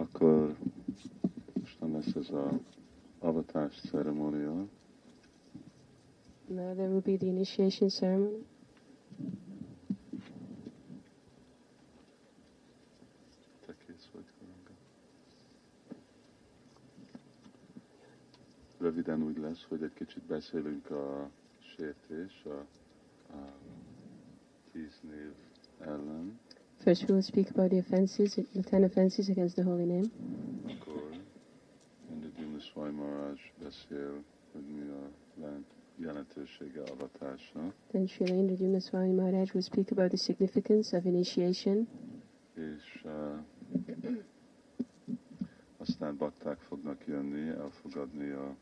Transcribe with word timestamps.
Akkor 0.00 0.56
mostan 1.60 1.90
lesz 1.92 2.14
ez 2.14 2.30
a 2.30 2.58
avatás 3.18 3.80
ceremónia. 3.80 4.66
Now 6.46 6.74
there 6.74 6.88
will 6.88 7.00
be 7.00 7.16
the 7.16 7.26
initiation 7.26 7.88
ceremony. 7.88 8.44
Röviden 18.78 19.22
úgy 19.22 19.38
lesz, 19.38 19.64
hogy 19.68 19.82
egy 19.82 19.92
kicsit 19.94 20.22
beszélünk 20.22 20.90
a 20.90 21.30
sértés, 21.58 22.44
a, 22.44 22.58
a 23.32 23.52
tíz 24.72 25.00
név 25.10 25.32
ellen, 25.78 26.38
First, 26.84 27.06
we 27.08 27.14
will 27.14 27.22
speak 27.22 27.50
about 27.50 27.70
the 27.70 27.78
offenses, 27.78 28.36
the 28.54 28.62
ten 28.62 28.84
offenses 28.84 29.28
against 29.28 29.56
the 29.56 29.62
holy 29.62 29.84
name. 29.84 30.10
akkor 30.66 31.10
Indra 32.38 32.60
Swami 32.60 32.90
Maharaj 32.96 33.52
beszél, 33.62 34.22
hogy 34.52 34.62
mi 34.62 34.80
a 34.88 35.10
jelent, 35.40 35.66
jelentősége 35.96 36.82
avatásnak, 36.82 37.74
Then 37.90 38.06
Srila 38.06 38.34
Indradyumna 38.34 38.80
Swami 38.80 39.12
Maharaj 39.12 39.50
will 39.52 39.62
speak 39.62 39.90
about 39.90 40.08
the 40.08 40.16
significance 40.16 40.96
of 40.96 41.04
initiation. 41.04 41.88
és 42.54 43.02
uh, 43.04 43.38
aztán 45.78 46.16
bakták 46.16 46.58
fognak 46.58 47.06
jönni, 47.06 47.48
elfogadni 47.48 48.30
a 48.30 48.56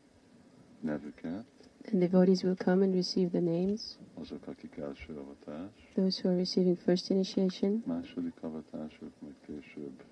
nevüket, 0.80 1.44
And 1.92 2.00
devotees 2.00 2.42
will 2.42 2.56
come 2.56 2.82
and 2.82 2.94
receive 2.94 3.30
the 3.30 3.40
names, 3.40 3.98
azok, 4.20 4.46
akik 4.46 4.76
első 4.76 5.16
avatás, 5.16 5.70
those 5.94 6.20
who 6.20 6.28
are 6.30 6.38
receiving 6.38 6.78
first 6.78 7.10
initiation, 7.10 7.82
második 7.86 8.34
avatások, 8.42 9.10
majd 9.20 9.34
később 9.46 10.02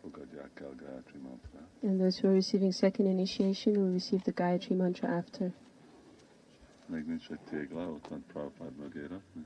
fogadják 0.00 0.60
el 0.60 0.74
Gayatri 0.76 1.18
mantrát. 1.18 1.68
and 1.82 1.98
those 2.00 2.18
who 2.20 2.28
are 2.28 2.34
receiving 2.36 2.72
second 2.72 3.08
initiation 3.08 3.76
will 3.76 3.92
receive 3.92 4.22
the 4.22 4.32
Gayatri 4.32 4.74
mantra 4.74 5.08
after. 5.16 5.52
Még 6.86 7.04
nincs 7.06 7.28
egy 7.30 7.40
tégla, 7.50 7.88
ott 7.88 8.08
van 8.08 8.24
Prabhupád 8.32 8.76
mögé 8.76 9.00
rakni. 9.00 9.44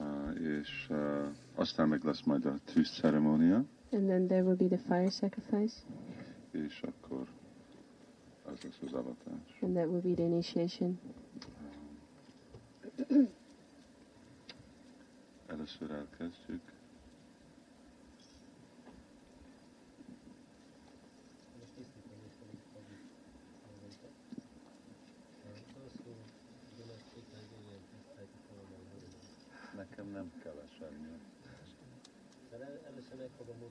Uh, 0.00 0.40
és 0.60 0.86
uh, 0.90 1.24
aztán 1.58 1.88
meg 1.88 2.04
lesz 2.04 2.22
majd 2.22 2.44
a 2.46 2.54
tűz 2.64 2.90
ceremónia, 2.90 3.64
And 3.92 4.06
then 4.06 4.26
there 4.26 4.42
will 4.42 4.56
be 4.56 4.66
the 4.66 4.78
fire 4.78 5.10
sacrifice, 5.10 5.76
és 6.50 6.82
akkor 6.82 7.26
az 8.44 8.60
lesz 8.62 8.78
az 8.86 8.92
avatás. 8.92 9.58
and 9.60 9.74
that 9.74 9.86
will 9.86 10.00
be 10.00 10.14
the 10.14 10.24
initiation. 10.24 10.98
Először 15.46 15.90
elkezdjük. 15.90 16.60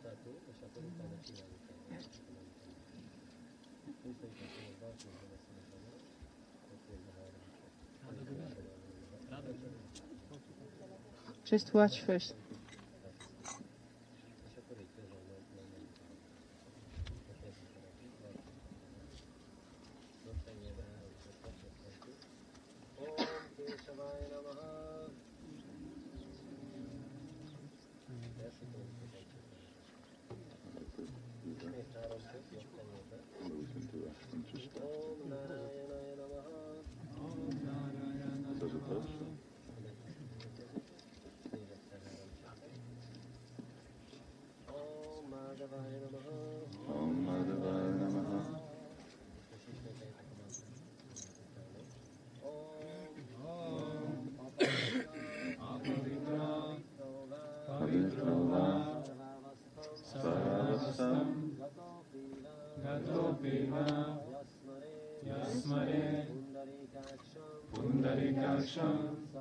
Meg 0.04 0.16
fogom 0.24 0.42
mutatni, 0.46 0.52
és 0.52 0.60
akkor 0.66 0.84
utána 0.92 1.18
csinálni 1.28 1.58
kell. 1.66 1.76
Nincs 4.04 4.20
még 4.22 4.32
egy 4.46 4.54
olyan 4.60 4.76
balkon, 4.82 5.12
hogy 5.20 5.30
lesz 5.32 5.48
a 5.50 5.66
kamera. 5.72 6.00
Ott 6.74 6.84
jön 6.90 7.02
a. 7.06 7.28
Just 11.50 11.74
watch 11.74 12.04
first. 12.04 12.36
És 14.46 14.58
akkor 14.58 14.78
megkezdhetjük. 30.98 32.62
Om 34.34 34.46
Késaváj 34.52 36.16
Namaha. 36.16 36.82
Még 38.60 39.37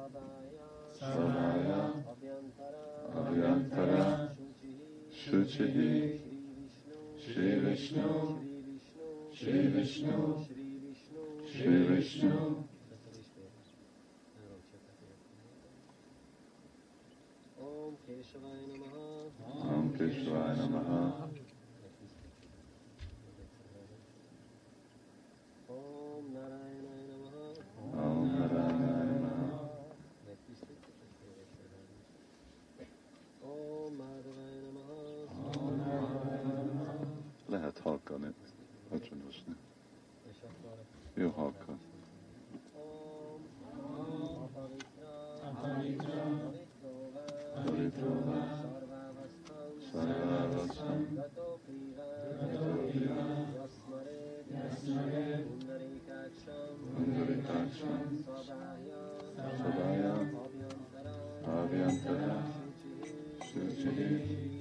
सदाय 0.07 1.71
अभ्यंतर 3.19 3.95
शुचि 5.21 5.67
श्री 7.25 7.49
विष्णु 7.61 8.13
श्री 9.39 9.59
विष्णु 9.69 10.29
श्री 11.53 11.77
विष्णु 11.89 12.39
ओम 17.67 17.95
केशवाय 18.07 18.61
नमः 18.69 19.75
ओम 19.75 19.89
केशवाय 19.99 20.55
नमः 20.59 21.26
Lehet 38.09 38.35
halkan 38.35 38.35
becsodosni. 38.91 39.57
És 40.31 40.37
akkor 40.43 40.79
Jó 41.15 41.31
halkan. 41.31 41.81
Om 42.73 43.43
Apavitra. 44.43 45.11
Apavitra 45.49 46.23
Pavitrová. 46.45 47.25
Pavitrová 47.65 48.41
Sarvavastam. 48.63 49.71
Sarvavastam. 49.93 51.15
Gatopiva. 51.15 52.09
Gatopiva 52.41 53.27
Yasmare. 53.57 54.45
Yasmare 54.51 55.45
Pundarikaksham. 55.47 56.77
Pundarikaksham. 56.95 58.25
Sadaya. 58.25 59.03
Sadaya. 59.59 60.15
Abhyantara. 60.45 61.15
Abhyantara. 61.45 62.37
Shuchihi. 63.47 63.79
Shuchihi. 63.79 64.61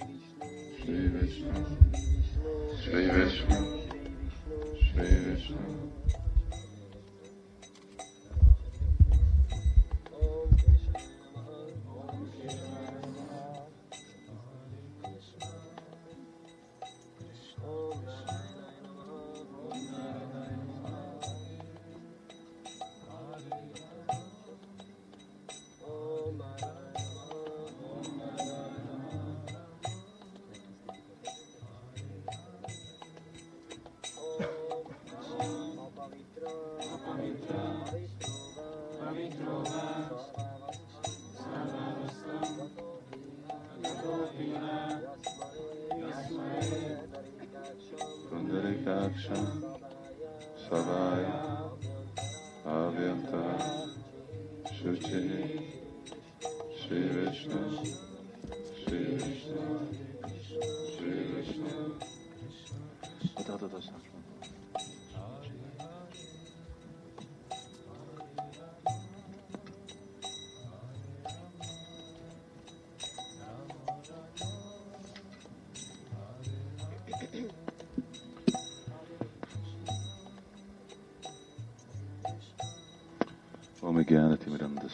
Shri 0.78 0.96
Shri 0.96 1.08
Vishnu. 1.14 1.85
Shri 2.86 3.10
Vishnu. 3.10 3.82
Shri 4.78 5.08
Vishnu. 5.26 5.95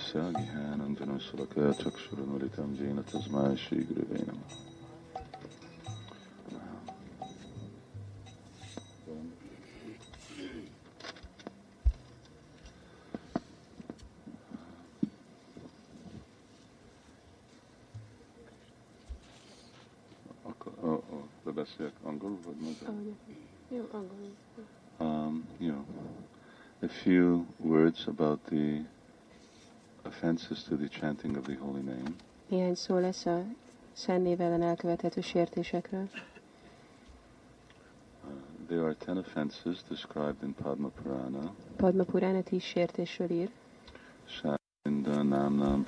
Sāgi 0.01 0.43
hēnam 0.53 0.95
dhanasala 0.99 1.45
kāchak 1.53 1.99
shuranuritam 2.05 2.73
jēna 2.79 3.03
tasmāja 3.11 3.57
shīgri 3.67 4.07
vējnamā. 4.11 4.70
Offenses 30.41 30.63
to 30.69 30.75
the 30.77 30.89
chanting 30.89 31.37
of 31.37 31.45
the 31.45 31.55
holy 31.55 31.81
name. 31.81 32.15
Néhány 32.47 32.75
szó 32.75 32.97
lesz 32.97 33.25
a 33.25 33.43
Szent 33.93 34.23
név 34.23 34.41
ellen 34.41 34.61
elkövethető 34.61 35.21
sértésekről. 35.21 36.09
Uh, 38.23 38.31
there 38.67 38.83
are 38.83 38.93
ten 38.93 39.17
offenses 39.17 39.77
described 39.89 40.43
in 40.43 40.53
Padma 40.63 40.87
Purana. 40.87 41.53
Padma 41.75 42.03
Purana 42.03 42.41
tíz 42.43 42.61
sértésről 42.61 43.31
ír. 43.31 43.49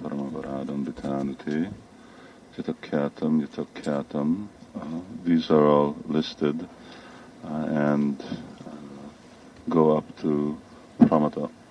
Paramavaradam 0.02 0.84
Vitanute 0.84 1.72
Jitakyatam 2.56 3.40
Yatakyatam. 3.40 4.50
Uh, 4.76 4.82
these 5.24 5.54
are 5.54 5.66
all 5.66 5.96
listed 6.08 6.68
uh, 7.44 7.90
and 7.92 8.22
uh, 8.22 8.72
go 9.66 9.98
up 9.98 10.06
to 10.22 10.58
Pramada 10.98 11.44
uh, 11.44 11.63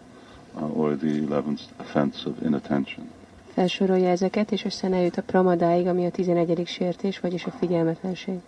or 0.82 0.96
the 0.96 1.06
eleventh 1.06 1.60
offense 1.78 2.28
of 2.28 2.42
inattention. 2.42 3.10
Felsorolja 3.54 4.08
ezeket, 4.08 4.52
és 4.52 4.64
aztán 4.64 4.92
eljut 4.92 5.16
a 5.16 5.22
Pramadáig, 5.22 5.86
ami 5.86 6.06
a 6.06 6.10
11. 6.16 6.66
sértés, 6.66 7.20
vagyis 7.20 7.44
a 7.44 7.50
figyelmetlenség. 7.50 8.40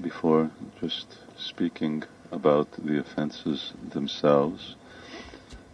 before 0.00 0.50
just 0.80 1.06
speaking 1.36 2.04
about 2.32 2.70
the 2.72 2.98
offenses 2.98 3.72
themselves, 3.90 4.76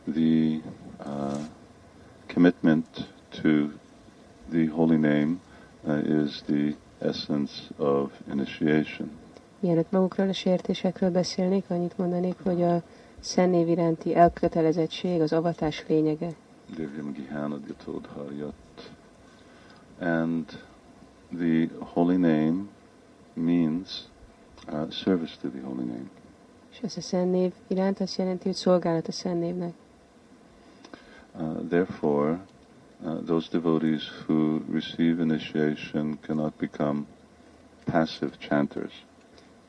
the 0.07 0.61
uh, 1.01 1.45
commitment 2.29 3.07
to 3.33 3.73
the 4.51 4.67
holy 4.67 4.97
name 4.97 5.41
uh, 5.89 5.95
is 6.05 6.43
the 6.43 6.77
essence 7.01 7.69
of 7.79 8.13
initiation. 8.31 9.11
Mielőtt 9.67 9.91
magukról 9.91 10.29
a 10.29 10.33
sértésekről 10.33 11.11
beszélnék, 11.11 11.65
annyit 11.69 11.99
mondanék, 11.99 12.37
hogy 12.43 12.63
a 12.63 12.83
Szent 13.21 13.51
név 13.51 13.69
iránti 13.69 14.15
elkötelezettség 14.15 15.21
az 15.21 15.33
avatás 15.33 15.85
lényege. 15.89 16.29
Divyam 16.77 17.13
Gihana 17.13 17.59
Gyatodharyat. 17.67 18.55
And 20.01 20.45
the 21.37 21.69
holy 21.79 22.17
name 22.17 22.69
means 23.35 24.05
uh, 24.69 24.91
service 24.91 25.37
to 25.41 25.49
the 25.49 25.61
holy 25.61 25.85
name. 25.85 26.11
És 26.73 26.79
ez 26.83 26.97
a 26.97 27.01
Szent 27.01 27.31
név 27.31 27.53
iránt 27.67 28.01
azt 28.01 28.17
jelenti, 28.19 28.45
hogy 28.45 28.57
szolgálat 28.57 29.09
a 29.09 29.13
Szent 29.13 29.41
névnek. 29.41 29.73
Uh, 31.39 31.69
therefore, 31.69 32.39
uh, 33.05 33.25
those 33.25 33.49
devotees 33.51 34.03
who 34.27 34.61
receive 34.73 35.23
initiation 35.23 36.19
cannot 36.21 36.53
become 36.53 37.01
passive 37.85 38.31
chanters 38.39 39.07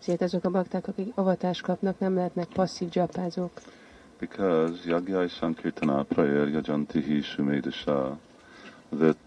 Ezért 0.07 0.21
azok 0.21 0.43
a 0.45 0.49
bakták, 0.49 0.87
akik 0.87 1.11
avatást 1.15 1.61
kapnak, 1.61 1.99
nem 1.99 2.15
lehetnek 2.15 2.47
passzív 2.47 2.89
dzsapázók. 2.89 3.51
because 4.19 4.87
Yagyai 4.89 5.27
Sankirtana 5.27 6.03
Prayer 6.03 6.47
Yajantihi 6.47 7.21
Sumedasha 7.21 8.17
that 8.97 9.17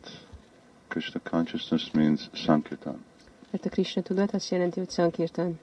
Krishna 0.89 1.21
consciousness 1.31 1.91
means 1.93 2.29
Sankirtan 2.33 3.05
Mert 3.51 3.65
a 3.65 3.69
Krishna 3.69 4.03
tudat 4.03 4.35
azt 4.35 4.51
jelenti, 4.51 4.79
hogy 4.79 4.91
Sankirtan. 4.91 5.59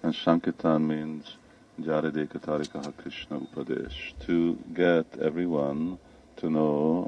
and 0.00 0.12
Sankirtan 0.14 0.80
means 0.80 1.38
Jaradeka 1.84 2.38
Tarikaha 2.38 2.90
Krishna 2.96 3.36
Upadesh 3.36 4.12
to 4.26 4.54
get 4.74 5.16
everyone 5.20 5.96
to 6.34 6.46
know 6.48 7.06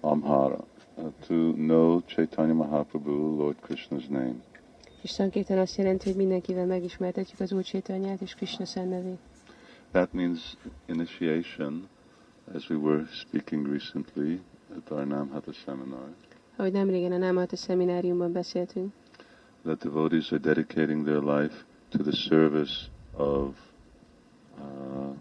Amhara, 0.00 0.64
uh, 0.96 1.04
to 1.26 1.34
know 1.52 2.02
Chaitanya 2.06 2.54
Mahaprabhu, 2.54 3.36
Lord 3.38 3.56
Krishna's 3.60 4.08
name. 4.08 4.42
Sankirtan 5.10 5.58
azt 5.58 5.76
jelenti, 5.76 6.08
hogy 6.08 6.16
mindenkivel 6.16 6.66
megismertetjük 6.66 7.40
az 7.40 7.52
Úr 7.52 7.62
Csétanyát 7.62 8.20
és 8.20 8.34
Krishna 8.34 8.64
szent 8.64 8.90
nevét. 8.90 9.18
That 9.90 10.12
means 10.12 10.56
initiation, 10.86 11.88
as 12.54 12.70
we 12.70 12.76
were 12.76 13.06
speaking 13.12 13.66
recently 13.66 14.40
at 14.76 14.90
our 14.90 15.06
Namhata 15.06 15.52
seminar, 15.52 16.08
Ahogy 16.56 16.72
nem 16.72 16.88
régen 16.88 17.12
a 17.12 17.16
Námata 17.16 17.56
szemináriumban 17.56 18.32
beszéltünk, 18.32 18.92
that 19.62 19.78
devotees 19.82 20.32
are 20.32 20.40
dedicating 20.40 21.04
their 21.04 21.22
life 21.22 21.64
to 21.88 22.02
the 22.02 22.12
service 22.12 22.72
of 23.16 23.56
uh, 24.58 25.14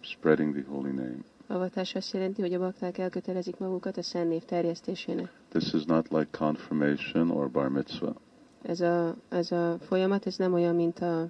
spreading 0.00 0.54
the 0.54 0.64
holy 0.68 0.90
name. 0.90 1.18
avatás 1.46 1.94
azt 1.94 2.12
jelenti, 2.12 2.40
hogy 2.40 2.54
a 2.54 2.58
bakták 2.58 2.98
elkötelezik 2.98 3.58
magukat 3.58 3.96
a 3.96 4.02
szent 4.02 4.28
név 4.28 4.42
terjesztésének. 4.44 5.32
This 5.48 5.72
is 5.72 5.84
not 5.84 6.08
like 6.08 6.28
confirmation 6.38 7.30
or 7.30 7.50
bar 7.50 7.68
mitzvah. 7.68 8.14
Ez 8.62 8.80
a, 8.80 9.14
ez 9.28 9.52
a 9.52 9.78
folyamat, 9.80 10.26
ez 10.26 10.36
nem 10.36 10.52
olyan, 10.52 10.74
mint 10.74 10.98
a, 10.98 11.28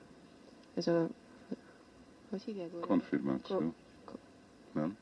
ez 0.75 0.86
a, 0.86 1.08
hogy 2.30 2.42
hívják? 2.42 2.70
Konfirmáció. 2.80 3.75
Ko- 4.04 4.19
Nem? 4.72 4.96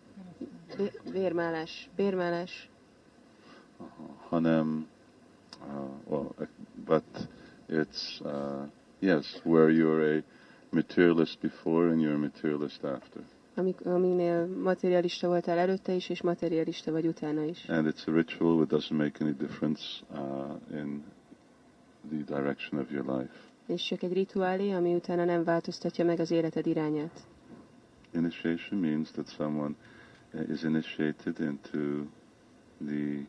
Vé- 0.76 1.00
Vérmálás, 1.10 1.88
bérmálás. 1.96 2.68
Hanem, 4.28 4.88
uh, 5.66 5.88
well, 6.08 6.34
uh, 6.38 6.46
but 6.84 7.28
it's, 7.68 8.20
uh, 8.24 8.66
yes, 8.98 9.40
where 9.44 9.70
you're 9.72 10.18
a 10.18 10.22
materialist 10.70 11.40
before 11.40 11.90
and 11.90 12.00
you're 12.00 12.14
a 12.14 12.18
materialist 12.18 12.84
after. 12.84 13.22
Amik, 13.54 13.86
aminél 13.86 14.46
materialista 14.46 15.26
voltál 15.28 15.58
előtte 15.58 15.92
is, 15.92 16.08
és 16.08 16.22
materialista 16.22 16.90
vagy 16.92 17.06
utána 17.06 17.42
is. 17.44 17.64
And 17.68 17.86
it's 17.86 18.08
a 18.08 18.12
ritual 18.12 18.56
that 18.66 18.80
doesn't 18.80 18.96
make 18.96 19.24
any 19.24 19.32
difference 19.36 19.82
uh, 20.14 20.78
in 20.78 21.04
the 22.08 22.34
direction 22.40 22.80
of 22.80 22.90
your 22.90 23.18
life. 23.18 23.32
És 23.66 23.84
csak 23.86 24.02
egy 24.02 24.12
rituálé, 24.12 24.70
ami 24.72 24.94
utána 24.94 25.24
nem 25.24 25.44
változtatja 25.44 26.04
meg 26.04 26.20
az 26.20 26.30
életed 26.30 26.66
irányát. 26.66 27.26
Initiation 28.14 28.80
means 28.80 29.10
that 29.10 29.28
someone 29.28 29.74
uh, 30.34 30.48
is 30.50 30.62
initiated 30.62 31.40
into 31.40 31.78
the 32.86 33.26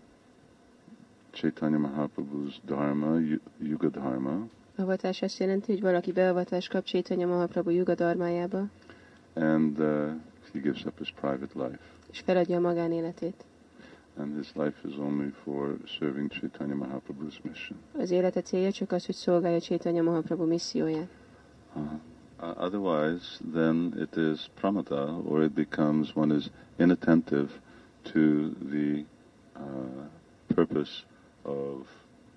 Chaitanya 1.32 1.78
Mahaprabhu's 1.78 2.56
Dharma, 2.66 3.20
Yu- 3.20 3.42
Yuga 3.60 3.88
Dharma, 3.90 4.48
Avatás 4.76 5.22
azt 5.22 5.40
jelenti, 5.40 5.72
hogy 5.72 5.82
valaki 5.82 6.12
beavatást 6.12 6.70
kap 6.70 6.84
Csétanya 6.84 7.28
Mahaprabhu 7.28 7.70
Yuga 7.70 7.96
darmájába, 7.96 8.66
and 9.34 9.80
uh, 9.80 10.12
he 10.54 10.60
gives 10.60 10.86
up 10.86 10.98
his 10.98 11.12
private 11.20 11.68
life. 11.68 11.80
és 12.12 12.20
feladja 12.20 12.58
a 12.58 12.60
magánéletét. 12.60 13.44
And 14.20 14.36
his 14.36 14.56
life 14.56 14.76
is 14.84 14.98
only 14.98 15.32
for 15.44 15.78
serving 16.00 16.30
Chaitanya 16.30 16.76
Mahaprabhu's 16.76 17.42
mission. 17.44 17.78
Az 17.98 18.12
élete 18.12 18.42
célja 18.42 18.72
csak 18.72 18.92
az, 18.92 19.06
hogy 19.06 19.16
szolgálja 19.16 19.60
Csétanya 19.60 20.02
Mahaprabhu 20.02 20.46
misszióját. 20.46 21.10
Uh, 21.76 21.84
uh, 22.42 22.64
otherwise, 22.64 23.40
then 23.54 23.94
it 24.02 24.16
is 24.16 24.50
pramada, 24.60 25.22
or 25.26 25.44
it 25.44 25.52
becomes 25.52 26.16
one 26.16 26.36
is 26.36 26.50
inattentive 26.80 27.50
to 28.04 28.50
the 28.70 29.06
uh, 29.56 30.06
purpose 30.48 31.04
of 31.44 31.88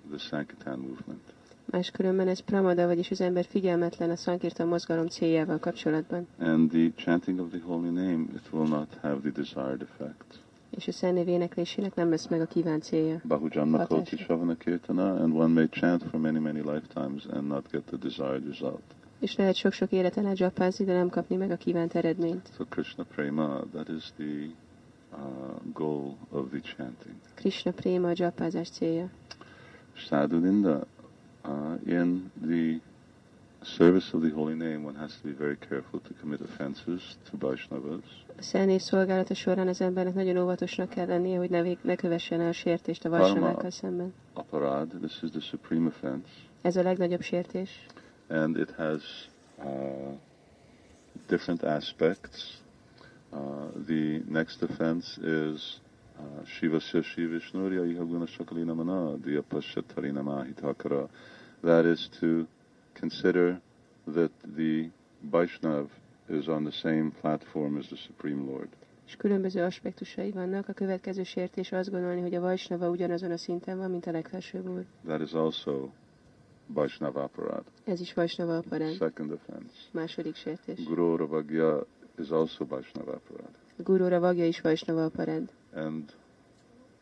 the 0.09 0.17
Sankirtan 0.17 0.79
movement. 0.79 1.33
Máskülönben 1.65 2.27
ez 2.27 2.39
pramada, 2.39 2.85
vagyis 2.85 3.11
az 3.11 3.21
ember 3.21 3.45
figyelmetlen 3.45 4.09
a 4.09 4.15
Sankirtan 4.15 4.67
mozgalom 4.67 5.07
céljával 5.07 5.59
kapcsolatban. 5.59 6.27
And 6.39 6.69
the 6.69 6.91
chanting 6.95 7.39
of 7.39 7.49
the 7.49 7.59
holy 7.65 7.89
name, 7.89 8.25
it 8.33 8.51
will 8.51 8.67
not 8.67 8.97
have 9.01 9.19
the 9.19 9.29
desired 9.29 9.81
effect. 9.81 10.39
És 10.77 10.87
a 10.87 10.91
Szent 10.91 11.27
éneklésének 11.27 11.95
nem 11.95 12.09
lesz 12.09 12.27
meg 12.27 12.41
a 12.41 12.45
kívánt 12.45 12.83
célja. 12.83 13.21
Bahujanma. 13.27 13.85
Koti 13.85 14.17
Shavana 14.17 14.55
Kirtana, 14.55 15.13
and 15.13 15.33
one 15.33 15.53
may 15.53 15.67
chant 15.69 16.03
for 16.03 16.19
many, 16.19 16.39
many 16.39 16.59
lifetimes 16.61 17.25
and 17.25 17.47
not 17.47 17.71
get 17.71 17.83
the 17.83 17.97
desired 17.97 18.45
result. 18.47 18.81
És 19.19 19.35
lehet 19.35 19.55
sok-sok 19.55 19.91
életen 19.91 20.25
át 20.25 20.37
japázni, 20.39 20.85
de 20.85 20.93
nem 20.93 21.09
kapni 21.09 21.35
meg 21.35 21.51
a 21.51 21.55
kívánt 21.55 21.95
eredményt. 21.95 22.49
So 22.57 22.65
Krishna 22.69 23.03
Prema, 23.03 23.63
that 23.71 23.89
is 23.89 24.11
the 24.17 24.47
uh, 25.11 25.73
goal 25.73 26.17
of 26.29 26.49
the 26.49 26.59
chanting. 26.59 27.15
Krishna 27.35 27.71
préma 27.71 28.07
a 28.09 28.13
japázás 28.15 28.69
célja. 28.69 29.09
Sadhuninda, 29.93 30.85
uh, 31.43 31.87
in 31.87 32.31
the 32.45 32.79
service 33.63 34.13
of 34.13 34.21
the 34.21 34.29
holy 34.29 34.55
name, 34.55 34.83
one 34.83 34.95
has 34.95 35.15
to 35.21 35.23
be 35.23 35.33
very 35.33 35.55
careful 35.55 35.99
to 35.99 36.13
commit 36.13 36.41
offenses 36.41 37.17
to 37.29 37.37
Vaishnavas. 37.37 38.03
A 38.37 38.41
szennév 38.41 38.81
szolgálata 38.81 39.33
során 39.33 39.67
az 39.67 39.81
embernek 39.81 40.13
nagyon 40.13 40.37
óvatosnak 40.37 40.89
kell 40.89 41.05
lennie, 41.05 41.37
hogy 41.37 41.49
ne, 41.49 41.61
ne 41.81 41.95
kövessen 41.95 42.41
el 42.41 42.51
sértést 42.51 43.05
a 43.05 43.09
vajsnavákkal 43.09 43.71
szemben. 43.71 44.13
Aparad, 44.33 44.87
this 45.01 45.21
is 45.21 45.29
the 45.29 45.39
supreme 45.39 45.87
offense, 45.87 46.27
Ez 46.61 46.75
a 46.75 46.81
legnagyobb 46.81 47.21
sértés, 47.21 47.85
and 48.27 48.57
it 48.57 48.71
has 48.77 49.01
uh, 49.57 50.13
different 51.27 51.63
aspects. 51.63 52.61
Uh, 53.31 53.39
the 53.85 54.21
next 54.29 54.61
offense 54.61 55.17
is 55.17 55.79
uh, 56.19 56.45
Shivasya 56.45 57.03
Shivishnurya 57.03 57.85
Ihaguna 57.85 58.25
Shakalina 58.25 58.73
Mana 58.73 59.15
Diyapashatarina 59.17 60.21
Mahitakara. 60.21 61.09
That 61.61 61.85
is 61.85 62.09
to 62.19 62.47
consider 63.01 63.61
that 64.13 64.31
the 64.55 64.89
Vaishnav 65.31 65.87
is 66.29 66.47
on 66.47 66.63
the 66.63 66.71
same 66.71 67.11
platform 67.21 67.77
as 67.77 67.85
the 67.87 67.97
Supreme 67.97 68.43
Lord. 68.51 68.69
és 69.11 69.17
különböző 69.17 69.63
aspektusai 69.63 70.31
vannak. 70.31 70.67
A 70.67 70.73
következő 70.73 71.23
sértés 71.23 71.71
azt 71.71 71.91
gondolni, 71.91 72.21
hogy 72.21 72.35
a 72.35 72.39
vajsnava 72.39 72.89
ugyanazon 72.89 73.31
a 73.31 73.37
szinten 73.37 73.77
van, 73.77 73.91
mint 73.91 74.05
a 74.05 74.11
legfelsőbb 74.11 74.69
úr. 74.69 74.85
That 75.05 75.21
is 75.21 75.31
also 75.33 75.89
Vaishnava 76.67 77.23
Aparad. 77.23 77.63
Ez 77.83 77.99
is 77.99 78.13
vajsnava 78.13 78.57
aparány. 78.57 78.93
Second 78.93 79.31
offense. 79.31 79.73
Második 79.91 80.35
sértés. 80.35 80.83
Guru 80.83 81.15
Ravagya 81.15 81.85
is 82.19 82.29
also 82.29 82.65
Vaishnava 82.65 83.11
Aparad. 83.11 83.49
A 83.77 83.81
gurúra 83.81 84.19
vagja 84.19 84.45
is 84.45 84.61
vajsnava 84.61 85.03
aparány. 85.03 85.49
And 85.73 86.13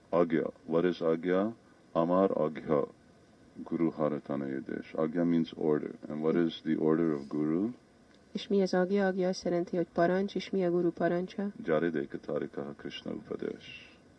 Agya. 0.10 0.52
What 0.66 0.84
is 0.84 1.02
Agya? 1.02 1.56
Amar 1.92 2.32
Agya. 2.32 2.88
Guru 3.64 3.92
Haratana 3.92 4.46
Yadesh. 4.48 4.94
Agya 4.96 5.24
means 5.24 5.52
order. 5.56 5.92
And 6.10 6.22
what 6.22 6.36
is 6.36 6.62
the 6.64 6.76
order 6.76 7.14
of 7.14 7.28
Guru? 7.28 7.70
És 8.32 8.48
mi 8.48 8.62
az 8.62 8.74
agja? 8.74 9.06
Agja 9.06 9.28
azt 9.28 9.44
jelenti, 9.44 9.76
hogy 9.76 9.88
parancs, 9.94 10.36
és 10.36 10.50
mi 10.50 10.66
a 10.66 10.70
guru 10.70 10.92
parancsa? 10.92 11.48
Jaridekatarikaha 11.66 12.74
Krishna 12.78 13.12
Upadesh. 13.12 13.68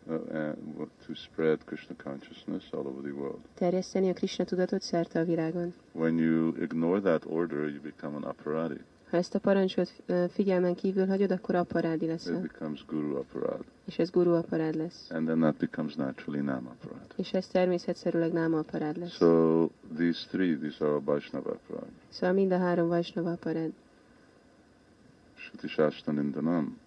Uh, 0.07 0.13
and 0.33 0.57
to 1.05 1.13
spread 1.13 1.63
Krishna 1.65 1.95
consciousness 2.03 2.63
all 2.71 2.87
over 2.87 3.01
the 3.01 3.11
world. 3.11 3.39
Terjeszteni 3.53 4.09
a 4.09 4.13
Krishna 4.13 4.43
tudatot 4.43 4.81
szerte 4.81 5.19
a 5.19 5.23
világon. 5.23 5.73
When 5.91 6.17
you 6.17 6.53
ignore 6.61 6.99
that 6.99 7.25
order, 7.25 7.69
you 7.69 7.79
become 7.81 8.15
an 8.15 8.23
aparadi. 8.23 8.79
Ha 9.11 9.17
ezt 9.17 9.35
a 9.35 9.39
parancsot 9.39 9.91
figyelmen 10.29 10.75
kívül 10.75 11.07
hagyod, 11.07 11.31
akkor 11.31 11.55
aparádi 11.55 12.03
It 12.05 12.11
leszel. 12.11 12.41
becomes 12.41 12.85
Guru 12.85 13.15
Aparad. 13.17 13.63
És 13.85 13.99
ez 13.99 14.09
guru 14.09 14.33
aparád 14.33 14.75
lesz. 14.75 15.07
And 15.09 15.25
then 15.25 15.39
that 15.39 15.55
becomes 15.55 15.95
naturally 15.95 16.41
Nam 16.41 16.67
Aparad. 16.67 17.13
És 17.15 17.33
ez 17.33 17.47
természetszerűleg 17.47 18.31
náma 18.31 18.59
aparád 18.59 18.97
lesz. 18.97 19.11
So 19.11 19.67
these 19.95 20.27
three, 20.27 20.57
these 20.57 20.85
are 20.85 20.99
Vaishnava 20.99 21.49
Aparad. 21.49 21.89
Szóval 22.09 22.35
mind 22.35 22.51
a 22.51 22.57
három 22.57 22.87
vajsnava 22.87 23.31
aparád. 23.31 23.71
Shruti 25.35 25.67
Shashtanindanam. 25.67 26.77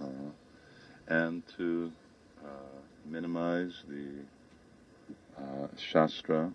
Uh, 0.00 0.06
and 1.16 1.42
to 1.56 1.62
uh, 1.62 1.88
minimize 3.10 3.74
the 3.88 4.24
uh, 5.38 5.68
Shastra, 5.76 6.50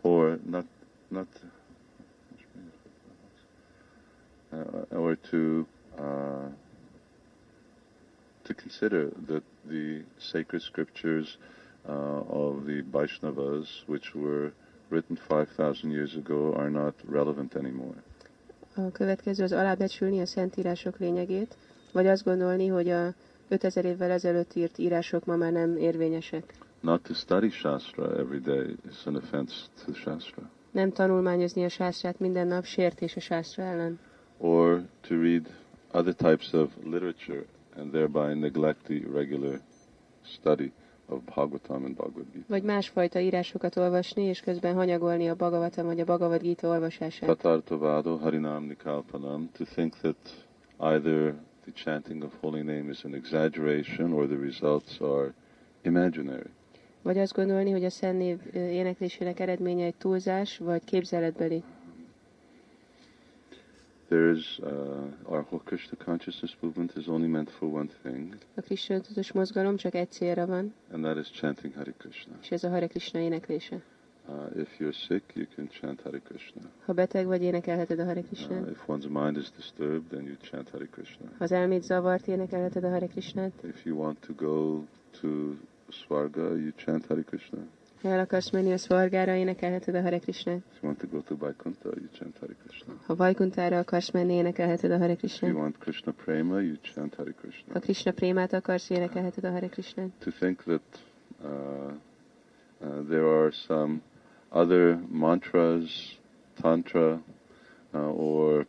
or 0.00 0.38
not, 0.50 0.64
not, 1.08 1.26
or 4.90 5.16
to 5.30 5.66
uh, 5.98 6.48
to 8.46 8.54
consider 8.54 9.10
that 9.26 9.42
the 9.68 10.02
sacred 10.18 10.62
scriptures 10.62 11.36
uh, 11.88 11.92
of 12.44 12.64
the 12.66 12.82
Vaishnavas, 12.82 13.66
which 13.86 14.14
were 14.14 14.52
written 14.90 15.16
5,000 15.16 15.90
years 15.90 16.14
ago, 16.14 16.54
are 16.54 16.70
not 16.70 16.94
relevant 17.08 17.54
anymore. 17.56 18.02
A 18.74 18.90
következő 18.92 19.44
az 19.44 19.52
alábecsülni 19.52 20.20
a 20.20 20.26
szentírások 20.26 20.98
lényegét, 20.98 21.56
vagy 21.92 22.06
azt 22.06 22.24
gondolni, 22.24 22.66
hogy 22.66 22.88
a 22.88 23.14
5000 23.48 23.84
évvel 23.84 24.10
ezelőtt 24.10 24.54
írt 24.54 24.78
írások 24.78 25.24
ma 25.24 25.36
már 25.36 25.52
nem 25.52 25.76
érvényesek. 25.76 26.54
Not 26.80 27.02
to 27.02 27.14
study 27.14 27.50
Shastra 27.50 28.18
every 28.18 28.40
day 28.40 28.76
is 28.88 29.06
an 29.06 29.16
offense 29.16 29.54
to 29.84 29.92
Shastra. 29.92 30.50
Nem 30.70 30.92
tanulmányozni 30.92 31.64
a 31.64 31.68
sástrát 31.68 32.18
minden 32.18 32.46
nap 32.46 32.64
sértés 32.64 33.16
a 33.16 33.20
sástra 33.20 33.62
ellen. 33.62 33.98
Or 34.38 34.82
to 35.08 35.14
read 35.20 35.46
other 35.92 36.14
types 36.14 36.52
of 36.52 36.70
literature 36.84 37.44
and 37.76 37.92
thereby 37.92 38.34
neglect 38.34 38.84
the 38.86 39.04
regular 39.12 39.60
study 40.24 40.72
of 41.08 41.20
Bhagavatam 41.26 41.84
and 41.84 41.96
Bhagavad 41.96 42.26
Gita. 42.32 42.44
Vagy 42.48 42.62
másfajta 42.62 43.20
írásokat 43.20 43.76
olvasni, 43.76 44.22
és 44.22 44.40
közben 44.40 44.74
hanyagolni 44.74 45.28
a 45.28 45.34
Bhagavatam 45.34 45.86
vagy 45.86 46.00
a 46.00 46.04
Bhagavad 46.04 46.40
Gita 46.40 46.68
olvasását. 46.68 47.28
Tatartavado 47.28 48.16
Harinam 48.16 48.64
Nikalpanam, 48.64 49.50
to 49.52 49.64
think 49.64 49.94
that 49.96 50.16
either 50.78 51.34
the 51.64 51.72
chanting 51.74 52.22
of 52.24 52.32
holy 52.40 52.62
name 52.62 52.90
is 52.90 53.04
an 53.04 53.14
exaggeration 53.14 54.12
or 54.12 54.26
the 54.26 54.36
results 54.38 55.00
are 55.00 55.32
imaginary. 55.82 56.50
Vagy 57.02 57.18
azt 57.18 57.32
gondolni, 57.34 57.70
hogy 57.70 57.84
a 57.84 57.90
szennév 57.90 58.38
ö, 58.52 58.58
éneklésének 58.58 59.40
eredménye 59.40 59.84
egy 59.84 59.94
túlzás, 59.94 60.58
vagy 60.58 60.84
képzeletbeli. 60.84 61.62
There 64.08 64.30
is, 64.30 64.58
uh, 64.62 64.68
our 65.34 65.42
whole 65.42 65.62
Krishna 65.64 65.96
consciousness 66.04 66.56
movement 66.60 66.96
is 66.96 67.08
only 67.08 67.28
meant 67.28 67.50
for 67.50 67.68
one 67.68 67.88
thing, 68.02 68.34
A 68.56 68.60
Krishna 68.60 69.00
tudatos 69.00 69.32
mozgalom 69.32 69.76
csak 69.76 69.94
egy 69.94 70.10
célra 70.10 70.46
van, 70.46 70.74
and 70.92 71.02
that 71.04 71.16
is 71.16 71.30
chanting 71.30 71.74
Hare 71.74 71.94
Krishna. 71.98 72.32
és 72.42 72.50
ez 72.50 72.64
a 72.64 72.68
Hare 72.68 72.86
Krishna 72.86 73.20
éneklése. 73.20 73.82
Uh, 74.28 74.60
if 74.60 74.78
you're 74.78 74.92
sick, 74.92 75.22
you 75.34 75.46
can 75.54 75.68
chant 75.68 76.00
Hare 76.00 76.18
Krishna. 76.18 76.60
Ha 76.84 76.92
beteg 76.92 77.26
vagy, 77.26 77.42
énekelheted 77.42 77.98
a 77.98 78.04
Hare 78.04 78.24
Uh, 78.50 78.70
if 78.70 78.88
one's 78.88 79.08
mind 79.08 79.36
is 79.36 79.50
disturbed, 79.56 80.08
then 80.08 80.24
you 80.24 80.36
chant 80.42 80.68
Hare 80.70 80.86
Krishna. 80.86 81.26
Ha 81.38 81.44
az 81.44 81.52
elmét 81.52 81.82
zavart, 81.82 82.26
énekelheted 82.26 82.84
a 82.84 82.88
Hare 82.88 83.06
Krishnát. 83.06 83.52
If 83.62 83.84
you 83.84 83.96
want 83.96 84.20
to 84.20 84.32
go 84.34 84.84
to 85.20 85.56
Svarga, 85.88 86.56
you 86.56 86.72
chant 86.76 87.06
Hare 87.06 87.22
Krishna. 87.22 87.58
El 88.06 88.18
akarsz 88.18 88.50
menni 88.50 88.72
a 88.72 88.76
énekelheted 89.34 89.94
a 89.94 90.00
Hare 90.00 90.18
Krishnát. 90.18 90.56
If 90.56 90.82
you 90.82 90.90
want 90.90 90.98
to 90.98 91.06
go 91.06 91.20
to 91.20 91.34
Vaikuntha, 91.34 91.88
you 91.94 92.08
chant 92.18 92.36
Hare 92.40 92.56
Krishna. 92.66 92.94
Ha 93.06 93.14
Vajkuntára 93.14 93.78
akarsz 93.78 94.10
menni, 94.10 94.34
énekelheted 94.34 94.90
a 94.90 94.98
Hare 94.98 95.16
If 95.22 95.40
you 95.40 95.62
want 95.62 95.78
Krishna 95.78 96.12
Prema, 96.12 96.60
you 96.60 96.76
chant 96.82 97.14
Hare 97.14 97.30
Ha 97.32 97.40
Krishna. 97.40 97.80
Krishna 97.80 98.12
prémát 98.12 98.52
akarsz, 98.52 98.90
énekelheted 98.90 99.44
a 99.44 99.50
Hare 99.50 99.68
Krishnát. 99.68 100.10
To 100.18 100.30
think 100.30 100.62
that 100.62 100.82
uh, 101.44 101.50
uh, 102.80 103.08
there 103.08 103.26
are 103.26 103.52
some 103.66 104.02
other 104.48 104.98
mantras, 105.08 106.18
tantra, 106.60 107.22
uh, 107.94 108.00
or 108.00 108.66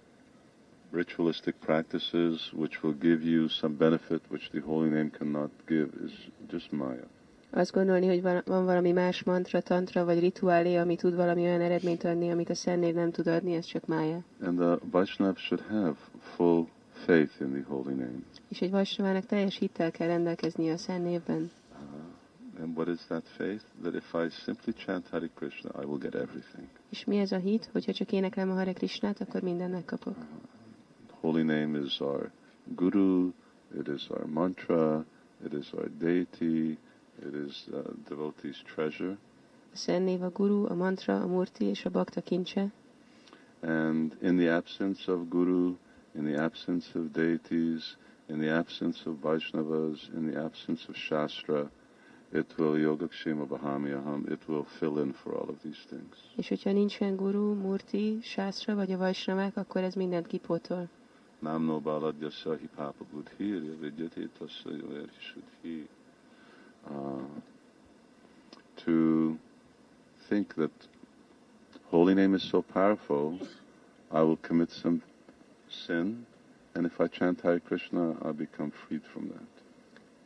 ritualistic 0.91 1.59
practices 1.59 2.51
which 2.53 2.81
will 2.81 2.93
give 2.93 3.21
you 3.23 3.49
some 3.49 3.75
benefit 3.75 4.21
which 4.29 4.49
the 4.51 4.61
holy 4.61 4.89
name 4.89 5.09
cannot 5.09 5.51
give 5.67 5.89
is 6.03 6.11
just 6.47 6.71
Maya. 6.71 7.05
Azt 7.49 7.71
gondolni, 7.71 8.07
hogy 8.07 8.21
van 8.21 8.41
van 8.45 8.65
valami 8.65 8.91
más 8.91 9.23
mantra, 9.23 9.61
tantra 9.61 10.05
vagy 10.05 10.19
rituálé, 10.19 10.75
ami 10.75 10.95
tud 10.95 11.15
valami 11.15 11.41
olyan 11.41 11.61
eredményt 11.61 12.03
adni, 12.03 12.31
amit 12.31 12.49
a 12.49 12.55
szennév 12.55 12.93
nem 12.95 13.11
tud 13.11 13.27
adni, 13.27 13.53
ez 13.53 13.65
csak 13.65 13.85
mája. 13.85 14.23
And 14.41 14.57
the 14.57 14.77
Vaishnav 14.91 15.37
should 15.37 15.63
have 15.69 15.95
full 16.35 16.67
faith 17.05 17.41
in 17.41 17.51
the 17.51 17.63
holy 17.67 17.93
name. 17.93 18.19
És 18.49 18.61
egy 18.61 18.71
vajsnavának 18.71 19.25
teljes 19.25 19.57
hittel 19.57 19.91
kell 19.91 20.07
rendelkeznie 20.07 20.73
a 20.73 20.77
szennévben. 20.77 21.51
Uh, 21.71 22.63
and 22.63 22.77
what 22.77 22.87
is 22.87 22.99
that 23.07 23.23
faith? 23.27 23.63
That 23.81 23.93
if 23.93 24.13
I 24.13 24.29
simply 24.29 24.73
chant 24.85 25.07
Hare 25.09 25.29
Krishna, 25.33 25.69
I 25.81 25.85
will 25.85 25.99
get 25.99 26.15
everything. 26.15 26.67
És 26.89 27.05
mi 27.05 27.17
ez 27.17 27.31
a 27.31 27.37
hit? 27.37 27.69
Hogyha 27.71 27.93
csak 27.93 28.11
éneklem 28.11 28.49
a 28.49 28.53
Hare 28.53 28.73
Krishnát, 28.73 29.21
akkor 29.21 29.41
mindent 29.41 29.71
megkapok. 29.71 30.15
Holy 31.19 31.43
name 31.43 31.79
is 31.79 31.99
our 31.99 32.31
guru, 32.75 33.31
it 33.79 33.87
is 33.95 34.09
our 34.09 34.25
mantra, 34.25 35.05
it 35.45 35.53
is 35.53 35.73
our 35.73 35.89
deity, 35.97 36.77
it 37.25 37.33
is 37.47 37.67
uh, 37.73 37.79
devotee's 38.07 38.61
treasure. 38.75 39.17
A 39.73 39.77
szennév 39.77 40.31
guru, 40.33 40.65
a 40.65 40.73
mantra, 40.73 41.21
a 41.21 41.25
murti 41.25 41.65
és 41.65 41.85
a 41.85 41.89
bakta 41.89 42.21
kincse. 42.21 42.71
And 43.61 44.17
in 44.21 44.37
the 44.37 44.49
absence 44.49 45.11
of 45.11 45.29
guru, 45.29 45.75
in 46.15 46.23
the 46.23 46.41
absence 46.41 46.99
of 46.99 47.11
deities, 47.11 47.97
in 48.29 48.39
the 48.39 48.49
absence 48.49 49.09
of 49.09 49.15
Vaishnavas, 49.21 50.09
in 50.15 50.31
the 50.31 50.39
absence 50.39 50.85
of 50.89 50.95
Shastra, 50.95 51.71
it 52.33 52.57
will 52.57 52.75
Yogakshema 52.75 53.45
Bahamyaham, 53.45 54.31
it 54.31 54.47
will 54.47 54.65
fill 54.79 54.99
in 54.99 55.13
for 55.13 55.33
all 55.33 55.49
of 55.49 55.61
these 55.61 55.85
things. 55.89 56.15
És 56.35 56.47
hogyha 56.47 56.71
nincsen 56.71 57.15
guru, 57.15 57.53
murti, 57.53 58.19
sászra 58.21 58.75
vagy 58.75 58.91
a 58.91 58.97
vajsnavák, 58.97 59.57
akkor 59.57 59.81
ez 59.81 59.93
mindent 59.93 60.27
kipótol. 60.27 60.89
Namno 61.39 61.79
Baladyasya 61.79 62.55
hi 62.55 62.69
Papa 62.75 63.05
Buddhirya 63.11 63.77
Vidyate 63.79 64.29
Tasya 64.37 64.71
Yoerhi 64.71 65.19
Shuddhi. 65.19 65.87
Uh, 66.89 67.19
to 68.75 69.37
think 70.27 70.53
that 70.55 70.71
holy 71.89 72.13
name 72.13 72.35
is 72.35 72.43
so 72.43 72.61
powerful 72.61 73.37
I 74.11 74.21
will 74.21 74.37
commit 74.41 74.71
some 74.71 75.01
sin, 75.69 76.25
and 76.75 76.85
if 76.85 76.99
I 76.99 77.07
chant 77.07 77.41
Hare 77.41 77.59
Krishna, 77.59 78.15
I'll 78.21 78.33
become 78.33 78.71
freed 78.71 79.03
from 79.03 79.27
that. 79.27 79.47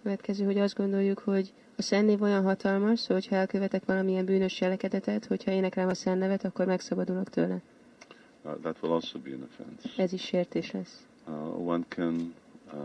Következő, 0.04 0.46
hogy 0.46 0.58
azt 0.58 0.76
gondoljuk, 0.76 1.20
hogy 1.20 1.54
a 1.78 1.82
szennév 1.82 2.22
olyan 2.22 2.44
hatalmas, 2.44 3.00
szó, 3.00 3.14
hogyha 3.14 3.36
elkövetek 3.36 3.86
valamilyen 3.86 4.26
bűnös 4.26 4.54
cselekedetet, 4.54 5.26
hogyha 5.26 5.52
éneklem 5.52 5.88
a 5.88 5.94
szennevet, 5.94 6.44
akkor 6.44 6.66
megszabadulok 6.66 7.30
tőle. 7.30 7.62
Uh, 8.44 8.60
that 8.62 8.78
will 8.82 8.94
also 8.94 9.20
be 9.20 9.30
an 9.34 9.42
offense. 9.44 10.02
Ez 10.02 10.14
is 10.14 10.22
sértés 10.22 10.72
lesz. 10.72 11.06
Uh, 11.28 11.68
one 11.68 11.84
can, 11.88 12.34
uh, 12.74 12.80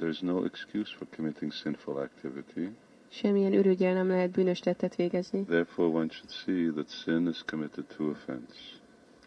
there's 0.00 0.20
no 0.20 0.44
excuse 0.44 0.94
for 0.96 1.06
committing 1.16 1.52
sinful 1.52 1.98
activity. 2.00 2.68
Semmilyen 3.16 3.52
ürügyel 3.52 3.94
nem 3.94 4.08
lehet 4.08 4.30
bűnös 4.30 4.58
tettet 4.58 4.94
végezni. 4.96 5.44
Therefore, 5.44 5.88
one 5.88 6.08
should 6.08 6.30
see 6.30 6.70
that 6.72 6.88
sin 6.88 7.28
is 7.28 7.42
committed 7.46 7.84
to 7.96 8.04
offense. 8.04 8.54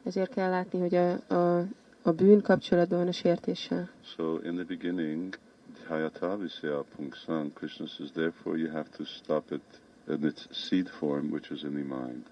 Ezért 0.04 0.34
kell 0.34 0.50
látni, 0.50 0.80
hogy 0.80 0.96
a, 0.96 1.34
a, 1.34 1.66
a 2.02 2.12
bűn 2.12 2.42
kapcsolatban 2.42 3.08
a 3.08 3.12
sértéssel. 3.12 3.90
So, 4.16 4.38
in 4.44 4.56
the 4.56 4.64
beginning, 4.64 5.38
Dhyayatavisya 5.86 6.86
Pungsang, 6.96 7.54
Krishna 7.54 7.86
says, 7.88 8.12
therefore 8.12 8.58
you 8.58 8.72
have 8.72 8.90
to 8.98 9.04
stop 9.04 9.52
it 9.52 9.82
in 10.08 10.28
its 10.28 10.48
seed 10.52 10.88
form, 10.88 11.32
which 11.32 11.52
is 11.52 11.62
in 11.64 11.72
the 11.74 11.96
mind. 11.96 12.26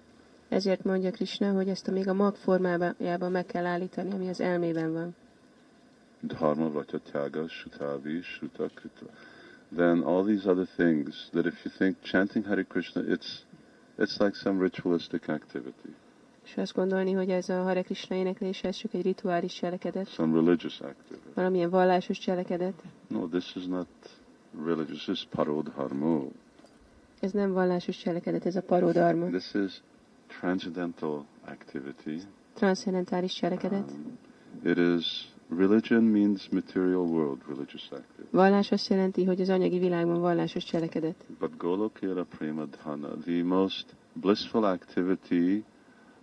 Ezért 0.48 0.84
mondja 0.84 1.10
Krishna, 1.10 1.52
hogy 1.52 1.68
ezt 1.68 1.88
a 1.88 1.92
még 1.92 2.08
a 2.08 2.14
mag 2.14 2.36
formájában 2.36 3.30
meg 3.30 3.46
kell 3.46 3.66
állítani, 3.66 4.12
ami 4.12 4.28
az 4.28 4.40
elmében 4.40 4.92
van. 4.92 5.16
Dharma, 6.22 6.70
Vatya, 6.70 6.98
Tyaga, 6.98 7.48
Shutavi, 7.48 8.20
Shuta, 8.22 8.70
Then 9.76 10.02
all 10.02 10.24
these 10.24 10.48
other 10.50 10.66
things 10.76 11.28
that 11.32 11.46
if 11.46 11.64
you 11.64 11.74
think 11.76 11.96
chanting 12.02 12.46
Hare 12.46 12.64
Krishna, 12.64 13.02
it's 13.02 13.44
it's 13.98 14.18
like 14.20 14.34
some 14.36 14.62
ritualistic 14.62 15.28
activity, 15.28 15.94
És 16.44 16.56
azt 16.56 16.74
gondolni, 16.74 17.12
hogy 17.12 17.30
ez 17.30 17.48
a 17.48 17.62
Hare 17.62 17.82
Krishna 17.82 18.16
éneklés, 18.16 18.62
ez 18.62 18.76
csak 18.76 18.94
egy 18.94 19.02
rituális 19.02 19.52
cselekedet, 19.52 20.06
some 20.08 20.34
religious 20.34 20.80
activity. 20.80 21.28
valamilyen 21.34 21.70
vallásos 21.70 22.18
cselekedet. 22.18 22.82
No, 23.08 23.26
this 23.28 23.54
is 23.54 23.66
not 23.66 23.86
religious. 24.64 25.02
This 25.04 25.08
is 25.08 25.26
parodharma. 25.30 26.22
Ez 27.20 27.32
nem 27.32 27.52
vallásos 27.52 27.96
cselekedet, 27.96 28.46
ez 28.46 28.56
a 28.56 28.62
parodharma. 28.62 29.26
This 29.26 29.54
is 29.54 29.82
transcendental 30.40 31.24
activity. 31.44 32.22
Transzendentális 32.54 33.32
cselekedet. 33.32 33.90
Um, 33.90 34.18
it 34.64 34.76
is 34.78 35.28
religion 35.56 36.02
means 36.02 36.48
material 36.50 37.06
world 37.06 37.38
religious 37.48 37.90
activity. 37.90 38.28
Vallás 38.30 38.70
azt 38.72 38.88
jelenti, 38.88 39.24
hogy 39.24 39.40
az 39.40 39.48
anyagi 39.48 39.78
világban 39.78 40.20
vallásos 40.20 40.64
cselekedet. 40.64 41.24
But 41.38 41.56
Golokera 41.56 42.24
Prema 42.24 42.64
Dhana, 42.64 43.08
the 43.08 43.42
most 43.42 43.86
blissful 44.12 44.64
activity 44.64 45.64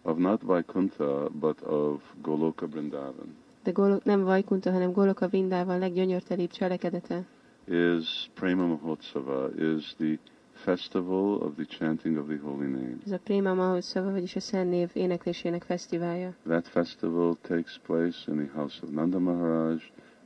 of 0.02 0.18
not 0.18 0.42
Vaikuntha, 0.42 1.30
but 1.40 1.62
of 1.62 2.02
Goloka 2.22 2.68
Vrindavan, 2.68 3.36
De 3.64 3.72
Golok, 3.72 4.04
nem 4.04 4.24
Vajkunta, 4.24 4.72
hanem 4.72 4.92
Goloka 4.92 5.28
Vrindában 5.28 5.80
leggyönyörtelibb 5.80 6.50
cselekedete. 6.50 7.26
is 7.68 8.30
Prema 8.34 8.66
Mahotsava, 8.66 9.50
is 9.58 9.96
the 9.98 10.20
festival 10.66 11.42
of 11.42 11.56
the 11.56 11.66
chanting 11.78 12.18
of 12.18 12.26
the 12.28 12.40
holy 12.44 12.68
name. 12.68 12.98
Ez 13.06 13.12
a 13.12 13.18
Préma 13.24 13.54
Mahotsava, 13.54 14.12
vagyis 14.12 14.36
a 14.36 14.40
Szent 14.40 14.70
Név 14.70 14.90
éneklésének 14.94 15.64
fesztiválja. 15.64 16.34
That 16.48 16.68
festival 16.68 17.38
takes 17.42 17.80
place 17.86 18.18
in 18.32 18.36
the 18.38 18.50
house 18.56 18.80
of 18.84 18.90
Nanda 18.90 19.20
Maharaj. 19.20 19.82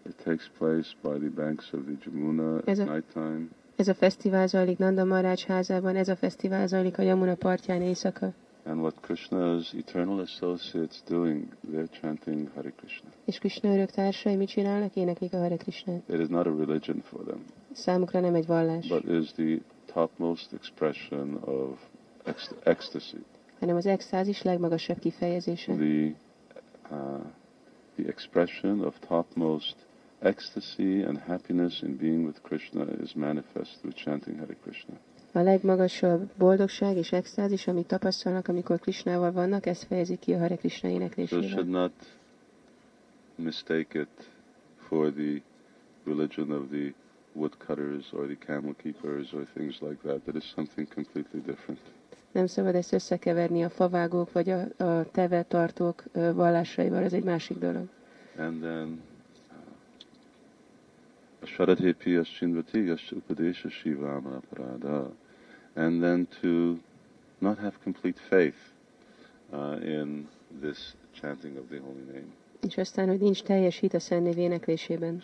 It 0.08 0.16
takes 0.24 0.52
place 0.58 0.90
by 1.02 1.18
the 1.20 1.30
banks 1.36 1.74
of 1.74 1.80
the 1.86 1.94
Jamuna 2.06 2.56
at 2.56 2.68
Is 2.68 2.78
it- 2.78 2.90
nighttime. 2.90 3.48
Ez 3.76 3.88
a 3.88 3.94
fesztivál 3.94 4.48
zajlik 4.48 4.78
Nanda 4.78 5.06
Maharaj 5.06 5.36
házában, 5.48 5.96
ez 5.96 6.08
a 6.10 6.16
fesztivál 6.16 6.68
zajlik 6.68 6.98
a 6.98 7.02
Yamuna 7.02 7.36
partján 7.36 7.82
éjszaka. 7.82 8.34
And 8.66 8.80
what 8.80 8.96
Krishna's 9.08 9.74
eternal 9.74 10.20
associates 10.20 11.04
doing, 11.08 11.44
they're 11.72 11.90
chanting 12.02 12.48
Hare 12.56 12.74
Krishna. 12.76 13.10
És 13.26 13.38
Krishna 13.40 13.74
örök 13.74 13.90
társai 13.92 14.36
mit 14.36 14.48
csinálnak? 14.48 14.96
Éneklik 14.96 15.34
a 15.34 15.38
Hare 15.38 15.56
Krishnát. 15.56 16.02
It 16.10 16.20
is 16.20 16.28
not 16.28 16.46
a 16.46 16.50
religion 16.58 17.02
for 17.02 17.20
them. 17.24 17.40
Számukra 17.72 18.20
nem 18.20 18.36
egy 18.36 18.46
vallás, 18.46 18.88
but 18.88 19.04
is 19.04 19.32
the 19.32 19.58
topmost 19.94 20.54
expression 20.54 21.34
of 21.44 21.80
ext- 22.26 22.56
ecstasy, 22.64 23.18
hanem 23.60 23.76
az 23.76 23.86
extázis 23.86 24.42
legmagasabb 24.42 25.00
kifejezése. 25.00 25.74
the 25.74 26.14
uh, 26.92 27.22
the 27.96 28.08
expression 28.08 28.80
of 28.86 29.00
topmost 29.08 29.76
ecstasy 30.20 31.04
and 31.04 31.18
happiness 31.18 31.82
in 31.82 31.98
being 31.98 32.26
with 32.26 32.40
Krishna 32.42 32.86
is 33.02 33.14
manifest 33.14 33.78
through 33.80 33.96
chanting 33.96 34.38
Hare 34.40 34.56
Krishna. 34.64 34.94
A 35.32 35.40
legmagasabb 35.40 36.30
boldogság 36.38 36.98
és 36.98 37.12
extázis, 37.12 37.68
amit 37.68 37.88
tapasztalnak, 37.88 38.48
amikor 38.48 38.80
Krishnával 38.80 39.32
vannak, 39.32 39.66
ezt 39.66 39.84
fejezi 39.84 40.16
ki 40.18 40.34
a 40.34 40.38
Hare 40.40 40.56
Krishna 40.56 40.90
So 40.90 40.96
éneklésével. 40.96 41.48
should 41.50 41.68
not 41.70 41.92
mistake 43.36 44.00
it 44.00 44.30
for 44.78 45.12
the 45.12 45.42
religion 46.06 46.52
of 46.52 46.68
the 46.70 46.94
woodcutters 47.34 48.14
or 48.14 48.26
the 48.28 48.38
camel 48.46 48.74
keepers 48.74 49.34
or 49.34 49.46
things 49.54 49.80
like 49.82 49.98
that. 50.04 50.26
That 50.26 50.36
is 50.36 50.44
something 50.56 50.88
completely 50.94 51.42
different. 51.42 51.80
Nem 52.32 52.48
szabad 52.48 52.76
ezt 52.76 52.94
összekeverni 52.94 53.64
a 53.64 53.70
favágók 53.70 54.32
vagy 54.32 54.50
a, 54.50 54.84
a 54.84 55.12
teve 55.12 55.44
tartók 55.44 56.04
ö, 56.12 56.34
vallásaival, 56.34 57.04
ez 57.04 57.14
egy 57.14 57.24
másik 57.24 57.58
dolog. 57.58 57.88
And 58.38 58.62
then 58.62 59.02
Sharadhepi 61.44 62.12
Yaschindvati 62.12 62.86
Yash 62.86 63.14
Upadesha 63.14 63.70
Shivama 63.70 64.42
Parada. 64.50 65.12
And 65.76 66.02
then 66.02 66.28
to 66.42 66.80
not 67.40 67.58
have 67.58 67.74
complete 67.84 68.20
faith 68.30 68.74
uh, 69.54 69.78
in 69.82 70.28
this 70.62 70.96
chanting 71.14 71.58
of 71.58 71.70
the 71.70 71.80
holy 71.80 72.04
name. 72.14 72.32
És 72.68 72.78
aztán, 72.78 73.08
hogy 73.08 73.20
nincs 73.20 73.44
teljes 73.44 73.80
hit 73.80 73.94
a 73.94 74.00
Szent 74.00 74.24
Név 74.24 74.38
éneklésében. 74.38 75.22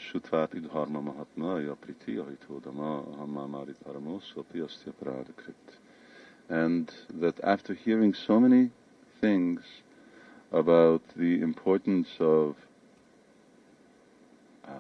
Sopi 4.21 4.59
astya 4.59 4.91
paradakrit. 4.99 5.79
And 6.49 6.91
that 7.19 7.39
after 7.39 7.75
hearing 7.75 8.13
so 8.15 8.39
many 8.39 8.71
things 9.19 9.61
about 10.51 11.01
the 11.15 11.37
importance 11.41 12.23
of 12.23 12.55
uh, 14.67 14.71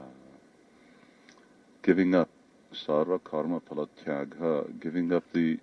giving 1.81 2.13
up 2.13 2.29
sarva 2.71 3.19
karma 3.23 3.59
palatyagha, 3.59 4.65
giving 4.79 5.11
up 5.11 5.23
the 5.31 5.59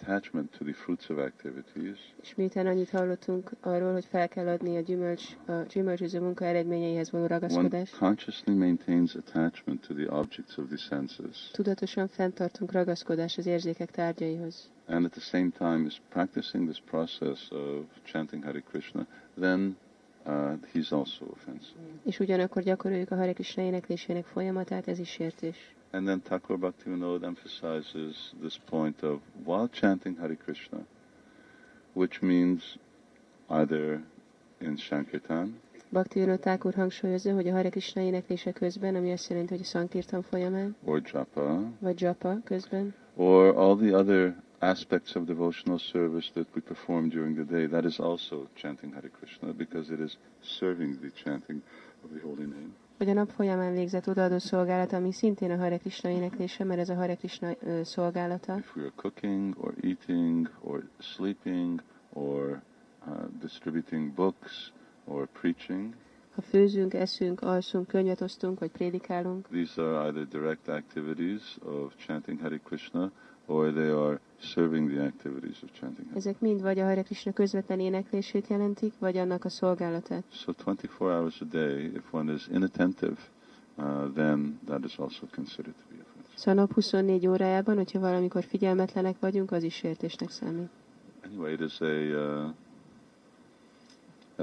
attachment 0.00 0.50
to 0.58 0.64
the 0.64 0.72
fruits 0.72 1.08
of 1.08 1.18
activities, 1.18 1.98
És 2.22 2.34
miután 2.34 2.66
annyit 2.66 2.90
hallottunk 2.90 3.50
arról, 3.60 3.92
hogy 3.92 4.04
fel 4.04 4.28
kell 4.28 4.46
adni 4.48 4.76
a, 4.76 4.80
gyümölcs, 4.80 5.24
a 5.46 5.52
gyümölcsöző 5.52 6.20
munka 6.20 6.44
eredményeihez 6.44 7.10
való 7.10 7.24
one 7.24 7.32
ragaszkodást, 7.34 7.96
consciously 7.98 8.52
maintains 8.52 9.14
attachment 9.14 9.86
to 9.86 9.94
the 9.94 10.06
objects 10.10 10.56
of 10.56 10.66
the 10.68 10.76
senses. 10.76 11.50
tudatosan 11.52 12.08
fenntartunk 12.08 12.72
ragaszkodást 12.72 13.38
az 13.38 13.46
érzékek 13.46 13.90
tárgyaihoz. 13.90 14.70
and 14.88 15.04
at 15.06 15.12
the 15.12 15.20
same 15.20 15.50
time 15.50 15.86
is 15.86 16.00
practicing 16.10 16.66
this 16.66 16.80
process 16.80 17.48
of 17.52 17.84
chanting 18.04 18.42
Hare 18.44 18.60
Krishna, 18.70 19.06
then 19.36 19.76
uh, 20.26 20.56
he's 20.72 20.92
also 20.92 21.24
offensive. 21.24 21.78
És 22.04 22.18
ugyanakkor 22.20 22.62
gyakoroljuk 22.62 23.10
a 23.10 23.16
Hare 23.16 23.32
Krishna 23.32 23.62
éneklésének 23.62 24.24
folyamatát, 24.24 24.88
ez 24.88 24.98
is 24.98 25.08
sértés. 25.08 25.56
And 25.92 26.06
then 26.06 26.20
Thakur 26.20 26.56
Bhaktivinoda 26.56 27.26
emphasizes 27.26 28.32
this 28.40 28.58
point 28.70 29.02
of 29.02 29.20
while 29.44 29.68
chanting 29.68 30.16
Hare 30.16 30.36
Krishna, 30.36 30.86
which 31.92 32.22
means 32.22 32.78
either 33.50 34.02
in 34.60 34.76
Sankirtan. 34.78 35.60
Bhakti 35.92 36.20
Vinod 36.20 36.64
úr 36.64 36.74
hangsúlyozza, 36.74 37.32
hogy 37.34 37.48
a 37.48 37.52
Hare 37.52 37.68
Krishna 37.68 38.00
éneklése 38.00 38.52
közben, 38.52 38.94
ami 38.94 39.12
azt 39.12 39.28
jelenti, 39.28 39.52
hogy 39.52 39.62
a 39.62 39.64
Sankirtan 39.66 40.22
folyamán, 40.22 40.76
or 40.84 41.02
Japa, 41.12 41.70
vagy 41.78 42.00
Japa 42.00 42.38
közben, 42.44 42.94
or 43.16 43.56
all 43.56 43.76
the 43.76 43.96
other 43.96 44.34
aspects 44.58 45.14
of 45.14 45.24
devotional 45.24 45.78
service 45.78 46.30
that 46.32 46.46
we 46.54 46.60
perform 46.60 47.08
during 47.08 47.34
the 47.36 47.44
day, 47.44 47.66
that 47.66 47.84
is 47.84 47.98
also 47.98 48.48
chanting 48.54 48.92
Hare 48.94 49.10
Krishna 49.10 49.52
because 49.52 49.92
it 49.92 50.00
is 50.00 50.16
serving 50.40 51.00
the 51.00 51.10
chanting 51.24 51.62
of 52.04 52.10
the 52.10 52.20
holy 52.22 52.46
name. 52.46 52.74
Vagy 53.02 53.10
a 53.10 53.14
nap 53.14 53.30
folyamán 53.30 53.72
végzett 53.72 54.08
odaadó 54.08 54.38
szolgálat, 54.38 54.92
ami 54.92 55.12
szintén 55.12 55.50
a 55.50 55.56
Hare 55.56 55.78
Krishna 55.78 56.10
éneklése, 56.10 56.64
mert 56.64 56.80
ez 56.80 56.88
a 56.88 56.94
Hare 56.94 57.14
Krishna 57.14 57.54
ö, 57.60 57.82
szolgálata. 57.84 58.56
If 58.58 58.76
we 58.76 58.82
are 58.82 58.92
cooking 58.96 59.54
or 59.58 59.74
eating 59.80 60.50
or 60.60 60.88
sleeping 60.98 61.82
or 62.12 62.62
uh, 63.06 63.14
distributing 63.40 64.14
books 64.14 64.72
or 65.04 65.28
preaching, 65.40 65.94
Ha 66.34 66.42
főzünk, 66.42 66.94
eszünk, 66.94 67.40
alszunk, 67.40 67.86
könyvet 67.86 68.20
osztunk, 68.20 68.58
vagy 68.58 68.70
prédikálunk, 68.70 69.48
these 69.48 69.82
are 69.82 70.06
either 70.06 70.28
direct 70.28 70.68
activities 70.68 71.58
of 71.64 71.94
chanting 71.96 72.40
Hare 72.40 72.60
Krishna 72.64 73.10
or 73.46 73.72
they 73.72 73.90
are 73.90 74.20
serving 74.40 74.90
the 74.94 75.04
activities 75.04 75.62
of 75.62 75.68
chanting 75.80 76.06
ezek 76.16 76.40
mind 76.40 76.62
vagy 76.62 76.78
a 76.78 76.84
Hare 76.84 77.02
Krishna 77.02 77.32
közvetlen 77.32 77.80
éneklését 77.80 78.46
jelentik, 78.46 78.92
vagy 78.98 79.16
annak 79.16 79.44
a 79.44 79.48
szolgálatát. 79.48 80.24
So 80.30 80.52
24 80.64 80.90
hours 80.98 81.40
a 81.40 81.44
day, 81.44 81.84
if 81.84 82.12
one 82.12 82.32
is 82.32 82.46
inattentive, 82.48 83.16
uh, 83.76 84.12
then 84.14 84.58
that 84.66 84.84
is 84.84 84.98
also 84.98 85.26
considered 85.34 85.74
to 85.74 85.82
be 85.88 85.94
offensive. 86.02 86.36
Szóval 86.36 86.58
a 86.58 86.60
nap 86.60 86.72
24 86.72 87.26
órájában, 87.26 87.76
hogyha 87.76 88.00
valamikor 88.00 88.44
figyelmetlenek 88.44 89.16
vagyunk, 89.20 89.52
az 89.52 89.62
is 89.62 89.74
sértésnek 89.74 90.30
számít. 90.30 90.68
Anyway, 91.24 91.52
it 91.52 91.60
is 91.60 91.80
a, 91.80 91.86
uh, 91.86 92.50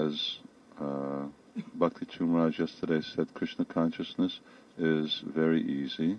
as 0.05 0.41
uh, 0.79 1.25
Bhakti 1.73 2.05
Charu 2.05 2.29
Maharaj 2.29 2.59
yesterday 2.59 3.01
said 3.01 3.27
Krishna 3.33 3.65
consciousness 3.65 4.41
is 4.77 5.23
very 5.33 5.81
easy, 5.81 6.17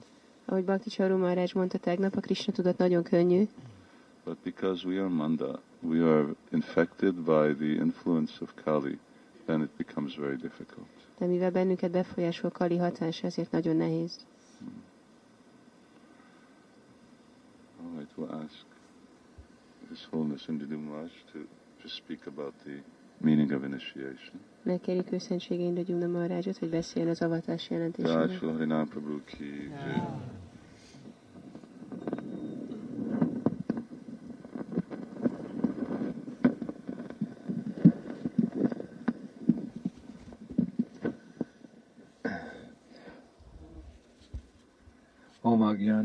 Ahogy 0.50 0.64
Bhakti 0.64 0.90
Charu 0.90 1.16
Maharaj 1.16 1.52
mondta 1.54 1.78
tegnap, 1.78 2.16
a 2.16 2.20
Krishna 2.20 2.52
tudat 2.52 2.78
nagyon 2.78 3.02
könnyű, 3.02 3.48
but 4.24 4.38
because 4.42 4.86
we 4.86 4.98
are 4.98 5.08
manda, 5.08 5.60
we 5.80 5.98
are 6.02 6.34
infected 6.50 7.14
by 7.14 7.54
the 7.54 7.72
influence 7.80 8.32
of 8.40 8.54
Kali, 8.64 8.98
then 9.46 9.60
it 9.62 9.70
becomes 9.76 10.14
very 10.16 10.36
difficult. 10.36 10.86
de 11.18 11.26
mivel 11.26 11.50
bennünket 11.50 11.90
befolyásol 11.90 12.50
Kali 12.50 12.76
hatás, 12.76 13.22
ezért 13.22 13.50
nagyon 13.50 13.76
nehéz. 13.76 14.26
All 17.82 17.90
right, 17.96 18.10
we'll 18.16 18.42
ask 18.44 18.64
His 19.88 20.06
Holiness 20.10 20.48
Indradu 20.48 20.78
Maharaj 20.78 21.12
to 21.32 21.38
just 21.82 21.94
speak 21.94 22.26
about 22.26 22.54
the 22.64 22.82
meaning 23.20 23.52
of 23.52 23.62
initiation. 23.64 24.40
Megkérjük 24.62 25.12
őszentsége 25.12 25.62
Indragyumna 25.62 26.06
Maharajot, 26.06 26.58
hogy 26.58 26.70
beszéljen 26.70 27.10
az 27.10 27.22
avatás 27.22 27.70
Jai 27.70 27.78
jelentéséről. 27.78 28.28
Shri 28.28 28.46
Harinam 28.46 28.88
Prabhu 28.88 29.24
ki 29.24 29.44
jai. 29.68 30.39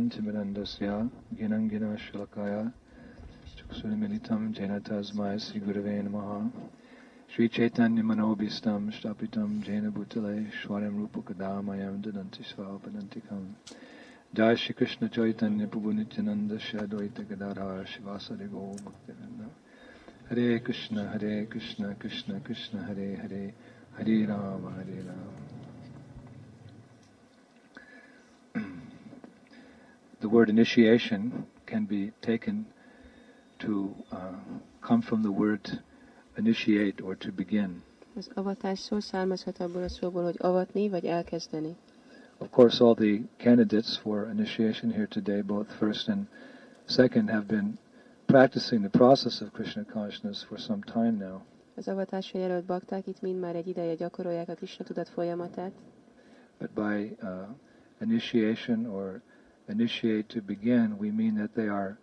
पञ्चविनन्दस्य 0.06 0.88
गिनङ्गिनशुलकाय 1.38 2.56
चक्षुर्मिलितं 3.58 4.42
जेन 4.54 4.74
तस्मै 4.86 5.30
श्रीगुरवे 5.42 5.96
नमः 6.06 6.30
श्रीचैतन्यमनोभीष्टं 7.34 8.90
स्थापितं 8.98 9.50
जैन 9.62 9.90
भूतले 9.90 10.36
स्वरं 10.54 11.00
रूपकदामयं 11.00 11.96
ददन्ति 12.04 12.44
स्वापदन्तिकम् 12.44 13.48
जय 14.34 14.56
श्री 14.56 14.74
कृष्ण 14.76 15.08
चैतन्य 15.10 15.66
प्रभु 15.74 15.92
नित्यानंद 15.98 16.58
श्रद्वैत 16.60 17.22
गदाधर 17.30 17.84
शिवासरे 17.88 18.48
गौ 18.54 18.68
भक्तिवृंद 18.86 19.42
हरे 20.30 20.48
कृष्ण 20.60 21.08
हरे 21.08 21.36
कृष्ण 21.54 21.94
कृष्ण 22.02 22.40
कृष्ण 22.48 22.86
हरे 22.86 23.10
हरे 23.24 23.44
हरे 23.98 24.24
राम 24.26 24.68
हरे 24.70 25.02
Ram 25.02 25.45
the 30.26 30.30
word 30.30 30.50
initiation 30.50 31.46
can 31.68 31.86
be 31.86 32.12
taken 32.22 32.66
to 33.60 33.94
uh, 34.12 34.34
come 34.82 35.00
from 35.04 35.22
the 35.22 35.32
word 35.32 35.64
initiate 36.36 37.00
or 37.02 37.16
to 37.16 37.32
begin. 37.32 37.82
Az 38.16 38.30
avatás 38.34 38.80
szó 38.80 39.00
származhat 39.00 39.60
abból 39.60 39.84
a 39.84 39.90
szóból, 39.90 40.24
hogy 40.24 40.36
avatni 40.40 40.90
vagy 40.90 41.06
elkezdeni. 41.06 41.76
Of 42.38 42.50
course, 42.50 42.84
all 42.84 42.96
the 42.96 43.20
candidates 43.38 43.98
for 43.98 44.30
initiation 44.34 44.92
here 44.92 45.08
today, 45.08 45.42
both 45.42 45.72
first 45.78 46.10
and 46.10 46.28
second, 46.86 47.30
have 47.30 47.46
been 47.46 47.78
practicing 48.26 48.82
the 48.82 48.98
process 48.98 49.42
of 49.42 49.52
Krishna 49.52 49.84
consciousness 49.84 50.44
for 50.44 50.60
some 50.60 50.80
time 50.94 51.12
now. 51.12 51.42
Az 51.76 51.88
avatásra 51.88 52.40
jelölt 52.40 52.66
bakták 52.66 53.08
itt 53.08 53.22
mind 53.22 53.40
már 53.40 53.56
egy 53.56 53.68
ideje 53.68 53.96
gyakorolják 53.96 54.50
a 54.50 54.54
Krishna 54.54 54.86
tudat 54.86 55.10
folyamatát, 55.10 55.72
But 56.58 56.70
by 56.74 57.16
uh, 57.22 57.48
initiation 58.02 58.86
or 58.86 59.22
initiate 59.68 60.24
to 60.28 60.42
begin, 60.42 60.96
we 61.00 61.12
mean 61.12 61.36
that 61.36 61.54
they 61.54 61.68
are 61.68 61.98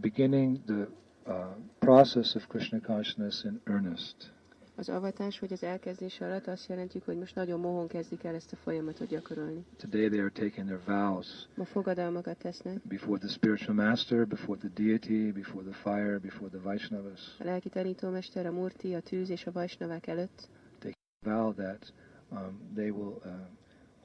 beginning 0.00 0.60
the 0.66 0.86
uh, 1.26 1.54
process 1.78 2.34
of 2.34 2.46
Krishna 2.48 2.80
consciousness 2.80 3.44
in 3.44 3.60
earnest. 3.66 4.32
Az 4.76 4.88
avatás 4.88 5.38
vagy 5.38 5.52
az 5.52 5.62
elkezdés 5.62 6.20
alatt 6.20 6.46
azt 6.46 6.68
jelentjük, 6.68 7.04
hogy 7.04 7.18
most 7.18 7.34
nagyon 7.34 7.60
mohon 7.60 7.86
kezdik 7.88 8.24
el 8.24 8.34
ezt 8.34 8.52
a 8.52 8.56
folyamatot 8.56 9.08
gyakorolni. 9.08 9.64
Today 9.76 10.08
they 10.08 10.18
are 10.20 10.30
taking 10.30 10.66
their 10.66 10.80
vows 10.86 11.48
Ma 11.54 11.64
fogadalmakat 11.64 12.36
tesznek, 12.38 12.80
before 12.88 13.18
the 13.18 13.28
spiritual 13.28 13.74
master, 13.76 14.26
before 14.26 14.58
the 14.58 14.68
deity, 14.74 15.32
before 15.32 15.64
the 15.64 15.72
fire, 15.72 16.18
before 16.18 16.48
the 16.50 16.58
Vaishnavas. 16.62 17.36
a 17.38 17.44
lelki 17.44 17.68
tanítómester, 17.68 18.46
a 18.46 18.52
murti, 18.52 18.94
a 18.94 19.00
tűz 19.00 19.30
és 19.30 19.46
a 19.46 19.52
vajsnavák 19.52 20.06
előtt. 20.06 20.48
Vow 21.24 21.52
that 21.54 21.92
um, 22.30 22.60
they 22.74 22.90
will 22.90 23.20
uh, 23.24 23.30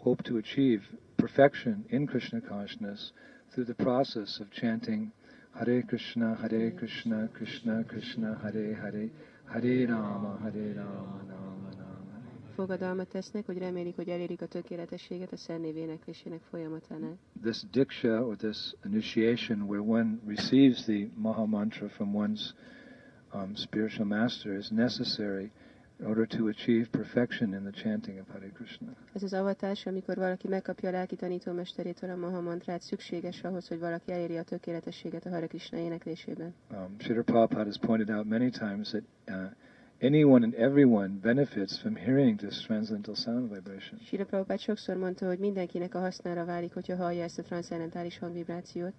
hope 0.01 0.23
to 0.23 0.37
achieve 0.37 0.81
perfection 1.17 1.85
in 1.89 2.07
Krishna 2.07 2.41
consciousness 2.41 3.11
through 3.53 3.65
the 3.65 3.73
process 3.73 4.39
of 4.39 4.49
chanting 4.51 5.11
Hare 5.53 5.81
Krishna, 5.83 6.35
Hare 6.41 6.71
Krishna, 6.71 7.27
Krishna 7.33 7.83
Krishna, 7.83 8.39
Hare 8.41 8.75
Hare, 8.75 9.09
Hare 9.45 9.87
Rama, 9.87 10.37
Hare 10.41 10.73
Rama, 10.73 11.19
Rama 11.27 11.69
Rama. 11.77 11.95
Fogadalmat 12.55 13.07
tesznek, 13.07 13.45
hogy 13.45 13.57
remélik, 13.57 13.95
hogy 13.95 14.09
elérik 14.09 14.41
a 14.41 14.45
tökéletességet 14.45 15.31
a 15.31 15.37
szennév 15.37 15.77
éneklésének 15.77 16.41
folyamatánál. 16.49 17.17
This 17.41 17.61
diksha 17.71 18.25
or 18.25 18.35
this 18.35 18.73
initiation 18.85 19.61
where 19.61 19.81
one 19.81 20.19
receives 20.27 20.83
the 20.83 21.07
Maha 21.15 21.45
Mantra 21.45 21.89
from 21.89 22.15
one's 22.15 22.53
um, 23.33 23.55
spiritual 23.55 24.07
master 24.07 24.57
is 24.57 24.69
necessary 24.69 25.51
in 25.99 26.05
order 26.05 26.25
to 26.25 26.47
achieve 26.47 26.91
perfection 26.91 27.53
in 27.53 27.63
the 27.63 27.71
chanting 27.71 28.19
of 28.19 28.27
Hare 28.29 28.51
Krishna. 28.53 28.87
Ez 29.13 29.23
az 29.23 29.33
avatás, 29.33 29.85
amikor 29.85 30.15
valaki 30.15 30.47
megkapja 30.47 30.89
a 30.89 30.91
lelki 30.91 31.15
tanítómesterétől 31.15 32.09
a 32.09 32.15
Maha 32.15 32.41
mantrát, 32.41 32.81
szükséges 32.81 33.43
ahhoz, 33.43 33.67
hogy 33.67 33.79
valaki 33.79 34.11
eléri 34.11 34.37
a 34.37 34.43
tökéletességet 34.43 35.25
a 35.25 35.29
Hare 35.29 35.47
Krishna 35.47 35.77
éneklésében. 35.77 36.53
Um, 36.71 36.95
Srila 36.99 37.23
Prabhupada 37.23 37.65
has 37.65 37.77
pointed 37.77 38.09
out 38.09 38.25
many 38.27 38.49
times 38.49 38.89
that 38.89 39.03
uh, 39.27 39.51
anyone 40.01 40.43
and 40.43 40.53
everyone 40.53 41.07
benefits 41.21 41.79
from 41.79 41.95
hearing 41.95 42.39
this 42.39 42.61
transcendental 42.61 43.15
sound 43.15 43.49
vibration. 43.53 43.99
Sira 44.05 44.25
Prabhupád 44.25 44.59
sokszor 44.59 44.97
mondta, 44.97 45.27
hogy 45.27 45.39
mindenkinek 45.39 45.95
a 45.95 45.99
hasznára 45.99 46.45
válik, 46.45 46.73
hogyha 46.73 46.95
hallja 46.95 47.23
ezt 47.23 47.39
a 47.39 47.43
transzendentális 47.43 48.17
hangvibrációt. 48.17 48.93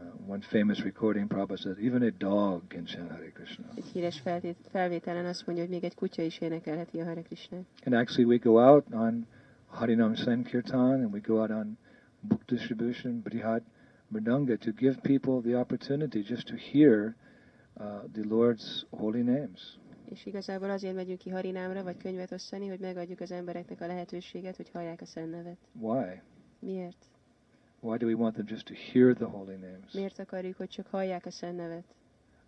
Uh, 0.00 0.32
one 0.32 0.40
famous 0.42 0.84
recording, 0.84 1.28
Prabhupada 1.28 1.58
said, 1.58 1.76
even 1.80 2.02
a 2.02 2.10
dog 2.10 2.68
can 2.68 2.84
chant 2.84 3.10
Hare 3.10 3.30
Krishna. 3.30 3.64
Egy 3.76 3.84
híres 3.92 4.20
feltét, 4.20 4.56
felvételen 4.70 5.26
azt 5.26 5.46
mondja, 5.46 5.64
hogy 5.64 5.72
még 5.72 5.84
egy 5.84 5.94
kutya 5.94 6.22
is 6.22 6.38
énekelheti 6.38 7.00
a 7.00 7.04
Hare 7.04 7.22
Krishna. 7.22 7.56
And 7.84 7.94
actually, 7.94 8.24
we 8.24 8.36
go 8.36 8.58
out 8.58 8.84
on 8.92 9.26
Harinam 9.66 10.14
Sankirtan 10.14 11.02
and 11.02 11.12
we 11.12 11.20
go 11.20 11.40
out 11.40 11.50
on 11.50 11.78
book 12.20 12.44
distribution, 12.46 13.20
Brihad 13.20 13.62
Mridanga, 14.12 14.58
to 14.58 14.72
give 14.72 15.00
people 15.02 15.40
the 15.40 15.58
opportunity 15.58 16.22
just 16.22 16.46
to 16.46 16.56
hear 16.56 17.14
uh, 17.80 17.84
the 18.12 18.22
Lord's 18.22 18.84
holy 18.90 19.22
names. 19.22 19.78
És 20.10 20.26
igazából 20.26 20.70
azért 20.70 20.94
megyünk 20.94 21.18
ki 21.18 21.30
Harinámra, 21.30 21.82
vagy 21.82 21.96
könyvet 21.96 22.32
osztani, 22.32 22.68
hogy 22.68 22.80
megadjuk 22.80 23.20
az 23.20 23.30
embereknek 23.30 23.80
a 23.80 23.86
lehetőséget, 23.86 24.56
hogy 24.56 24.70
hallják 24.70 25.00
a 25.00 25.04
szent 25.04 25.30
nevet. 25.30 25.58
Why? 25.72 26.20
Miért? 26.58 27.06
Why 27.86 27.98
do 27.98 28.06
we 28.06 28.14
want 28.14 28.34
them 28.34 28.46
just 28.46 28.66
to 28.66 28.74
hear 28.74 29.14
the 29.14 29.26
holy 29.26 29.56
names? 29.56 29.92
Miért 29.92 30.18
akarjuk, 30.18 30.56
hogy 30.56 30.68
csak 30.68 30.86
hallják 30.86 31.26
a 31.26 31.30
szent 31.30 31.56
nevet? 31.56 31.84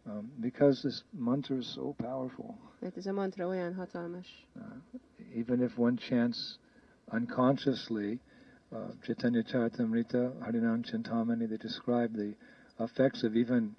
Um, 0.07 0.33
because 0.41 0.81
this 0.81 1.05
mantra 1.11 1.57
is 1.57 1.67
so 1.67 1.93
powerful. 1.93 2.59
Mert 2.79 2.97
ez 2.97 3.07
a 3.07 3.13
mantra 3.13 3.47
olyan 3.47 3.75
hatalmas. 3.75 4.47
Uh, 4.57 4.63
even 5.37 5.61
if 5.61 5.79
one 5.79 5.97
chants 5.97 6.59
unconsciously, 7.13 8.21
uh, 8.69 8.79
Chaitanya 9.01 9.43
Charitamrita, 9.43 10.33
Harinam 10.41 10.83
Chintamani, 10.83 11.47
they 11.47 11.57
describe 11.57 12.17
the 12.17 12.35
effects 12.85 13.23
of 13.23 13.37
even 13.37 13.77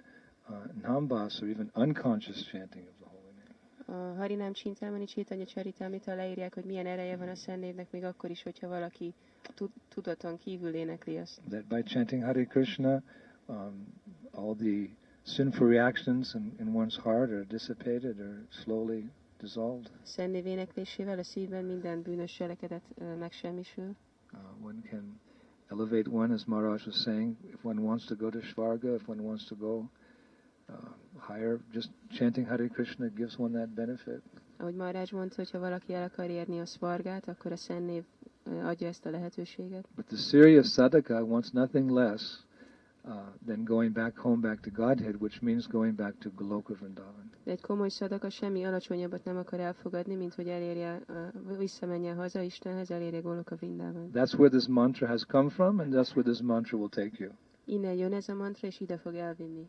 uh, 0.48 0.54
nambas 0.82 1.42
or 1.42 1.48
even 1.48 1.70
unconscious 1.74 2.42
chanting 2.50 2.86
of 2.88 2.94
the 3.00 3.08
holy 3.08 3.32
name. 3.36 4.12
A 4.12 4.14
Harinám 4.16 4.52
Csintámani 4.52 5.04
Csétanya 5.04 5.44
Csaritámita 5.44 6.14
leírják, 6.14 6.54
hogy 6.54 6.64
milyen 6.64 6.86
ereje 6.86 7.16
van 7.16 7.28
a 7.28 7.34
szent 7.34 7.60
névnek, 7.60 7.90
még 7.90 8.04
akkor 8.04 8.30
is, 8.30 8.42
hogyha 8.42 8.68
valaki 8.68 9.14
tudaton 9.88 10.38
kívül 10.38 10.74
énekli 10.74 11.18
azt. 11.18 11.40
That 11.48 11.66
by 11.66 11.82
chanting 11.82 12.22
Hare 12.22 12.44
Krishna, 12.44 13.02
um, 13.46 13.86
all 14.30 14.54
the 14.54 14.88
sinful 15.22 15.68
reactions 15.68 16.34
in, 16.34 16.52
in 16.58 16.74
one's 16.74 16.96
heart 16.96 17.30
are 17.30 17.44
dissipated 17.44 18.18
or 18.18 18.46
slowly 18.50 19.10
dissolved. 19.40 19.90
Szent 20.02 20.32
név 20.32 20.46
éneklésével 20.46 21.18
a 21.18 21.22
szívben 21.22 21.64
minden 21.64 22.02
bűnös 22.02 22.32
cselekedet 22.32 22.82
ö, 22.94 23.16
megsemmisül. 23.16 23.96
Uh, 24.32 24.64
one 24.64 24.80
can 24.90 25.20
elevate 25.70 26.10
one, 26.10 26.34
as 26.34 26.44
Maharaj 26.44 26.86
was 26.86 27.00
saying, 27.02 27.36
if 27.52 27.64
one 27.64 27.80
wants 27.80 28.04
to 28.06 28.14
go 28.14 28.30
to 28.30 28.40
Svarga, 28.40 28.94
if 28.94 29.08
one 29.08 29.22
wants 29.22 29.44
to 29.44 29.54
go 29.56 29.90
uh, 30.68 30.74
higher, 31.18 31.60
just 31.72 31.90
chanting 32.08 32.46
Hare 32.46 32.68
Krishna 32.68 33.08
gives 33.08 33.38
one 33.38 33.58
that 33.58 33.74
benefit. 33.74 34.22
Ahogy 34.56 34.74
Marázs 34.74 35.10
mondta, 35.10 35.34
hogyha 35.36 35.58
valaki 35.58 35.94
el 35.94 36.02
akar 36.02 36.30
érni 36.30 36.60
a 36.60 36.66
szvargát, 36.66 37.28
akkor 37.28 37.52
a 37.52 37.56
szent 37.56 37.86
név 37.86 38.04
ö, 38.19 38.19
adja 38.64 38.86
ezt 38.86 39.06
a 39.06 39.10
lehetőséget. 39.10 39.88
But 39.96 40.06
the 40.06 40.16
serious 40.16 40.72
sadhaka 40.72 41.22
wants 41.22 41.50
nothing 41.50 41.90
less 41.90 42.38
uh, 43.04 43.12
than 43.46 43.64
going 43.64 43.92
back 43.92 44.16
home, 44.18 44.40
back 44.40 44.60
to 44.60 44.70
Godhead, 44.70 45.14
which 45.20 45.42
means 45.42 45.66
going 45.66 45.94
back 45.94 46.18
to 46.18 46.30
Goloka 46.36 46.74
Vrindavan. 46.74 47.30
De 47.44 47.50
egy 47.50 47.60
komoly 47.60 47.88
szadaka 47.88 48.30
semmi 48.30 48.64
alacsonyabbat 48.64 49.24
nem 49.24 49.36
akar 49.36 49.60
elfogadni, 49.60 50.14
mint 50.14 50.34
hogy 50.34 50.48
elérje, 50.48 51.02
ö, 51.06 51.56
visszamenjen 51.58 52.16
haza 52.16 52.40
Istenhez, 52.40 52.90
elérje 52.90 53.20
Goloka 53.20 53.56
Vrindában. 53.56 54.10
That's 54.14 54.34
where 54.34 54.48
this 54.48 54.66
mantra 54.66 55.06
has 55.06 55.24
come 55.24 55.48
from, 55.48 55.78
and 55.78 55.92
that's 55.92 56.10
where 56.10 56.30
this 56.30 56.40
mantra 56.40 56.78
will 56.78 56.88
take 56.88 57.24
you. 57.24 57.30
Innen 57.64 57.94
jön 57.94 58.12
ez 58.12 58.28
a 58.28 58.34
mantra, 58.34 58.66
és 58.68 58.80
ide 58.80 58.96
fog 58.98 59.14
elvinni. 59.14 59.68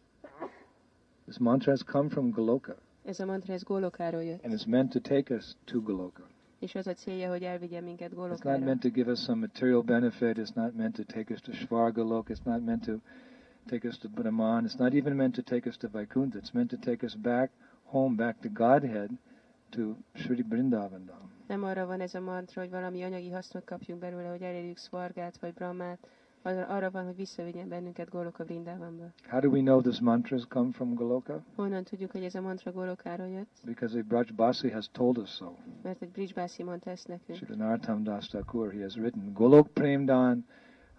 This 1.25 1.37
mantra 1.37 1.71
has 1.71 1.83
come 1.83 2.09
from 2.09 2.29
Goloka, 2.31 2.75
Ez 3.05 3.19
a 3.19 3.25
mantra, 3.25 3.53
ez 3.53 3.63
Golokáról 3.63 4.23
jött, 4.23 4.43
and 4.43 4.53
it's 4.53 4.67
meant 4.67 4.89
to 4.91 4.99
take 4.99 5.35
us 5.35 5.55
to 5.65 5.81
Goloka. 5.81 6.27
És 6.61 6.75
az 6.75 6.87
a 6.87 6.93
célja, 6.93 7.29
hogy 7.29 7.43
elvigye 7.43 7.81
minket 7.81 8.11
It's 8.11 8.15
not 8.15 8.25
Golokára. 8.27 8.65
meant 8.65 8.79
to 8.81 8.89
give 8.89 9.11
us 9.11 9.19
some 9.19 9.39
material 9.39 9.81
benefit. 9.81 10.37
It's 10.37 10.53
not 10.55 10.75
meant 10.75 10.95
to 10.95 11.03
take 11.03 11.33
us 11.33 11.41
to 11.41 11.51
Svargalok. 11.51 12.29
It's 12.29 12.43
not 12.45 12.63
meant 12.63 12.83
to 12.85 12.99
take 13.65 13.87
us 13.87 13.97
to 13.97 14.09
Brahman. 14.09 14.65
It's 14.65 14.77
not 14.77 14.93
even 14.93 15.15
meant 15.15 15.35
to 15.35 15.41
take 15.41 15.69
us 15.69 15.77
to 15.77 15.87
Vaikuntha. 15.87 16.37
It's 16.37 16.53
meant 16.53 16.69
to 16.69 16.77
take 16.77 17.05
us 17.05 17.15
back 17.15 17.51
home, 17.83 18.15
back 18.15 18.39
to 18.41 18.49
Godhead, 18.49 19.09
to 19.69 19.95
Sri 20.13 20.45
Vrindavan. 20.49 21.05
Dham. 21.05 21.31
Nem 21.47 21.63
arra 21.63 21.85
van 21.85 21.99
ez 22.01 22.13
a 22.15 22.19
mantra, 22.21 22.61
hogy 22.61 22.69
valami 22.69 23.03
anyagi 23.03 23.29
hasznot 23.29 23.63
kapjunk 23.63 24.01
belőle, 24.01 24.29
hogy 24.29 24.41
elérjük 24.41 24.77
Szvargát 24.77 25.37
vagy 25.39 25.53
Brahmát. 25.53 26.07
Arra 26.43 26.91
van, 26.91 27.05
hogy 27.05 27.15
visszavigyen 27.15 27.67
bennünket 27.67 28.09
Goloka 28.09 28.43
Vrindavanba. 28.43 29.03
How 29.29 29.39
do 29.39 29.49
we 29.49 29.59
know 29.59 29.81
these 29.81 30.03
mantras 30.03 30.45
come 30.47 30.71
from 30.71 30.93
Goloka? 30.93 31.43
Honnan 31.55 31.83
tudjuk, 31.83 32.11
hogy 32.11 32.23
ez 32.23 32.35
a 32.35 32.41
mantra 32.41 32.71
Golokáról 32.71 33.27
jött? 33.27 33.49
Because 33.65 33.99
a 33.99 34.01
Brajbasi 34.07 34.69
has 34.69 34.89
told 34.91 35.17
us 35.17 35.29
so. 35.29 35.55
Mert 35.83 36.01
egy 36.01 36.09
Bridgebászi 36.09 36.63
mondta 36.63 36.89
ezt 36.89 37.07
nekünk. 37.07 37.37
Sri 37.37 37.55
Narottam 37.55 38.03
Das 38.03 38.27
Thakur, 38.27 38.71
he 38.73 38.81
has 38.81 38.95
written, 38.95 39.33
Golok 39.33 39.67
Premdan 39.67 40.45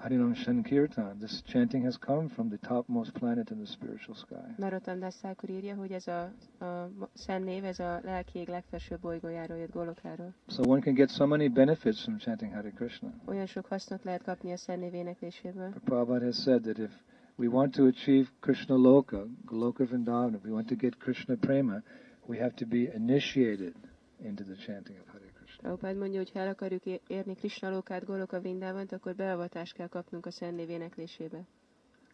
Harinam 0.02 0.34
Sankirtan. 0.34 1.18
This 1.20 1.42
chanting 1.42 1.84
has 1.84 1.96
come 1.96 2.28
from 2.28 2.48
the 2.48 2.58
topmost 2.58 3.14
planet 3.14 3.50
in 3.50 3.58
the 3.60 3.66
spiritual 3.66 4.16
sky. 4.16 4.54
Narotam 4.58 5.00
Das 5.00 5.16
Thakur 5.20 5.50
írja, 5.50 5.74
hogy 5.74 5.92
ez 5.92 6.06
a, 6.06 6.22
a 6.64 6.90
szent 7.14 7.44
név, 7.44 7.64
ez 7.64 7.78
a 7.78 8.00
lelki 8.04 8.38
ég 8.38 8.48
legfelsőbb 8.48 9.00
bolygójáról 9.00 9.58
jött 9.58 9.72
Golokáról. 9.72 10.34
So 10.48 10.62
one 10.62 10.80
can 10.80 10.94
get 10.94 11.10
so 11.10 11.26
many 11.26 11.48
benefits 11.48 12.02
from 12.02 12.18
chanting 12.18 12.52
Hare 12.52 12.70
Krishna. 12.70 13.12
Olyan 13.24 13.46
sok 13.46 13.66
hasznot 13.66 14.04
lehet 14.04 14.22
kapni 14.22 14.52
a 14.52 14.56
szent 14.56 14.80
név 14.80 14.94
énekléséből. 14.94 15.72
Prabhupada 15.84 16.24
has 16.24 16.42
said 16.42 16.62
that 16.62 16.78
if 16.78 16.90
we 17.36 17.48
want 17.48 17.74
to 17.74 17.86
achieve 17.86 18.28
Krishna 18.40 18.76
Loka, 18.76 19.24
Goloka 19.44 19.84
Vrindavan, 19.84 20.34
if 20.34 20.44
we 20.44 20.50
want 20.50 20.68
to 20.68 20.74
get 20.74 20.98
Krishna 20.98 21.36
Prema, 21.36 21.82
we 22.26 22.38
have 22.38 22.54
to 22.54 22.66
be 22.66 22.90
initiated 22.94 23.74
into 24.24 24.44
the 24.44 24.56
chanting 24.56 24.96
of 24.98 25.06
Hare 25.06 25.20
Krishna. 25.20 25.31
Prabhupád 25.62 25.96
mondja, 25.96 26.18
hogy 26.18 26.30
ha 26.32 26.38
el 26.38 26.48
akarjuk 26.48 26.82
érni 27.06 27.34
Krishna 27.34 27.70
Lokát, 27.70 28.04
Goloka 28.04 28.40
Vrindávant, 28.40 28.92
akkor 28.92 29.14
beavatást 29.14 29.74
kell 29.74 29.86
kapnunk 29.88 30.26
a 30.26 30.30
szent 30.30 30.56
név 30.56 30.70
éneklésébe. 30.70 31.42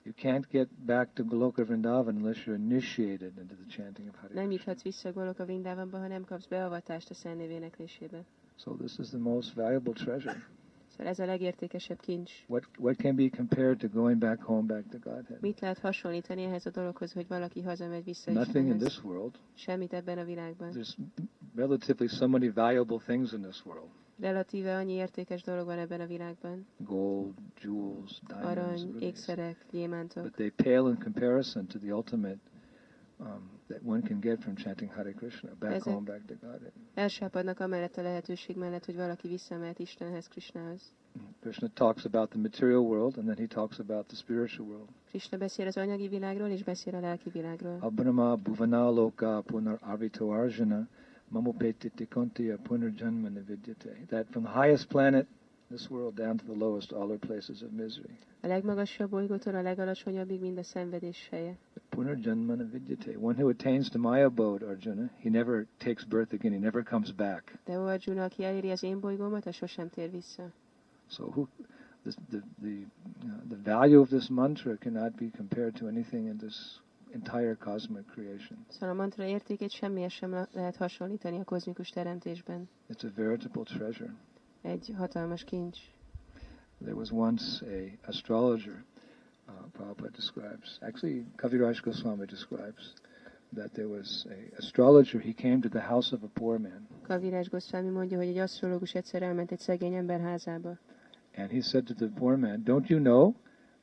You 0.03 0.15
can't 0.17 0.45
get 0.51 0.69
back 0.87 1.13
to 1.13 1.25
Goloka 1.25 1.65
Vrindavan 1.65 2.17
unless 2.17 2.47
you're 2.47 2.59
initiated 2.59 3.33
into 3.39 3.55
the 3.55 3.67
chanting 3.69 4.09
of 4.09 4.15
Hare 4.15 4.35
Nem 4.35 4.47
Krishna. 4.47 4.53
juthatsz 4.53 4.83
vissza 4.83 5.13
Goloka 5.13 5.45
Vrindávanba, 5.45 5.99
ha 5.99 6.07
nem 6.07 6.25
kapsz 6.25 6.47
beavatást 6.47 7.11
a 7.11 7.15
szent 7.15 7.37
név 7.37 7.51
éneklésébe. 7.51 8.25
So 8.57 8.75
this 8.77 8.99
is 8.99 9.09
the 9.09 9.19
most 9.19 9.55
valuable 9.55 9.93
treasure. 9.93 10.47
Szóval 10.99 11.13
ez 11.13 11.19
a 11.19 11.25
legértékesebb 11.25 12.01
kincs. 12.01 12.33
What 12.47 12.65
what 12.79 12.97
can 12.97 13.17
be 13.17 13.29
compared 13.37 13.79
to 13.79 13.89
going 13.89 14.19
back 14.19 14.43
home, 14.43 14.67
back 14.67 14.89
to 14.89 14.99
Godhead? 15.11 15.41
Mit 15.41 15.61
lehet 15.61 15.79
hasonlítani 15.79 16.45
ehhez 16.45 16.67
a 16.67 16.71
dologhoz, 16.71 17.13
hogy 17.13 17.29
valaki 17.29 17.63
hazamegy 17.63 18.05
vissza 18.05 18.33
Nothing 18.33 18.69
in 18.69 18.79
this 18.79 19.05
world. 19.05 19.39
Semmit 19.55 19.93
ebben 19.93 20.19
a 20.19 20.25
világban. 20.25 20.71
There's 20.73 20.97
relatively 21.55 22.09
so 22.09 22.29
many 22.29 22.53
valuable 22.53 22.99
things 23.07 23.33
in 23.33 23.43
this 23.43 23.65
world: 23.67 23.89
Relatíve 24.21 24.77
annyi 24.77 24.93
értékes 24.93 25.43
dolog 25.43 25.67
van 25.67 25.79
ebben 25.79 26.01
a 26.01 26.07
világban. 26.07 26.67
gold, 26.79 27.35
jewels, 27.63 28.21
diamonds, 28.27 28.59
Arany, 28.59 29.03
ékszerek, 29.03 29.57
gyémántok. 29.71 30.23
But 30.23 30.35
they 30.35 30.51
pale 30.51 30.91
in 30.91 30.99
comparison 30.99 31.67
to 31.67 31.79
the 31.79 31.93
ultimate 31.93 32.39
um, 33.21 33.51
that 33.69 33.83
one 33.85 34.03
can 34.03 34.21
get 34.21 34.41
from 34.43 34.57
chanting 34.57 34.91
Hare 34.95 35.13
Krishna, 35.13 35.51
back 35.59 35.73
Ezek- 35.73 35.93
home, 35.93 36.05
back 36.05 36.27
to 36.27 36.35
Godhead. 36.41 36.73
Elsápadnak 36.95 37.61
amellett 37.61 37.97
a 37.97 38.03
lehetőség 38.03 38.57
mellett, 38.57 38.85
hogy 38.85 38.97
valaki 38.97 39.29
visszamehet 39.29 39.79
Istenhez, 39.79 40.29
Krishnához. 40.29 40.93
Krishna 41.41 41.69
talks 41.75 42.05
about 42.05 42.31
the 42.31 42.39
material 42.39 42.81
world, 42.81 43.17
and 43.19 43.27
then 43.27 43.37
he 43.37 43.47
talks 43.47 43.79
about 43.79 44.07
the 44.07 44.17
spiritual 44.17 44.69
world. 44.69 44.89
Krishna 45.09 45.39
beszél 45.39 45.67
az 45.67 45.77
anyagi 45.77 46.09
világról, 46.09 46.49
és 46.49 46.63
beszél 46.65 46.95
a 46.95 47.01
lelki 47.01 47.31
világról. 47.31 47.77
Abrahma 47.81 48.37
bhuvana 48.37 48.91
loka 48.91 49.43
punar 49.47 49.79
arvito 49.81 50.29
arjuna 50.29 50.87
mamopeti 51.29 51.89
tikontiya 51.91 52.57
punarjanma 52.63 53.29
nividyate. 53.29 53.97
That 54.07 54.27
from 54.31 54.43
the 54.45 54.61
highest 54.63 54.87
planet, 54.89 55.27
this 55.71 55.89
world, 55.91 56.15
down 56.15 56.37
to 56.37 56.45
the 56.45 56.59
lowest, 56.59 56.93
all 56.93 57.11
are 57.11 57.19
places 57.19 57.63
of 57.63 57.71
misery. 57.71 58.19
A 58.41 58.47
legmagasabb 58.47 59.11
bolygótól 59.11 59.55
a 59.55 59.61
legalacsonyabbig 59.63 60.41
mind 60.41 60.59
a 60.59 60.63
szenvedés 60.63 61.29
helye. 61.31 61.57
Punarjanma 61.89 62.55
nividyate. 62.55 63.17
One 63.21 63.35
who 63.35 63.49
attains 63.49 63.89
to 63.89 63.99
my 63.99 64.23
abode, 64.23 64.67
Arjuna, 64.67 65.11
he 65.21 65.29
never 65.31 65.67
takes 65.77 66.05
birth 66.05 66.33
again. 66.33 66.53
He 66.53 66.59
never 66.59 66.83
comes 66.83 67.11
back. 67.13 67.59
De 67.65 67.79
ó 67.79 67.85
Arjuna, 67.87 68.25
aki 68.25 68.45
eléri 68.45 68.71
az 68.71 68.83
én 68.83 69.01
bolygómat, 69.01 69.47
az 69.47 69.55
sosem 69.55 69.89
tér 69.89 70.11
vissza. 70.11 70.53
So 71.11 71.25
who, 71.25 71.47
this, 72.03 72.15
the 72.31 72.43
the 72.63 72.75
uh, 73.25 73.31
the 73.49 73.57
value 73.65 74.01
of 74.01 74.09
this 74.09 74.29
mantra 74.29 74.77
cannot 74.77 75.15
be 75.15 75.31
compared 75.37 75.73
to 75.79 75.87
anything 75.87 76.27
in 76.27 76.37
this 76.37 76.81
entire 77.13 77.55
cosmic 77.55 78.05
creation. 78.07 78.59
Szóval 78.69 78.89
a 78.89 78.95
mantra 78.95 79.25
értékét 79.25 79.71
semmihez 79.71 80.13
sem 80.13 80.31
le- 80.31 80.49
lehet 80.53 80.77
hasonlítani 80.77 81.39
a 81.39 81.45
kozmikus 81.45 81.89
teremtésben. 81.91 82.69
It's 82.91 83.05
a 83.05 83.11
veritable 83.17 83.63
treasure. 83.63 84.15
Egy 84.63 84.95
hatalmas 84.97 85.45
kincs. 85.45 85.79
There 86.81 86.95
was 86.95 87.11
once 87.11 87.63
a 87.67 87.99
astrologer, 88.09 88.85
uh, 89.49 89.55
Prabhupada 89.73 90.11
describes, 90.11 90.79
actually 90.81 91.25
Kaviraj 91.37 91.81
Goswami 91.83 92.27
describes, 92.27 92.93
that 93.55 93.73
there 93.73 93.89
was 93.89 94.27
a 94.29 94.57
astrologer, 94.59 95.21
he 95.21 95.33
came 95.33 95.61
to 95.61 95.69
the 95.69 95.81
house 95.81 96.15
of 96.15 96.23
a 96.23 96.29
poor 96.33 96.59
man, 96.59 96.87
Kavirás 97.03 97.49
Goszvámi 97.49 97.89
mondja, 97.89 98.17
hogy 98.17 98.27
egy 98.27 98.39
asztrológus 98.39 98.95
egyszer 98.95 99.23
elment 99.23 99.51
egy 99.53 99.59
szegény 99.59 99.95
ember 99.95 100.21
házába. 100.21 100.79
and 101.37 101.51
he 101.53 101.61
said 101.61 101.87
to 101.87 101.95
the 101.95 102.09
poor 102.09 102.37
man, 102.37 102.63
don't 102.65 102.89
you 102.91 103.01
know 103.01 103.35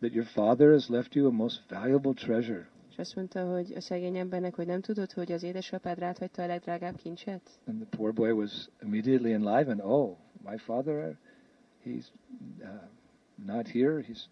that 0.02 0.14
your 0.14 0.26
father 0.26 0.72
has 0.72 0.90
left 0.90 1.16
you 1.16 1.28
a 1.28 1.32
most 1.32 1.62
valuable 1.70 2.14
treasure? 2.14 2.68
És 2.92 2.98
azt 2.98 3.16
mondta, 3.16 3.52
hogy 3.54 3.74
a 3.76 3.82
szegény 3.82 4.18
embernek, 4.18 4.56
hogy 4.56 4.68
nem 4.68 4.82
tudod, 4.82 5.12
hogy 5.12 5.32
az 5.32 5.44
édesapád 5.44 5.98
ráthagyta 6.00 6.44
a 6.44 6.48
legdrágább 6.48 6.96
kincset? 6.96 7.42
And 7.68 7.78
the 7.82 7.98
poor 7.98 8.14
boy 8.14 8.32
was 8.32 8.70
immediately 8.84 9.34
enlivened. 9.34 9.80
Oh, 9.86 10.18
my 10.46 10.58
father, 10.58 11.18
he's 11.84 12.12
uh, 12.64 12.88
not 13.46 13.68
here. 13.68 14.02
He's 14.02 14.28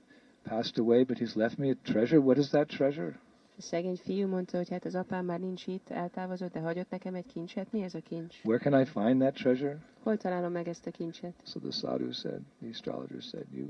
passed 0.46 0.78
away, 0.78 1.04
but 1.04 1.18
he's 1.18 1.36
left 1.36 1.58
me 1.58 1.72
a 1.72 1.76
treasure. 1.76 2.22
What 2.22 2.38
is 2.38 2.52
that 2.52 2.70
treasure? 2.70 3.20
A 3.58 3.62
szegény 3.62 3.96
fiú 3.96 4.28
mondta, 4.28 4.58
hogy 4.58 4.70
hát 4.70 4.86
az 4.86 4.96
apám 4.96 5.26
már 5.26 5.40
ninch 5.40 5.68
itt, 5.70 5.90
eltávozott, 5.90 6.54
de 6.54 6.60
hagyott 6.60 6.90
nekem 6.90 7.16
egy 7.16 7.26
kincset. 7.26 7.72
Mi 7.72 7.82
ez 7.82 7.94
a 7.94 8.00
kincs? 8.00 8.36
Where 8.44 8.70
can 8.70 8.82
I 8.82 8.86
find 8.86 9.20
that 9.20 9.34
treasure? 9.34 9.78
Hol 10.04 10.18
találom 10.18 10.52
meg 10.52 10.68
ezt 10.68 10.88
a 10.88 10.92
kincset? 10.92 11.34
So 11.46 11.60
the 11.60 11.72
sadhu 11.72 12.12
said, 12.12 12.42
the 12.62 12.70
astrologer 12.70 13.22
said, 13.22 13.46
you 13.52 13.68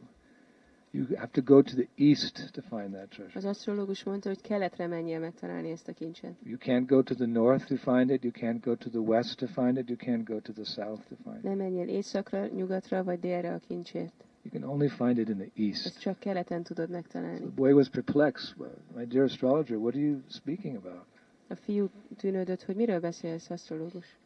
you 0.93 1.05
have 1.15 1.31
to 1.31 1.41
go 1.41 1.61
to 1.61 1.75
the 1.75 1.87
east 1.95 2.53
to 2.53 2.61
find 2.61 2.93
that 2.93 3.09
treasure. 3.09 3.37
Az 3.37 3.45
asztrológus 3.45 4.03
mondta, 4.03 4.29
hogy 4.29 4.41
keletre 4.41 4.87
menjél 4.87 5.19
megtalálni 5.19 5.71
ezt 5.71 5.87
a 5.87 5.93
kincset. 5.93 6.33
You 6.43 6.57
can't 6.59 6.83
go 6.87 7.01
to 7.01 7.15
the 7.15 7.25
north 7.25 7.65
to 7.65 7.75
find 7.75 8.09
it. 8.09 8.23
You 8.23 8.31
can't 8.35 8.59
go 8.63 8.75
to 8.75 8.89
the 8.89 8.99
west 8.99 9.37
to 9.37 9.47
find 9.47 9.77
it. 9.77 9.89
You 9.89 9.97
can't 9.97 10.23
go 10.23 10.39
to 10.39 10.51
the 10.51 10.63
south 10.63 11.07
to 11.07 11.15
find 11.23 11.35
it. 11.37 11.43
Nem 11.43 11.57
menjél 11.57 11.87
északra, 11.87 12.47
nyugatra 12.47 13.03
vagy 13.03 13.19
délre 13.19 13.53
a 13.53 13.59
kincsért. 13.67 14.23
You 14.43 14.51
can 14.51 14.69
only 14.69 14.87
find 14.89 15.17
it 15.17 15.29
in 15.29 15.35
the 15.37 15.45
Ezt 15.45 15.85
east. 15.85 15.99
csak 15.99 16.19
keleten 16.19 16.63
tudod 16.63 16.89
So 16.89 17.19
the 17.19 17.47
boy 17.55 17.73
was 17.73 17.89
perplexed. 17.89 18.57
Well, 18.57 18.75
my 18.95 19.05
dear 19.05 19.23
astrologer, 19.23 19.77
what 19.77 19.95
are 19.95 20.03
you 20.03 20.19
speaking 20.29 20.75
about? 20.75 21.05
A 21.47 21.55
fiú 21.55 21.89
tűnődött, 22.17 22.63
hogy 22.63 22.75
miről 22.75 22.99
beszélsz, 22.99 23.49
asztrológus. 23.49 24.17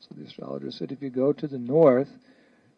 So 0.00 0.14
the 0.14 0.24
astrologer 0.24 0.72
said, 0.72 0.90
if 0.90 1.00
you 1.00 1.10
go 1.10 1.32
to 1.32 1.46
the 1.46 1.58
north, 1.58 2.10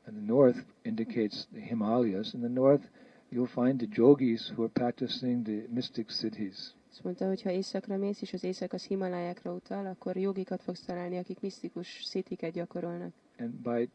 and 0.07 0.17
the 0.17 0.27
north 0.27 0.59
indicates 0.83 1.47
the 1.53 1.61
Himalayas, 1.61 2.33
in 2.33 2.41
the 2.41 2.49
north 2.49 2.85
you'll 3.31 3.47
find 3.65 3.79
the 3.79 3.89
yogis 4.03 4.49
who 4.51 4.63
are 4.63 4.73
practicing 4.73 5.45
the 5.47 5.67
mystic 5.75 6.13
siddhis. 6.13 6.75
Azt 6.91 7.05
mondta, 7.05 7.27
hogy 7.27 7.43
ha 7.43 7.51
északra 7.51 7.97
mész, 7.97 8.21
és 8.23 8.33
az 8.33 8.45
éjszak 8.45 8.73
az 8.73 8.83
Himalájákra 8.85 9.53
utal, 9.53 9.87
akkor 9.87 10.17
jogikat 10.17 10.63
fogsz 10.63 10.81
találni, 10.85 11.19
akik 11.19 11.41
misztikus 11.41 12.03
szitiket 12.05 12.53
gyakorolnak. 12.53 13.13
And 13.39 13.51
by 13.51 13.89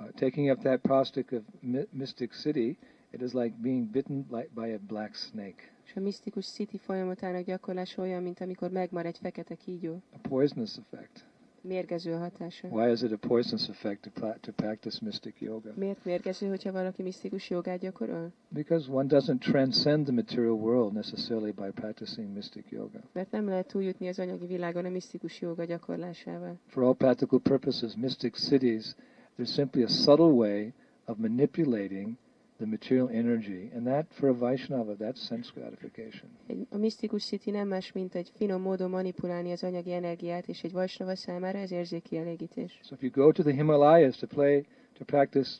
uh, 0.00 0.10
taking 0.14 0.50
up 0.50 0.58
that 0.58 0.80
prostic 0.80 1.32
of 1.32 1.42
my- 1.60 1.88
mystic 1.90 2.40
city, 2.40 2.78
it 3.10 3.20
is 3.22 3.32
like 3.32 3.54
being 3.60 3.86
bitten 3.90 4.26
like 4.30 4.48
by 4.54 4.72
a 4.72 4.78
black 4.86 5.14
snake, 5.14 5.72
És 5.84 5.96
a 5.96 6.00
misztikus 6.00 6.44
sziti 6.44 6.78
folyamatának 6.78 7.44
gyakorlása 7.44 8.02
olyan, 8.02 8.22
mint 8.22 8.40
amikor 8.40 8.70
megmar 8.70 9.06
egy 9.06 9.18
fekete 9.18 9.54
kígyó. 9.54 10.02
a 10.12 10.28
poisonous 10.28 10.76
effect. 10.78 11.24
Mérgező 11.68 12.12
a 12.12 12.18
hatása. 12.18 12.68
Why 12.68 12.90
is 12.90 13.02
it 13.02 13.12
a 13.12 13.16
poisonous 13.16 13.68
effect 13.68 14.10
to, 14.14 14.26
to 14.40 14.52
practice 14.52 14.98
mystic 15.02 15.34
yoga? 15.40 15.72
Miért 15.76 16.04
mérgező, 16.04 16.48
hogyha 16.48 16.72
valaki 16.72 17.02
misztikus 17.02 17.50
jogát 17.50 17.78
gyakorol? 17.80 18.32
Because 18.48 18.90
one 18.90 19.18
doesn't 19.18 19.38
transcend 19.38 20.04
the 20.04 20.12
material 20.12 20.52
world 20.52 20.92
necessarily 20.92 21.50
by 21.50 21.70
practicing 21.74 22.34
mystic 22.34 22.64
yoga. 22.70 22.98
Mert 23.12 23.30
nem 23.30 23.48
lehet 23.48 23.66
túljutni 23.66 24.08
az 24.08 24.18
anyagi 24.18 24.46
világon 24.46 24.84
a 24.84 24.88
misztikus 24.88 25.40
joga 25.40 25.64
gyakorlásával. 25.64 26.58
For 26.66 26.82
all 26.82 26.94
practical 26.94 27.38
purposes, 27.38 27.94
mystic 27.96 28.36
cities, 28.36 28.94
they're 29.36 29.52
simply 29.52 29.82
a 29.82 29.88
subtle 29.88 30.32
way 30.32 30.72
of 31.04 31.16
manipulating 31.18 32.16
the 32.64 32.70
material 32.70 33.08
energy. 33.12 33.70
And 33.74 33.86
that, 33.86 34.06
for 34.10 34.28
a 34.28 34.34
Vaishnava, 34.34 34.94
that's 34.94 35.20
sense 35.26 35.50
gratification. 35.54 36.30
A 36.70 36.76
misztikus 36.76 37.22
sziti 37.22 37.50
nem 37.50 37.68
más, 37.68 37.92
mint 37.92 38.14
egy 38.14 38.30
finom 38.36 38.60
módon 38.60 38.90
manipulálni 38.90 39.52
az 39.52 39.62
anyagi 39.62 39.92
energiát, 39.92 40.48
és 40.48 40.62
egy 40.62 40.72
vajsnava 40.72 41.16
számára 41.16 41.58
ez 41.58 41.72
érzékielégítés. 41.72 42.80
So 42.82 42.94
if 42.94 43.02
you 43.02 43.10
go 43.10 43.32
to 43.32 43.42
the 43.42 43.52
Himalayas 43.52 44.16
to 44.16 44.26
play, 44.26 44.66
to 44.98 45.04
practice 45.04 45.50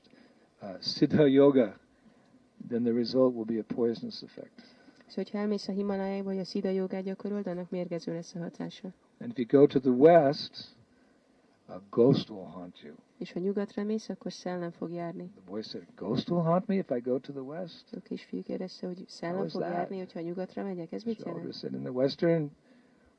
uh, 0.62 0.68
Siddha 0.80 1.26
Yoga, 1.26 1.78
then 2.68 2.82
the 2.82 2.92
result 2.92 3.34
will 3.34 3.44
be 3.44 3.58
a 3.58 3.74
poisonous 3.74 4.22
effect. 4.22 4.62
Szóval, 5.06 5.24
hogyha 5.24 5.38
elmész 5.38 5.68
a 5.68 5.72
Himalájába, 5.72 6.24
vagy 6.24 6.38
a 6.38 6.44
szida 6.44 6.68
jogát 6.68 7.02
gyakorolod, 7.02 7.46
annak 7.46 7.70
mérgező 7.70 8.12
lesz 8.12 8.34
a 8.34 8.38
hatása. 8.38 8.92
And 9.20 9.30
if 9.30 9.38
you 9.38 9.60
go 9.60 9.66
to 9.66 9.80
the 9.80 9.90
West, 9.90 10.74
a 11.68 11.80
ghost 11.90 12.30
will 12.30 12.46
haunt 12.46 12.80
you. 12.82 12.94
És 13.18 13.32
ha 13.32 13.40
nyugatra 13.40 13.82
mész, 13.82 14.08
akkor 14.08 14.32
szellem 14.32 14.70
fog 14.70 14.90
járni. 14.90 15.30
The 15.30 15.42
boy 15.46 15.62
said, 15.62 15.86
Ghost 15.96 16.30
will 16.30 16.42
haunt 16.42 16.66
me 16.66 16.74
if 16.74 16.90
I 16.90 17.00
go 17.00 17.18
to 17.18 17.32
the 17.32 17.42
west? 17.42 17.84
A 17.92 18.00
kisfiú 18.00 18.42
kérdezte, 18.42 18.86
hogy 18.86 19.04
szellem 19.08 19.48
fog 19.48 19.60
that? 19.62 19.72
járni, 19.72 19.98
hogyha 19.98 20.20
nyugatra 20.20 20.62
megyek. 20.62 20.92
Ez 20.92 21.02
mit 21.02 21.22
jelent? 21.24 21.54
said, 21.54 21.74
In 21.74 21.80
the 21.80 21.90
Western 21.90 22.50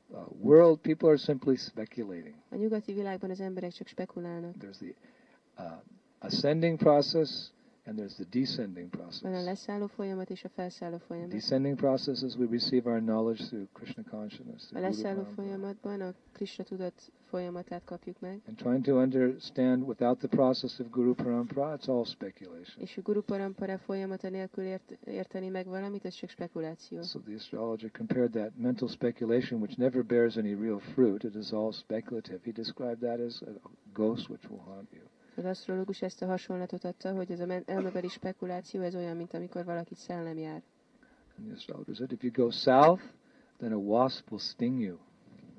uh, 0.08 0.18
world, 0.40 0.78
people 0.78 1.08
are 1.08 1.16
simply 1.16 1.56
speculating. 1.56 2.34
A 2.50 2.54
nyugati 2.54 2.92
világban 2.92 3.30
az 3.30 3.40
emberek 3.40 3.72
csak 3.72 3.86
spekulálnak. 3.86 4.54
There's 4.58 4.78
the 4.78 4.94
uh, 5.58 5.82
ascending 6.18 6.78
process 6.78 7.50
and 7.86 7.96
there's 7.98 8.14
the 8.16 8.24
descending 8.30 8.88
Van 8.90 9.00
a 9.00 9.02
process. 9.02 9.44
leszálló 9.44 9.86
folyamat 9.86 10.30
és 10.30 10.44
a 10.44 10.48
felszálló 10.48 10.98
folyamat. 10.98 11.30
descending 11.30 11.76
process 11.76 12.22
is 12.22 12.34
we 12.36 12.46
receive 12.50 12.90
our 12.90 13.00
knowledge 13.00 13.44
through 13.44 13.66
Krishna 13.72 14.02
consciousness. 14.10 14.70
A 14.74 14.78
leszálló 14.78 15.22
folyamatban 15.34 16.00
a 16.00 16.14
Krishna 16.32 16.64
tudat 16.64 17.12
folyamatát 17.28 17.84
kapjuk 17.84 18.20
meg, 18.20 18.40
And 18.46 18.56
trying 18.56 18.84
to 18.84 18.96
understand 18.98 19.82
without 19.86 20.18
the 20.18 20.28
process 20.28 20.78
of 20.78 20.90
Guru 20.90 21.14
Parampara, 21.14 21.74
it's 21.74 21.88
all 21.88 22.04
speculation. 22.04 22.82
és 22.82 22.96
a 22.96 23.00
Guru 23.02 23.20
Parampara 23.22 23.78
folyamata 23.78 24.28
nélkül 24.28 24.64
ért, 24.64 24.98
érteni 25.04 25.48
meg 25.48 25.66
valamit, 25.66 26.04
ez 26.04 26.14
csak 26.14 26.28
spekuláció. 26.30 27.02
So 27.02 27.18
the 27.18 27.34
astrologer 27.34 27.90
compared 27.90 28.30
that 28.30 28.56
mental 28.58 28.88
speculation, 28.88 29.60
which 29.60 29.76
never 29.78 30.04
bears 30.04 30.36
any 30.36 30.54
real 30.54 30.78
fruit, 30.78 31.22
it 31.24 31.34
is 31.34 31.52
all 31.52 31.72
speculative. 31.72 32.38
He 32.44 32.50
described 32.52 32.98
that 33.00 33.18
as 33.20 33.42
a 33.42 33.60
ghost 33.92 34.28
which 34.28 34.44
will 34.50 34.62
haunt 34.64 34.88
you. 34.92 35.02
Az 35.36 35.44
asztrológus 35.44 36.02
ezt 36.02 36.22
a 36.22 36.26
hasonlatot 36.26 36.84
adta, 36.84 37.14
hogy 37.14 37.30
ez 37.30 37.40
a 37.40 37.62
elmebeli 37.66 38.08
spekuláció, 38.08 38.80
ez 38.80 38.94
olyan, 38.94 39.16
mint 39.16 39.34
amikor 39.34 39.64
valakit 39.64 39.98
szellem 39.98 40.38
jár. 40.38 40.62
And 41.38 41.46
the 41.46 41.54
astrologer 41.56 41.94
said, 41.94 42.12
if 42.12 42.22
you 42.22 42.32
go 42.32 42.50
south, 42.50 43.02
then 43.58 43.72
a 43.72 43.76
wasp 43.76 44.30
will 44.30 44.40
sting 44.40 44.80
you. 44.80 44.96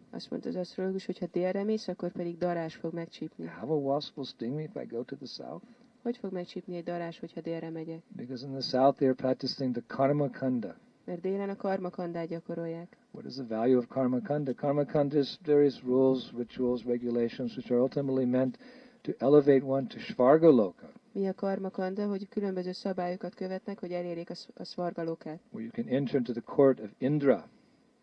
Azt 0.09 0.29
mondta 0.29 0.49
az 0.49 0.55
asztrológus, 0.55 1.05
hogy 1.05 1.17
ha 1.19 1.25
délre 1.31 1.63
mész, 1.63 1.87
akkor 1.87 2.11
pedig 2.11 2.37
darás 2.37 2.75
fog 2.75 2.93
megcsípni. 2.93 3.45
How 3.45 3.71
a 3.71 3.75
wasp 3.75 4.17
will 4.17 4.27
sting 4.27 4.55
me 4.55 4.61
if 4.61 4.75
I 4.75 4.85
go 4.85 5.03
to 5.03 5.15
the 5.15 5.25
south? 5.25 5.65
Hogy 6.01 6.17
fog 6.17 6.31
megcsípni 6.31 6.75
egy 6.75 6.83
darás, 6.83 7.19
hogyha 7.19 7.41
délre 7.41 7.69
megyek? 7.69 8.01
Because 8.15 8.45
in 8.45 8.51
the 8.51 8.61
south 8.61 8.97
they 8.97 9.07
are 9.07 9.15
practicing 9.15 9.71
the 9.75 9.83
karma 9.87 10.29
kanda. 10.29 10.75
Mert 11.03 11.21
délen 11.21 11.49
a 11.49 11.55
karmakandát 11.55 12.27
gyakorolják. 12.27 12.97
What 13.11 13.25
is 13.25 13.33
the 13.33 13.43
value 13.43 13.77
of 13.77 13.87
karma 13.87 14.21
kanda? 14.21 14.53
Karma 14.53 14.85
kanda 14.85 15.17
is 15.17 15.37
various 15.45 15.83
rules, 15.83 16.31
rituals, 16.37 16.83
regulations, 16.85 17.55
which 17.55 17.71
are 17.71 17.79
ultimately 17.79 18.25
meant 18.25 18.57
to 19.07 19.25
elevate 19.25 19.63
one 19.65 19.87
to 19.87 19.99
Svargaloka, 19.99 20.89
Mi 21.11 21.27
a 21.27 21.33
karmakanda, 21.33 22.07
hogy 22.07 22.27
különböző 22.29 22.71
szabályokat 22.71 23.33
követnek, 23.35 23.79
hogy 23.79 23.91
elérjék 23.91 24.29
a, 24.29 24.33
a 24.55 24.63
szvargalókát. 24.63 25.39
where 25.51 25.63
you 25.63 25.71
can 25.85 25.93
enter 25.95 26.15
into 26.15 26.31
the 26.31 26.41
court 26.41 26.79
of 26.79 26.89
Indra 26.97 27.47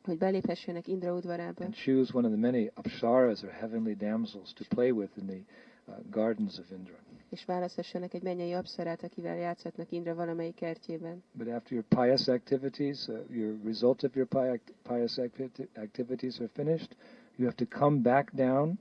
Hogy 0.05 0.19
beléphessenek 0.19 0.89
Indra 0.89 1.15
udvarába, 1.15 1.65
and 1.65 1.75
choose 1.75 2.11
one 2.15 2.27
of 2.27 2.33
the 2.33 2.41
many 2.41 2.71
apsaras 2.75 3.43
or 3.43 3.51
heavenly 3.51 3.95
damsels 3.95 4.53
to 4.53 4.65
play 4.69 4.91
with 4.91 5.11
in 5.19 5.27
the 5.27 5.39
uh, 5.87 5.95
gardens 6.11 6.59
of 6.59 6.71
Indra. 6.71 6.95
és 7.31 7.45
választhassanak 7.45 8.15
egy 8.15 8.23
mennyei 8.23 8.53
abszarát, 8.53 9.03
akivel 9.03 9.37
játszhatnak 9.37 9.91
Indra 9.91 10.15
valamelyik 10.15 10.55
kertjében. 10.55 11.23
But 11.33 11.49
after 11.49 11.73
your 11.73 11.85
pious 11.89 12.29
activities, 12.29 13.09
uh, 13.09 13.19
your 13.31 13.55
result 13.65 14.03
of 14.03 14.15
your 14.15 14.29
pi- 14.29 14.61
pious 14.83 15.19
acti- 15.19 15.69
activities 15.75 16.39
are 16.39 16.49
finished, 16.53 16.97
you 17.37 17.47
have 17.49 17.57
to 17.67 17.79
come 17.79 17.97
back 18.01 18.31
down 18.35 18.79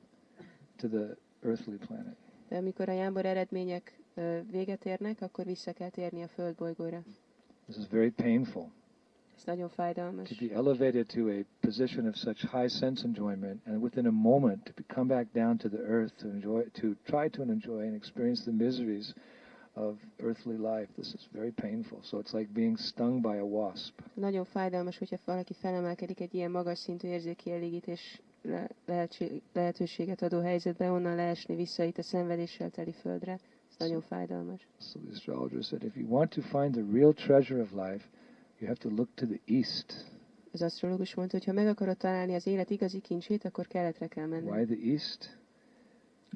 to 0.78 0.88
the 0.88 1.18
earthly 1.46 1.78
planet. 1.88 2.16
De 2.50 2.58
amikor 2.58 2.90
a 2.90 2.94
jámbor 2.94 3.26
eredmények 3.26 4.00
véget 4.52 4.86
érnek, 4.86 5.22
akkor 5.22 5.46
vissza 5.46 5.74
kell 5.74 5.90
térni 5.90 6.22
a 6.24 6.28
földbolygóra. 6.28 7.04
This 7.66 7.78
is 7.78 7.88
very 7.90 8.12
painful. 8.12 8.72
Ez 9.38 9.44
nagyon 9.44 9.70
fájdalmas. 9.70 10.30
To 10.30 10.46
be 10.48 10.54
elevated 10.54 11.06
to 11.08 11.28
a 11.30 11.44
position 11.60 12.08
of 12.08 12.16
such 12.16 12.46
high 12.52 12.68
sense 12.68 13.06
enjoyment, 13.06 13.68
and 13.68 13.82
within 13.84 14.06
a 14.06 14.12
moment 14.12 14.74
to 14.76 14.84
come 14.94 15.08
back 15.08 15.28
down 15.34 15.58
to 15.58 15.70
the 15.70 15.78
earth 15.78 16.16
to 16.22 16.28
enjoy, 16.28 16.64
to 16.72 16.88
try 17.04 17.30
to 17.30 17.42
enjoy 17.42 17.86
and 17.86 17.96
experience 17.96 18.44
the 18.44 18.52
miseries 18.64 19.14
of 19.74 19.98
earthly 20.20 20.58
life. 20.58 20.88
This 20.96 21.14
is 21.14 21.28
very 21.32 21.52
painful. 21.52 21.98
So 22.02 22.20
it's 22.20 22.34
like 22.34 22.54
being 22.54 22.78
stung 22.78 23.22
by 23.22 23.38
a 23.38 23.46
wasp. 23.46 24.00
Nagyon 24.14 24.46
fájdalmas, 24.46 24.98
hogyha 24.98 25.18
valaki 25.26 25.54
felemelkedik 25.54 26.20
egy 26.20 26.34
ilyen 26.34 26.52
magas 26.52 26.78
szintű 26.80 27.08
érzékielégítésre 27.08 28.24
lehetség- 28.86 29.42
lehetőséget 29.54 30.22
adó 30.22 30.40
helyzetbe, 30.40 30.92
onnan 30.92 31.16
leesni 31.16 31.56
vissza 31.56 31.84
itt 31.84 31.98
a 31.98 32.02
szenvedéssel 32.04 32.70
teli 32.70 32.92
földre. 32.92 33.32
Ez 33.70 33.76
nagyon 33.78 34.02
fájdalmas. 34.02 34.68
So 34.80 35.00
the 35.00 35.12
astrologer 35.12 35.64
said, 35.64 35.84
if 35.84 35.96
you 35.98 36.08
want 36.10 36.30
to 36.30 36.42
find 36.42 36.72
the 36.74 36.84
real 36.92 37.14
treasure 37.14 37.62
of 37.62 37.72
life, 37.72 38.06
you 38.60 38.68
have 38.68 38.80
to 38.80 38.90
look 38.90 39.10
to 39.16 39.26
the 39.26 39.40
east. 39.46 40.12
Az 40.52 40.62
asztrológus 40.62 41.16
mondta, 41.16 41.38
hogy 41.38 41.46
ha 41.46 41.54
meg 41.54 41.68
akarod 41.68 41.98
találni 41.98 42.34
az 42.34 42.48
élet 42.48 42.70
igazi 42.70 43.00
kincsét, 43.00 43.46
akkor 43.46 43.68
keletre 43.68 44.08
kell 44.08 44.28
Why 44.28 44.40
menni. 44.40 44.66
the 44.66 44.90
east? 44.92 45.38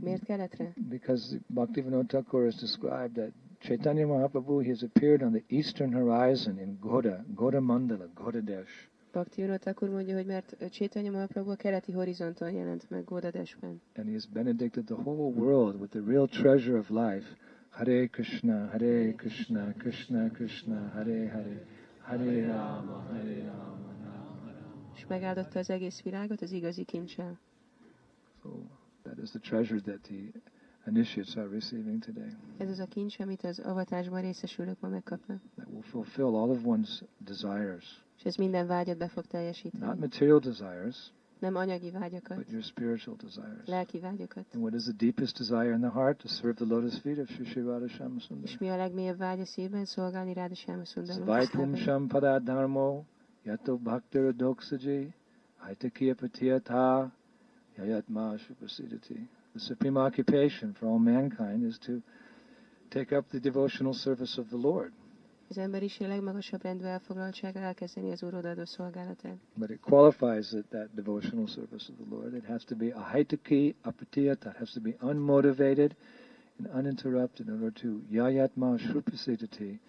Miért 0.01 0.23
keletre? 0.23 0.73
Because 0.89 1.37
Bhaktivinoda 1.47 2.05
Thakur 2.05 2.43
has 2.43 2.55
described 2.55 3.11
that 3.11 3.31
Chaitanya 3.59 4.05
Mahaprabhu 4.07 4.59
he 4.59 4.69
has 4.69 4.83
appeared 4.83 5.21
on 5.21 5.31
the 5.31 5.43
eastern 5.47 5.93
horizon 5.93 6.59
in 6.59 6.77
Goda, 6.79 7.25
Goda 7.33 7.59
Mandala, 7.59 8.07
Goda 8.13 8.39
Desh. 8.39 8.71
Bhakti 9.17 9.69
akkor 9.69 9.89
mondja, 9.89 10.15
hogy 10.15 10.25
mert 10.25 10.69
Csétanya 10.71 11.11
Mahaprabhu 11.11 11.51
a 11.51 11.55
keleti 11.55 11.91
horizonton 11.91 12.51
jelent 12.51 12.89
meg 12.89 13.03
Gódadesben. 13.03 13.81
and 13.95 14.07
he 14.07 14.13
has 14.13 14.25
benedicted 14.25 14.85
the 14.85 14.95
whole 14.95 15.33
world 15.33 15.79
with 15.79 15.91
the 15.91 16.01
real 16.05 16.27
treasure 16.27 16.77
of 16.77 16.89
life. 16.89 17.25
Hare 17.69 18.07
Krishna, 18.07 18.67
Hare 18.67 19.13
Krishna, 19.15 19.73
Krishna 19.77 20.29
Krishna, 20.29 20.89
Hare 20.93 21.29
Hare, 21.29 21.65
Hare 22.01 22.45
Rama, 22.47 23.05
Hare 23.09 23.43
Rama, 23.43 23.93
Rama 24.03 24.51
Rama. 24.51 24.91
És 24.95 25.05
megáldotta 25.07 25.59
az 25.59 25.69
egész 25.69 26.01
világot 26.01 26.41
az 26.41 26.51
igazi 26.51 26.83
kincsel. 26.83 27.39
So 28.41 28.49
that 29.01 29.17
is 29.23 29.29
the 29.29 29.39
treasure 29.39 29.79
that 29.79 30.01
the 30.01 30.31
initiates 30.87 31.35
are 31.35 31.47
receiving 31.47 32.03
today. 32.03 32.29
Ez 32.57 32.69
az 32.69 32.79
a 32.79 32.85
kincs, 32.85 33.19
amit 33.19 33.43
az 33.43 33.59
avatásban 33.59 34.21
részesülők 34.21 34.79
ma 34.79 34.87
megkapnak. 34.87 35.41
That 35.55 35.67
will 35.69 35.81
fulfill 35.81 36.35
all 36.35 36.49
of 36.49 36.61
one's 36.65 37.01
desires, 37.17 38.05
És 38.17 38.23
ez 38.23 38.35
minden 38.35 38.67
vágyat 38.67 38.97
be 38.97 39.07
fog 39.07 39.23
not 39.79 39.99
material 39.99 40.39
desires, 40.39 41.11
Nem 41.39 41.55
anyagi 41.55 41.91
vágyakat, 41.91 42.37
but 42.37 42.49
your 42.49 42.63
spiritual 42.63 43.15
desires. 43.15 43.65
lelki 43.65 43.99
vágyakat. 43.99 44.45
And 44.53 44.63
what 44.63 44.73
is 44.73 44.83
the 44.83 44.93
deepest 44.97 45.37
desire 45.37 45.73
in 45.73 45.79
the 45.79 45.89
heart? 45.89 46.17
To 46.17 46.27
serve 46.27 46.53
the 46.53 46.65
lotus 46.65 46.99
feet 46.99 47.17
of 47.17 47.29
Sri 47.29 47.45
Sri 47.45 47.61
Radha 47.61 48.09
És 48.43 48.57
mi 48.57 48.69
a 48.69 48.75
legmélyebb 48.75 49.17
vágy 49.17 49.39
a 49.39 49.45
szívben? 49.45 49.85
Szolgálni 49.85 50.33
rád 50.33 50.51
a 50.51 50.55
Sáma 50.55 50.85
Svaipum 50.85 51.75
sham 51.75 52.07
paradharmo 52.07 53.03
yato 53.43 53.79
doksaji 54.35 55.13
haitakiya 55.57 56.15
patiyata 56.15 57.11
yayatma. 57.75 58.35
The 59.51 59.59
supreme 59.59 59.99
occupation 59.99 60.73
for 60.73 60.87
all 60.89 60.99
mankind 60.99 61.63
is 61.63 61.77
to 61.77 61.93
take 62.89 63.17
up 63.17 63.27
the 63.27 63.39
devotional 63.39 63.93
service 63.93 64.39
of 64.39 64.47
the 64.47 64.57
Lord. 64.57 64.91
Az 65.49 65.57
emberiség 65.57 66.07
legmagasabb 66.07 66.61
rendű 66.63 66.83
elfoglaltsága 66.85 67.59
elkezdeni 67.59 68.11
az 68.11 68.23
szolgálatát. 68.65 69.37
But 69.55 69.69
it 69.69 69.79
qualifies 69.79 70.47
that, 70.47 70.65
that 70.69 70.93
devotional 70.95 71.47
service 71.47 71.91
of 71.91 71.97
the 72.07 72.15
Lord. 72.15 72.33
It 72.33 72.45
has 72.45 72.63
to 72.63 72.75
be 72.75 72.93
ahaitaki 72.93 73.75
apatiyata. 73.81 74.49
It 74.49 74.55
has 74.55 74.71
to 74.71 74.79
be 74.81 74.95
unmotivated 75.01 75.95
and 76.57 76.67
uninterrupted 76.85 77.47
in 77.47 77.53
order 77.53 77.71
to 77.71 78.01
yayatma 78.11 78.77
shupasidati, 78.77 79.79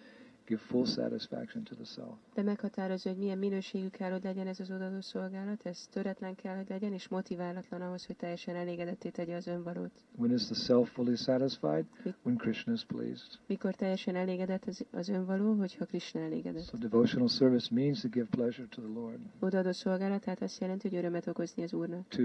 give 0.49 0.61
full 0.61 0.85
satisfaction 0.85 1.63
to 1.63 1.75
the 1.75 1.85
self. 1.85 2.13
De 2.33 2.41
meghatározza, 2.41 3.09
hogy 3.09 3.17
milyen 3.17 3.37
minőségű 3.37 3.87
kell, 3.87 4.11
hogy 4.11 4.23
legyen 4.23 4.47
ez 4.47 4.59
az 4.59 4.71
odaadó 4.71 5.01
szolgálat, 5.01 5.65
ez 5.65 5.87
töretlen 5.91 6.35
kell, 6.35 6.55
hogy 6.55 6.69
legyen, 6.69 6.93
és 6.93 7.07
motiválatlan 7.07 7.81
ahhoz, 7.81 8.05
hogy 8.05 8.15
teljesen 8.15 8.55
elégedetté 8.55 9.09
tegye 9.09 9.35
az 9.35 9.47
önvalót. 9.47 9.91
When 10.17 10.33
is 10.33 10.45
the 10.45 10.55
self 10.55 10.91
fully 10.91 11.15
satisfied? 11.15 11.85
When 12.23 12.37
Krishna 12.37 12.73
is 12.73 12.85
pleased. 12.85 13.39
Mikor 13.45 13.75
teljesen 13.75 14.15
elégedett 14.15 14.65
az, 14.65 14.85
az 14.91 15.09
önvaló, 15.09 15.53
hogyha 15.53 15.85
Krishna 15.85 16.19
elégedett. 16.19 16.63
So 16.65 16.77
devotional 16.77 17.27
service 17.27 17.67
means 17.75 18.01
to 18.01 18.07
give 18.09 18.27
pleasure 18.29 18.67
to 18.67 18.81
the 18.81 18.91
Lord, 18.93 19.19
Odaadó 19.39 19.71
szolgálat, 19.71 20.21
tehát 20.21 20.41
azt 20.41 20.61
jelenti, 20.61 20.87
hogy 20.89 20.97
örömet 20.97 21.27
okozni 21.27 21.63
az 21.63 21.73
Úrnak. 21.73 22.07
to 22.07 22.21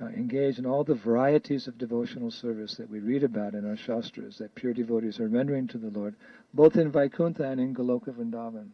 uh, 0.00 0.06
engage 0.06 0.58
in 0.58 0.66
all 0.66 0.84
the 0.84 0.94
varieties 0.94 1.66
of 1.66 1.76
devotional 1.76 2.30
service 2.30 2.76
that 2.76 2.90
we 2.90 2.98
read 2.98 3.22
about 3.22 3.54
in 3.54 3.64
our 3.64 3.76
shastras 3.76 4.36
that 4.36 4.54
pure 4.54 4.72
devotees 4.72 5.20
are 5.20 5.28
rendering 5.28 5.66
to 5.68 5.78
the 5.78 5.90
Lord, 5.98 6.14
both 6.50 6.76
in 6.76 6.90
Vaikuntha 6.90 7.44
and 7.44 7.60
in 7.60 7.74
Goloka 7.74 8.12
Vrindavan. 8.12 8.72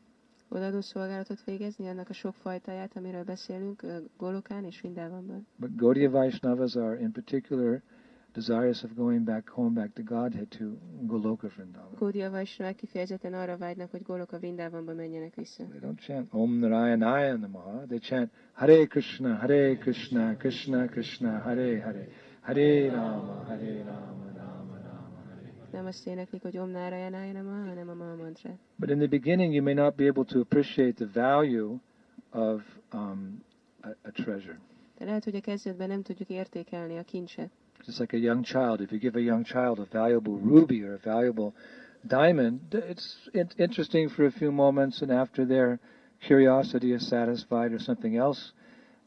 Odaadó 0.49 0.81
szolgálatot 0.81 1.45
végezni, 1.45 1.89
annak 1.89 2.09
a 2.09 2.12
sok 2.12 2.35
fajtáját, 2.35 2.97
amiről 2.97 3.25
beszélünk, 3.25 3.83
Golokán 4.16 4.64
és. 4.64 4.85
But 5.57 5.77
Gaudiya 5.77 6.11
Vaishnavas 6.11 6.77
are 6.77 7.01
in 7.01 7.12
particular 7.12 7.83
desirous 8.35 8.82
of 8.82 8.95
going 8.97 9.24
back 9.24 9.49
home, 9.49 9.74
back 9.74 9.95
to 9.95 10.03
Godhead, 10.03 10.51
to 10.51 10.76
Goloka 11.07 11.49
Vrindavan. 11.49 11.95
Kódia 11.99 12.30
Vaisnavák 12.30 12.74
kifejezetten 12.74 13.35
arra 13.35 13.57
vágynak, 13.57 13.91
hogy 13.91 14.03
Goloka 14.03 14.39
Vindávamba 14.39 14.95
menjenek 14.95 15.35
vissza. 15.35 15.64
They 15.64 15.80
don't 15.80 16.01
chant 16.01 16.28
Om 16.32 16.59
Narayanaya 16.59 17.37
Namaha. 17.37 17.85
They 17.87 17.99
chant 17.99 18.30
Hare 18.53 18.87
Krishna, 18.87 19.35
Hare 19.35 19.76
Krishna, 19.76 20.37
Krishna 20.37 20.87
Krishna, 20.87 21.39
Hare 21.39 21.80
Hare, 21.82 22.09
Hare 22.41 22.91
Rama, 22.91 23.45
Hare 23.47 23.82
Rama, 23.85 24.32
Rama 24.37 24.76
Rama, 24.87 25.20
Hare. 25.28 25.53
Nem 25.72 25.87
azt 25.87 26.07
éneklik, 26.07 26.43
hogy 26.43 26.59
Om 26.59 26.70
Nárajánája 26.70 27.32
nem 27.32 27.66
hanem 27.66 27.89
a 27.89 27.95
Maha 27.95 28.16
mantrát. 28.16 28.59
But 28.76 28.91
in 28.91 28.99
the 28.99 29.09
beginning, 29.09 29.53
you 29.53 29.62
may 29.62 29.74
not 29.74 29.95
be 29.95 30.09
able 30.09 30.24
to 30.24 30.41
appreciate 30.41 31.07
the 31.07 31.20
value 31.20 31.76
of 32.30 32.62
um, 32.93 33.43
a, 33.80 33.89
a 33.89 34.11
treasure. 34.11 34.59
De 34.99 35.05
lehet, 35.05 35.24
hogy 35.24 35.35
a 35.35 35.41
kezdetben 35.41 35.89
nem 35.89 36.03
tudjuk 36.03 36.28
értékelni 36.28 36.99
a 36.99 37.03
kincset. 37.03 37.51
Just 37.87 38.01
like 38.01 38.14
a 38.14 38.18
young 38.18 38.43
child, 38.43 38.80
if 38.80 38.93
you 38.93 38.99
give 38.99 39.16
a 39.16 39.20
young 39.20 39.45
child 39.45 39.78
a 39.78 39.85
valuable 39.85 40.37
ruby 40.37 40.82
or 40.82 40.95
a 40.95 40.99
valuable 40.99 41.55
diamond, 42.07 42.61
it's, 42.72 43.28
interesting 43.59 44.09
for 44.09 44.24
a 44.26 44.30
few 44.30 44.51
moments, 44.51 45.03
and 45.03 45.11
after 45.11 45.45
their 45.45 45.78
curiosity 46.26 46.93
is 46.93 47.07
satisfied 47.07 47.72
or 47.72 47.78
something 47.78 48.16
else 48.16 48.53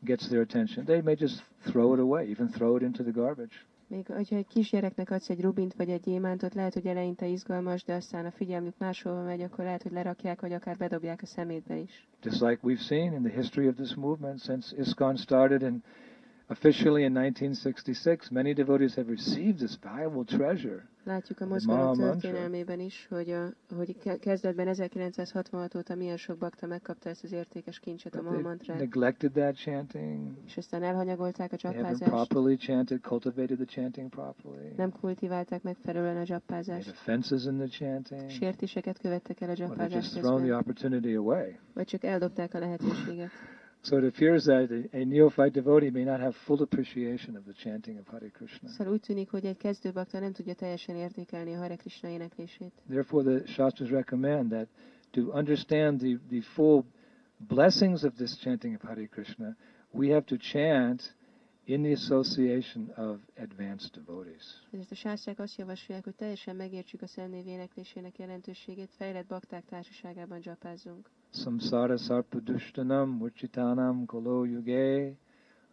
gets 0.05 0.29
their 0.29 0.41
attention, 0.41 0.85
they 0.85 1.01
may 1.01 1.15
just 1.15 1.41
throw 1.65 1.93
it 1.93 1.99
away, 1.99 2.27
even 2.29 2.47
throw 2.49 2.75
it 2.75 2.83
into 2.83 3.03
the 3.03 3.11
garbage. 3.11 3.65
Még 3.89 4.07
hogyha 4.07 4.35
egy 4.35 4.47
kisgyereknek 4.47 5.11
adsz 5.11 5.29
egy 5.29 5.41
rubint 5.41 5.73
vagy 5.73 5.89
egy 5.89 6.01
gyémántot, 6.01 6.53
lehet, 6.53 6.73
hogy 6.73 6.85
eleinte 6.85 7.27
izgalmas, 7.27 7.83
de 7.83 7.93
aztán 7.93 8.25
a 8.25 8.31
figyelmük 8.31 8.77
máshova 8.77 9.23
megy, 9.23 9.41
akkor 9.41 9.63
lehet, 9.63 9.83
hogy 9.83 9.91
lerakják, 9.91 10.41
vagy 10.41 10.53
akár 10.53 10.77
bedobják 10.77 11.21
a 11.21 11.25
szemétbe 11.25 11.77
is. 11.77 12.07
Just 12.23 12.41
like 12.41 12.59
we've 12.63 12.81
seen 12.81 13.13
in 13.13 13.23
the 13.23 13.33
history 13.33 13.67
of 13.67 13.75
this 13.75 13.95
movement 13.95 14.39
since 14.39 14.75
ISKCON 14.77 15.15
started 15.15 15.63
and 15.63 15.81
officially 16.49 17.03
in 17.03 17.17
1966, 17.17 18.29
many 18.31 18.53
devotees 18.53 18.95
have 18.95 19.09
received 19.09 19.57
this 19.57 19.77
valuable 19.81 20.23
treasure. 20.23 20.87
Látjuk 21.03 21.39
a 21.41 21.45
mozgalom 21.45 21.97
történelmében 21.97 22.79
is, 22.79 23.07
hogy, 23.09 23.29
a, 23.31 23.49
hogy 23.75 23.97
ke- 23.97 24.19
kezdetben 24.19 24.67
1966 24.67 25.75
óta 25.75 25.95
milyen 25.95 26.17
sok 26.17 26.37
bakta 26.37 26.67
megkapta 26.67 27.09
ezt 27.09 27.23
az 27.23 27.31
értékes 27.31 27.79
kincset 27.79 28.13
a 28.15 28.17
But 28.17 28.25
Maha 28.25 28.35
they 28.39 28.47
mantrát, 28.49 28.77
neglected 28.79 29.31
that 29.31 29.55
chanting. 29.55 30.37
és 30.45 30.57
aztán 30.57 30.83
elhanyagolták 30.83 31.51
a 31.51 31.55
csapázást, 31.57 32.03
properly 32.03 32.55
chanted, 32.55 32.99
cultivated 33.01 33.57
the 33.57 33.65
chanting 33.65 34.09
properly. 34.09 34.73
nem 34.77 34.91
kultiválták 34.91 35.63
megfelelően 35.63 36.17
a 36.17 36.23
dzsappázást, 36.23 36.89
offenses 36.89 37.45
in 37.45 37.57
the 37.57 37.67
chanting. 37.67 38.29
sértéseket 38.29 38.97
követtek 38.99 39.41
el 39.41 39.49
a 39.49 39.63
Or 39.63 39.75
they 39.75 39.89
just 39.89 40.11
thrown 40.11 40.35
the 40.35 40.39
közben, 40.41 40.57
opportunity 40.59 41.13
away. 41.15 41.57
vagy 41.73 41.85
csak 41.85 42.03
eldobták 42.03 42.53
a 42.53 42.59
lehetőséget. 42.59 43.29
So 43.87 43.95
it 43.97 44.03
appears 44.03 44.43
that 44.45 44.69
a, 44.91 45.05
neophyte 45.05 45.53
devotee 45.53 45.91
may 45.91 46.03
not 46.03 46.19
have 46.19 46.35
full 46.35 46.61
appreciation 46.61 47.37
of 47.37 47.45
the 47.45 47.53
chanting 47.53 47.97
of 47.97 48.05
Hare 48.09 48.29
Krishna. 48.29 48.69
Szóval 48.69 48.93
úgy 48.93 48.99
tűnik, 48.99 49.29
hogy 49.29 49.45
egy 49.45 49.57
kezdő 49.57 49.91
bakta 49.91 50.19
nem 50.19 50.31
tudja 50.31 50.53
teljesen 50.53 50.95
értékelni 50.95 51.53
a 51.53 51.57
Hare 51.57 51.75
Krishna 51.75 52.09
éneklését. 52.09 52.71
Therefore, 52.89 53.23
the 53.37 53.47
Shastras 53.47 53.89
recommend 53.89 54.49
that 54.49 54.67
to 55.11 55.21
understand 55.31 55.99
the, 55.99 56.19
the 56.29 56.41
full 56.41 56.83
blessings 57.37 58.03
of 58.03 58.13
this 58.15 58.37
chanting 58.37 58.75
of 58.75 58.81
Hare 58.81 59.05
Krishna, 59.05 59.55
we 59.91 60.07
have 60.13 60.25
to 60.25 60.35
chant 60.37 61.15
in 61.67 61.83
the 61.83 61.91
association 61.91 62.89
of 62.95 63.19
advanced 63.35 63.91
devotees. 63.91 64.63
Ezért 64.71 64.91
a 64.91 64.95
sásztrák 64.95 65.39
azt 65.39 65.57
javasolják, 65.57 66.03
hogy 66.03 66.15
teljesen 66.15 66.55
megértsük 66.55 67.01
a 67.01 67.07
szennév 67.07 67.47
éneklésének 67.47 68.17
jelentőségét, 68.17 68.89
fejlett 68.97 69.27
bakták 69.27 69.65
társaságában 69.65 70.39
dzsapázzunk. 70.39 71.09
Samsara 71.33 71.97
sarpadushtanam 71.97 73.09
murchitanam 73.09 74.05
kolo 74.05 74.43
yuge 74.43 75.13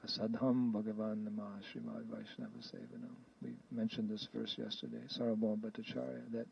asadham 0.05 0.71
bhagavan 0.73 1.23
nama 1.23 1.59
srimad 1.63 2.09
vaishnava 2.11 2.61
sevanam. 2.61 3.17
We 3.43 3.51
mentioned 3.69 4.11
this 4.11 4.29
verse 4.33 4.63
yesterday, 4.63 5.03
Sarvabhauma 5.09 5.57
Bhattacharya, 5.57 6.31
that 6.33 6.47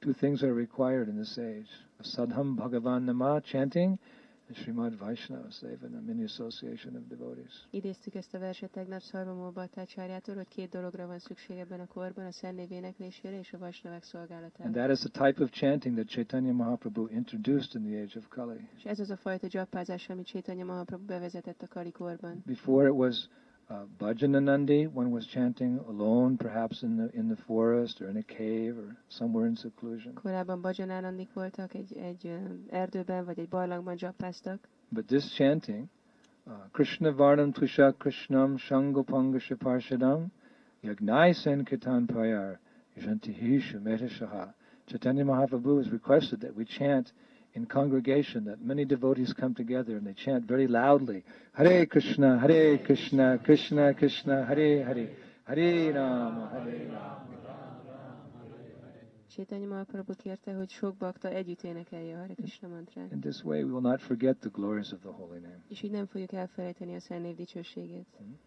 two 0.00 0.12
things 0.12 0.42
are 0.42 0.54
required 0.54 1.08
in 1.08 1.16
this 1.16 1.38
age. 1.38 1.70
Asadham 2.00 2.56
bhagavan 2.56 3.04
nama, 3.04 3.40
chanting, 3.40 3.98
Srimad 4.54 4.98
Vaishnava 4.98 5.50
sevanam, 5.50 6.08
in 6.08 6.16
the 6.16 6.24
association 6.24 6.96
of 6.96 7.02
devotees. 7.08 7.66
Idéztük 7.70 8.14
ezt 8.14 8.34
a 8.34 8.38
verset 8.38 8.70
tegnap 8.70 9.00
Szarvamó 9.00 9.50
Bhattacsáryától, 9.50 10.34
hogy 10.34 10.48
két 10.48 10.68
dologra 10.68 11.06
van 11.06 11.18
szükség 11.18 11.56
ebben 11.58 11.80
a 11.80 11.86
korban, 11.86 12.26
a 12.26 12.32
szennév 12.32 12.70
éneklésére 12.72 13.38
és 13.38 13.52
a 13.52 13.58
And 13.62 14.02
szolgálatára. 14.02 14.70
that 14.70 14.90
is 14.90 14.98
the 14.98 15.26
type 15.26 15.42
of 15.42 15.50
chanting 15.50 15.94
that 15.94 16.08
Chaitanya 16.08 16.52
Mahaprabhu 16.52 17.06
introduced 17.06 17.74
in 17.74 17.82
the 17.90 18.00
age 18.02 18.18
of 18.18 18.28
Kali. 18.28 18.68
És 18.76 18.84
ez 18.84 19.00
az 19.00 19.10
a 19.10 19.16
fajta 19.16 19.46
dzsappázás, 19.46 20.08
amit 20.08 20.26
Chaitanya 20.26 20.64
Mahaprabhu 20.64 21.04
bevezetett 21.06 21.62
a 21.62 21.66
Kali 21.66 21.90
korban. 21.90 22.42
Before 22.46 22.88
it 22.88 22.94
was 22.94 23.28
uh, 23.70 23.84
Bhajananandi, 23.98 24.88
one 24.92 25.10
was 25.10 25.26
chanting 25.26 25.78
alone, 25.88 26.36
perhaps 26.36 26.82
in 26.82 26.96
the 26.96 27.10
in 27.18 27.28
the 27.28 27.36
forest 27.36 28.00
or 28.00 28.08
in 28.08 28.16
a 28.16 28.22
cave 28.22 28.76
or 28.78 28.96
somewhere 29.08 29.46
in 29.46 29.56
seclusion. 29.56 30.14
Korábban 30.14 30.60
voltak, 31.34 31.74
egy, 31.74 31.96
egy 31.96 32.38
erdőben 32.70 33.24
vagy 33.24 33.38
egy 33.38 33.48
barlangban 33.48 33.96
But 34.88 35.06
this 35.06 35.34
chanting, 35.34 35.88
uh, 36.46 36.52
Krishna 36.72 37.12
Varnam 37.12 37.52
Tusha 37.52 37.92
Krishnam 37.92 38.58
Shangopanga 38.58 39.40
Parshadam 39.58 40.30
Yagnai 40.82 41.32
Sankirtan 41.32 42.06
Prayar 42.06 42.58
Yashantihi 42.96 43.60
Shumetashaha. 43.60 44.54
Chaitanya 44.86 45.24
Mahaprabhu 45.24 45.78
has 45.78 45.90
requested 45.90 46.40
that 46.40 46.54
we 46.54 46.64
chant 46.64 47.12
in 47.54 47.66
congregation, 47.66 48.44
that 48.44 48.60
many 48.60 48.84
devotees 48.84 49.32
come 49.32 49.54
together 49.54 49.96
and 49.96 50.06
they 50.06 50.14
chant 50.14 50.46
very 50.46 50.66
loudly, 50.66 51.22
Hare 51.52 51.86
Krishna, 51.86 52.38
Hare 52.38 52.78
Krishna, 52.78 53.38
Krishna 53.38 53.94
Krishna, 53.94 54.44
Hare 54.44 54.84
Hare, 54.84 55.08
Hare 55.44 55.92
Rama, 55.92 56.48
Hare 56.52 56.86
Rama. 56.86 57.32
Chaitanya 59.34 59.66
Mahaprabhu 59.66 60.14
kérte, 60.14 60.54
hogy 60.54 60.70
sok 60.70 60.96
bakta 60.96 61.28
együtt 61.28 61.62
énekelje 61.62 62.14
a 62.14 62.18
Hare 62.18 62.34
Krishna 62.34 62.68
mantrát. 62.68 63.12
In 63.12 63.20
this 63.20 63.42
way, 63.44 63.62
we 63.62 63.70
will 63.70 63.80
not 63.80 64.00
forget 64.00 64.38
the 64.38 64.48
glories 64.48 64.92
of 64.92 65.00
the 65.00 65.10
holy 65.10 65.38
name. 65.38 65.62
És 65.68 65.82
így 65.82 65.90
nem 65.90 66.06
fogjuk 66.06 66.32
elfelejteni 66.32 66.94
a 66.94 67.00
szennév 67.00 67.34
dicsőségét. 67.34 68.06
Hmm? 68.18 68.38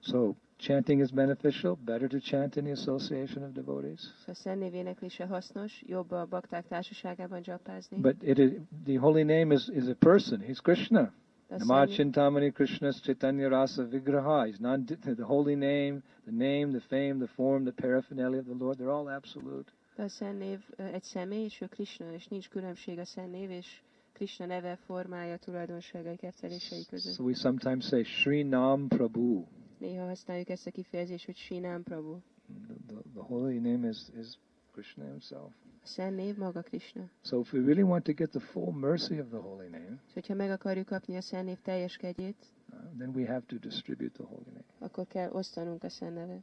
So, 0.00 0.34
chanting 0.60 1.00
is 1.00 1.10
beneficial, 1.10 1.76
better 1.84 2.08
to 2.08 2.18
chant 2.18 2.56
in 2.56 2.64
the 2.64 2.72
association 2.72 3.42
of 3.44 3.52
devotees. 3.52 4.00
Szóval 4.26 4.72
a 5.18 5.26
hasznos, 5.26 5.82
jobb 5.86 6.10
a 6.10 6.26
bakták 6.26 6.66
társaságában 6.66 7.40
dzsappázni. 7.40 8.00
But 8.00 8.22
it 8.22 8.38
is, 8.38 8.50
the 8.84 8.98
holy 8.98 9.22
name 9.22 9.54
is, 9.54 9.68
is 9.68 9.86
a 9.86 9.94
person. 9.94 10.40
He's 10.40 10.60
Krishna. 10.62 11.12
De 11.48 11.54
a 11.54 11.58
Nama 11.58 11.74
szennév- 11.74 11.94
Chintamani 11.94 12.50
Krishna 12.50 12.92
Chaitanya 12.92 13.48
Rasa 13.48 13.84
Vigraha. 13.84 14.44
He's 14.46 14.60
not 14.60 14.86
the 14.86 15.24
holy 15.24 15.54
name, 15.54 16.02
the 16.24 16.32
name, 16.32 16.70
the 16.78 16.80
fame, 16.80 17.18
the 17.18 17.26
form, 17.34 17.64
the 17.64 17.72
paraphernalia 17.72 18.38
of 18.38 18.46
the 18.46 18.54
Lord. 18.58 18.78
They're 18.78 18.92
all 18.92 19.08
absolute. 19.08 19.72
De 19.96 20.02
a 20.02 20.08
szennév 20.08 20.58
egy 20.76 21.02
személy, 21.02 21.44
és 21.44 21.60
ő 21.60 21.66
Krishna, 21.66 22.12
és 22.12 22.26
nincs 22.26 22.48
különbség 22.48 22.98
a 22.98 23.04
szennév, 23.04 23.50
és 23.50 23.82
Krishna 24.12 24.46
neve, 24.46 24.76
formája, 24.76 25.36
tulajdonságai, 25.36 26.16
kettelései 26.16 26.84
között. 26.88 27.14
So 27.14 27.24
we 27.24 27.34
sometimes 27.34 27.86
say 27.86 28.02
Sri 28.02 28.42
Nam 28.42 28.88
Prabhu. 28.88 29.44
Néha 29.80 30.06
használjuk 30.06 30.48
ezt 30.48 30.66
a 30.66 30.70
kifejezést, 30.70 31.24
hogy 31.26 31.36
Sinam 31.36 31.82
Prabhu. 31.82 32.18
The, 32.66 32.74
the, 32.86 33.02
the 33.12 33.22
holy 33.22 33.58
name 33.58 33.88
is, 33.88 33.98
is 34.20 34.38
Krishna 34.72 35.04
himself. 35.04 35.52
A 35.82 35.86
szennév 35.86 36.36
maga 36.36 36.62
Krishna. 36.62 37.10
So 37.22 37.40
if 37.40 37.52
we 37.52 37.60
really 37.60 37.82
want 37.82 38.04
to 38.04 38.12
get 38.12 38.30
the 38.30 38.40
full 38.40 38.72
mercy 38.72 39.18
of 39.18 39.28
the 39.28 39.38
holy 39.38 39.68
name, 39.68 40.00
És 40.06 40.12
hogyha 40.12 40.34
meg 40.34 40.50
akarjuk 40.50 40.86
kapni 40.86 41.16
a 41.16 41.20
szennév 41.20 41.58
teljes 41.62 41.96
kegyét, 41.96 42.36
uh, 42.72 42.78
then 42.98 43.08
we 43.14 43.26
have 43.26 43.42
to 43.46 43.56
distribute 43.56 44.12
the 44.12 44.24
holy 44.24 44.44
name. 44.46 44.64
akkor 44.78 45.06
kell 45.06 45.30
osztanunk 45.30 45.84
a 45.84 45.88
szennevet. 45.88 46.42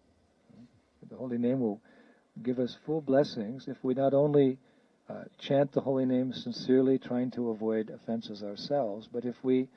The 1.07 1.15
holy 1.15 1.37
name 1.37 1.55
will 1.57 1.79
give 2.41 2.61
us 2.61 2.77
full 2.83 3.01
blessings 3.01 3.67
if 3.67 3.83
we 3.83 3.93
not 3.93 4.13
only 4.13 4.57
uh, 5.09 5.15
chant 5.37 5.71
the 5.71 5.81
holy 5.81 6.05
name 6.05 6.31
sincerely, 6.33 6.97
trying 6.97 7.33
to 7.33 7.49
avoid 7.49 7.89
offenses 7.89 8.41
ourselves, 8.41 9.07
but 9.07 9.23
if 9.23 9.43
we, 9.43 9.67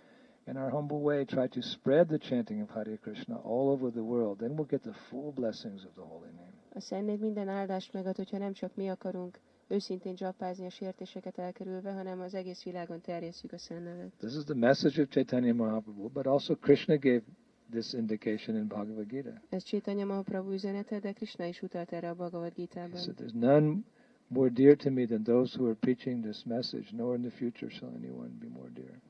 in 0.50 0.56
our 0.56 0.70
humble 0.70 1.00
way, 1.00 1.24
try 1.24 1.46
to 1.46 1.62
spread 1.62 2.08
the 2.08 2.18
chanting 2.18 2.60
of 2.60 2.68
Hare 2.70 2.96
Krishna 2.96 3.36
all 3.44 3.70
over 3.70 3.90
the 3.90 4.02
world, 4.02 4.38
then 4.40 4.56
we'll 4.56 4.66
get 4.66 4.82
the 4.82 4.94
full 5.08 5.32
blessings 5.32 5.84
of 5.84 5.94
the 5.94 6.02
holy 6.02 6.32
name. 6.36 6.54
A 6.74 6.80
szennév 6.80 7.18
minden 7.18 7.48
áldást 7.48 7.92
megad, 7.92 8.16
hogyha 8.16 8.38
nem 8.38 8.52
csak 8.52 8.74
mi 8.74 8.88
akarunk 8.88 9.38
őszintén 9.68 10.14
csapázni 10.14 10.66
a 10.66 10.70
sértéseket 10.70 11.38
elkerülve, 11.38 11.92
hanem 11.92 12.20
az 12.20 12.34
egész 12.34 12.62
világon 12.62 13.00
terjesszük 13.00 13.52
a 13.52 13.58
szennevet. 13.58 14.12
This 14.18 14.34
is 14.36 14.44
the 14.44 14.54
message 14.54 15.02
of 15.02 15.08
Chaitanya 15.08 15.54
Mahaprabhu, 15.54 16.08
but 16.08 16.26
also 16.26 16.54
Krishna 16.56 16.96
gave 16.96 17.22
this 17.70 17.92
indication 17.92 18.56
in 18.56 18.66
Bhagavad 18.66 19.06
Gita. 19.06 19.40
Ez 19.48 19.62
Chaitanya 19.62 20.04
Mahaprabhu 20.04 20.52
üzenete, 20.52 20.98
de 20.98 21.12
Krishna 21.12 21.44
is 21.44 21.62
utalt 21.62 21.92
erre 21.92 22.08
a 22.08 22.14
Bhagavad 22.14 22.54
Gita-ban. 22.54 23.00
said, 23.00 23.14
There's 23.14 23.34
none 23.34 23.84
more 24.26 24.50
dear 24.50 24.76
to 24.76 24.90
me 24.90 25.06
than 25.06 25.22
those 25.22 25.58
who 25.58 25.66
are 25.66 25.76
preaching 25.80 26.24
this 26.24 26.42
message, 26.44 26.88
nor 26.92 27.14
in 27.14 27.22
the 27.22 27.30
future 27.30 27.70
shall 27.70 27.92
anyone 27.96 28.30
be 28.40 28.48
more 28.48 28.70
dear. 28.74 29.00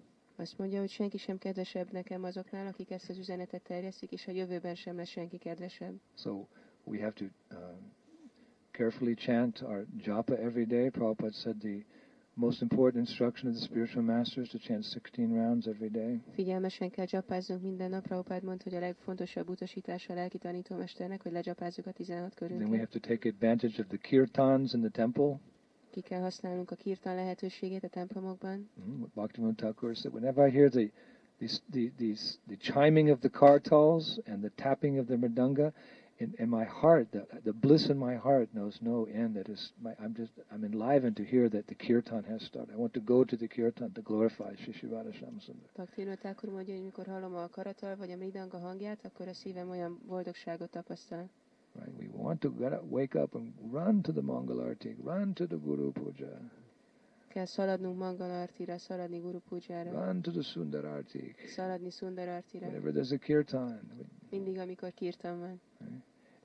Azt 0.40 0.58
mondja, 0.58 0.78
hogy 0.80 0.90
senki 0.90 1.18
sem 1.18 1.38
kedvesebb 1.38 1.92
nekem 1.92 2.24
azoknál, 2.24 2.66
akik 2.66 2.90
ezt 2.90 3.08
az 3.08 3.18
üzenetet 3.18 3.62
terjesztik, 3.62 4.12
és 4.12 4.26
a 4.26 4.30
jövőben 4.32 4.74
sem 4.74 4.96
lesz 4.96 5.08
senki 5.08 5.38
kedvesebb. 5.38 5.94
So 6.14 6.46
we 6.84 6.98
have 7.00 7.12
to 7.12 7.24
um, 7.56 7.92
carefully 8.70 9.14
chant 9.14 9.62
our 9.62 9.86
japa 9.96 10.36
every 10.36 10.64
day. 10.66 10.88
Prabhupada 10.90 11.32
said 11.32 11.58
the 11.58 11.84
most 12.34 12.62
important 12.62 13.08
instruction 13.08 13.48
of 13.48 13.54
the 13.54 13.60
spiritual 13.64 14.02
master 14.02 14.42
is 14.42 14.48
to 14.50 14.58
chant 14.58 14.84
16 14.84 15.30
rounds 15.32 15.66
every 15.66 15.90
day. 15.90 16.20
Figyelmesen 16.32 16.90
kell 16.90 17.06
csapázzunk 17.06 17.62
minden 17.62 17.90
nap. 17.90 18.02
Prabhupád 18.02 18.42
mondta, 18.42 18.64
hogy 18.64 18.74
a 18.74 18.80
legfontosabb 18.80 19.48
utasítása 19.48 20.12
a 20.12 20.16
lelki 20.16 20.38
tanítómesternek, 20.38 21.22
hogy 21.22 21.32
lecsapázzuk 21.32 21.86
a 21.86 21.92
16 21.92 22.34
Then 22.34 22.48
we 22.48 22.56
körünket. 22.56 22.78
have 22.78 23.00
to 23.00 23.08
take 23.08 23.28
advantage 23.28 23.80
of 23.82 23.86
the 23.88 23.98
kirtans 23.98 24.72
in 24.72 24.80
the 24.80 24.90
temple. 24.90 25.40
Ki 25.90 26.00
kell 26.00 26.20
használnunk 26.20 26.70
a 26.70 26.74
kirtan 26.74 27.14
lehetőségét 27.14 27.84
a 27.84 27.88
templomokban. 27.88 28.70
Mm, 28.86 29.00
what 29.00 29.10
Bhaktivinoda 29.14 29.54
Thakur 29.54 29.96
said, 29.96 30.12
whenever 30.12 30.46
I 30.46 30.50
hear 30.50 30.68
the, 30.68 30.90
these, 31.38 31.60
the, 31.70 31.92
these, 31.96 32.38
the 32.46 32.56
chiming 32.56 33.10
of 33.10 33.18
the 33.20 33.28
kartals 33.28 34.18
and 34.26 34.42
the 34.42 34.50
tapping 34.54 34.98
of 34.98 35.06
the 35.06 35.16
mridanga, 35.16 35.72
in, 36.20 36.34
in 36.38 36.48
my 36.50 36.64
heart, 36.64 37.10
the, 37.12 37.26
the 37.44 37.52
bliss 37.52 37.88
in 37.88 37.98
my 37.98 38.14
heart 38.14 38.48
knows 38.52 38.78
no 38.82 39.06
end. 39.12 39.34
That 39.36 39.48
is, 39.48 39.72
my, 39.82 39.92
I'm 39.98 40.14
just, 40.14 40.32
I'm 40.52 40.64
enlivened 40.64 41.16
to 41.16 41.24
hear 41.24 41.48
that 41.48 41.66
the 41.66 41.74
kirtan 41.74 42.24
has 42.24 42.42
started. 42.42 42.74
I 42.74 42.76
want 42.76 42.92
to 42.94 43.00
go 43.00 43.24
to 43.24 43.36
the 43.36 43.48
kirtan 43.48 43.92
to 43.94 44.02
glorify 44.02 44.54
Shri 44.62 44.74
Shivada 44.74 45.12
Shamsundar. 45.12 45.68
Bhaktivinoda 45.76 46.16
Thakur 46.16 46.50
mondja, 46.50 46.74
hogy 46.74 46.84
mikor 46.84 47.06
hallom 47.06 47.34
a 47.34 47.48
karatal 47.48 47.96
vagy 47.96 48.10
a 48.10 48.16
mridanga 48.16 48.58
hangját, 48.58 49.04
akkor 49.04 49.28
a 49.28 49.34
szívem 49.34 49.70
olyan 49.70 49.98
boldogságot 50.06 50.70
tapasztal. 50.70 51.28
Right? 51.78 51.92
We 51.98 52.08
want 52.12 52.40
to 52.42 52.50
get 52.50 52.72
up, 52.72 52.84
wake 52.84 53.16
up 53.16 53.34
and 53.34 53.52
run 53.70 54.02
to 54.02 54.12
the 54.12 54.22
Mangalarti, 54.22 54.94
run 55.02 55.34
to 55.34 55.46
the 55.46 55.56
Guru 55.56 55.92
Puja, 55.92 56.38
Kell 57.32 57.46
szaladnunk 57.46 57.96
Mangalartira, 57.96 58.76
szaladni 58.78 59.20
Guru 59.22 59.40
Pujára, 59.48 59.92
run 59.92 60.20
to 60.22 60.32
the 60.32 60.42
Sundararti. 60.42 61.32
szaladni. 61.54 61.92
Whenever 62.60 62.90
there's 62.92 63.12
a 63.12 63.18
kirtan. 63.18 63.78
Mindig, 64.32 64.58
amikor 64.58 64.90
kirtan 64.96 65.40
van. 65.40 65.60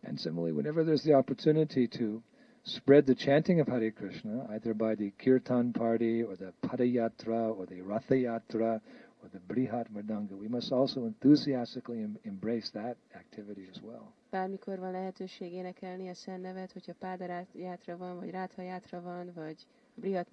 And 0.03 0.19
similarly, 0.19 0.51
whenever 0.51 0.83
there's 0.83 1.01
the 1.01 1.13
opportunity 1.13 1.87
to 1.87 2.21
spread 2.63 3.07
the 3.07 3.15
chanting 3.15 3.59
of 3.59 3.67
Hare 3.67 3.89
Krishna, 3.91 4.47
either 4.51 4.75
by 4.75 4.93
the 4.93 5.11
kirtan 5.17 5.73
party 5.73 6.21
or 6.21 6.35
the 6.35 6.53
padayatra 6.63 7.57
or 7.57 7.65
the 7.65 7.81
rathayatra 7.81 8.79
or 9.25 9.29
the 9.31 9.53
brihat 9.53 9.87
mridanga, 9.89 10.37
we 10.37 10.47
must 10.47 10.71
also 10.71 11.05
enthusiastically 11.05 12.03
em- 12.03 12.19
embrace 12.23 12.69
that 12.69 12.97
activity 13.15 13.67
as 13.71 13.81
well. 13.81 14.13
Bármikor 14.29 14.79
van 14.79 14.91
lehetőség 14.91 15.53
énekelni 15.53 16.09
a 16.09 16.13
Szent 16.13 16.41
nevet, 16.41 16.71
hogyha 16.71 16.93
van, 17.97 18.19
vagy 18.19 18.31
van, 19.01 19.31
vagy 19.35 19.67
Brihat 19.95 20.27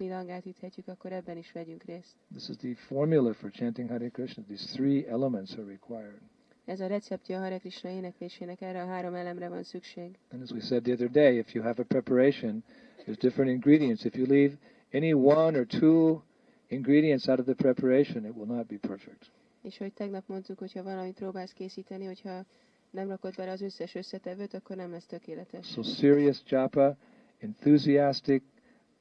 üthetjük, 0.45 0.87
akkor 0.87 1.11
ebben 1.11 1.37
is 1.37 1.51
vegyünk 1.51 1.83
részt. 1.83 2.15
This 2.31 2.49
is 2.49 2.55
the 2.55 2.75
formula 2.75 3.33
for 3.33 3.51
chanting 3.51 3.89
Hare 3.89 4.09
Krishna. 4.09 4.43
These 4.43 4.65
three 4.65 5.07
elements 5.07 5.53
are 5.53 5.65
required. 5.65 6.21
Ez 6.65 6.79
a 6.79 6.87
receptje 6.87 7.37
a 7.37 7.39
Hare 7.39 7.57
Krishna 7.57 7.89
éneklésének, 7.89 8.61
erre 8.61 8.81
a 8.81 8.85
három 8.85 9.13
elemre 9.13 9.49
van 9.49 9.63
szükség. 9.63 10.17
And 10.31 10.41
as 10.41 10.51
we 10.51 10.59
said 10.59 10.83
the 10.83 10.91
other 10.91 11.09
day, 11.09 11.37
if 11.37 11.53
you 11.53 11.63
have 11.63 11.81
a 11.81 11.85
preparation, 11.85 12.63
there's 13.05 13.17
different 13.17 13.51
ingredients. 13.51 14.03
If 14.03 14.15
you 14.15 14.25
leave 14.25 14.57
any 14.91 15.13
one 15.13 15.59
or 15.59 15.65
two 15.65 16.21
ingredients 16.67 17.27
out 17.27 17.39
of 17.39 17.45
the 17.45 17.55
preparation, 17.55 18.25
it 18.25 18.35
will 18.35 18.55
not 18.55 18.67
be 18.67 18.77
perfect. 18.77 19.31
És 19.61 19.77
hogy 19.77 19.93
tegnap 19.93 20.27
mondtuk, 20.27 20.59
hogyha 20.59 20.83
valamit 20.83 21.13
próbálsz 21.13 21.51
készíteni, 21.51 22.05
hogyha 22.05 22.45
nem 22.89 23.07
rakod 23.07 23.35
bele 23.35 23.51
az 23.51 23.61
összes 23.61 23.95
összetevőt, 23.95 24.53
akkor 24.53 24.75
nem 24.75 24.91
lesz 24.91 25.05
tökéletes. 25.05 25.67
So 25.67 25.81
serious 25.81 26.41
japa, 26.45 26.97
enthusiastic 27.37 28.43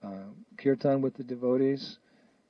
uh, 0.02 0.10
kirtan 0.56 1.02
with 1.02 1.14
the 1.14 1.24
devotees, 1.24 2.00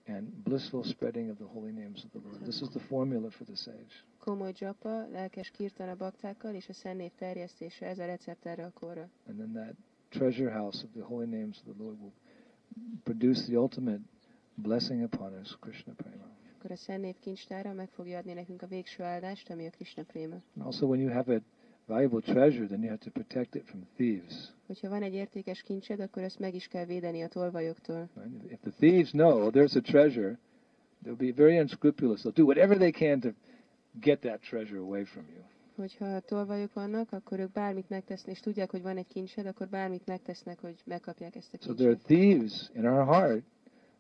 and 0.06 0.28
blissful 0.44 0.82
spreading 0.82 1.30
of 1.30 1.36
the 1.36 1.46
holy 1.46 1.70
names 1.70 2.04
of 2.04 2.10
the 2.10 2.20
Lord. 2.24 2.42
This 2.42 2.60
is 2.60 2.68
the 2.68 2.80
formula 2.80 3.30
for 3.30 3.46
the 3.46 3.56
sage. 3.56 4.04
Komoly 4.18 4.52
dzsapa, 4.52 5.08
lelkes 5.12 5.50
kirtan 5.50 5.88
a 5.88 5.94
baktákkal, 5.94 6.54
és 6.54 6.68
a 6.68 7.08
terjesztése, 7.18 7.86
ez 7.86 7.98
a 7.98 8.04
recept 8.04 8.46
erre 8.46 8.64
a 8.64 8.70
korra. 8.70 9.08
And 9.28 9.36
then 9.36 9.52
that 9.52 9.74
treasure 10.08 10.50
house 10.50 10.84
of 10.84 10.90
the 10.92 11.02
holy 11.02 11.26
names 11.26 11.58
of 11.58 11.74
the 11.74 11.84
Lord 11.84 12.00
will 12.00 12.12
produce 13.02 13.44
the 13.46 13.56
ultimate 13.56 14.00
blessing 14.54 15.02
upon 15.02 15.32
us, 15.42 15.56
Krishna 15.60 15.92
Prema. 15.96 16.24
Akkor 16.58 16.70
a 16.70 16.76
szennév 16.76 17.14
kincstára 17.20 17.72
meg 17.72 17.88
fogja 17.88 18.18
adni 18.18 18.32
nekünk 18.32 18.62
a 18.62 18.66
végső 18.66 19.02
áldást, 19.02 19.50
ami 19.50 19.66
a 19.66 19.70
Krishna 19.70 20.02
préma. 20.02 20.34
And 20.56 20.66
also, 20.66 20.86
when 20.86 21.00
you 21.00 21.10
have 21.10 21.34
a 21.34 21.40
valuable 21.86 22.20
treasure, 22.20 22.66
then 22.66 22.80
you 22.80 22.88
have 22.88 23.00
to 23.04 23.10
protect 23.10 23.54
it 23.54 23.64
from 23.64 23.86
thieves. 23.94 24.52
Hogyha 24.66 24.88
van 24.88 25.02
egy 25.02 25.14
értékes 25.14 25.62
kincsed, 25.62 26.00
akkor 26.00 26.22
ezt 26.22 26.38
meg 26.38 26.54
is 26.54 26.68
kell 26.68 26.84
védeni 26.84 27.22
a 27.22 27.28
tolvajoktól. 27.28 28.08
If 28.48 28.60
the 28.60 28.70
thieves 28.70 29.10
know 29.10 29.44
oh, 29.44 29.52
there's 29.52 29.76
a 29.76 29.80
treasure, 29.80 30.38
they'll 31.04 31.16
be 31.16 31.32
very 31.42 31.58
unscrupulous. 31.58 32.20
They'll 32.20 32.34
do 32.34 32.44
whatever 32.44 32.76
they 32.76 32.90
can 32.90 33.20
to 33.20 33.28
get 34.00 34.20
that 34.20 34.40
treasure 34.40 34.80
away 34.80 35.04
from 35.04 35.24
you. 35.34 35.42
Hogyha 35.76 36.20
tolvajok 36.20 36.72
vannak, 36.72 37.12
akkor 37.12 37.38
ők 37.38 37.52
bármit 37.52 37.88
megtesznek, 37.88 38.34
és 38.34 38.40
tudják, 38.40 38.70
hogy 38.70 38.82
van 38.82 38.96
egy 38.96 39.06
kincsed, 39.06 39.46
akkor 39.46 39.68
bármit 39.68 40.06
megtesznek, 40.06 40.60
hogy 40.60 40.74
megkapják 40.84 41.36
ezt 41.36 41.54
a 41.54 41.58
So 41.60 41.74
there 41.74 41.90
are 41.90 41.98
thieves 41.98 42.70
in 42.74 42.86
our 42.86 43.04
heart 43.04 43.42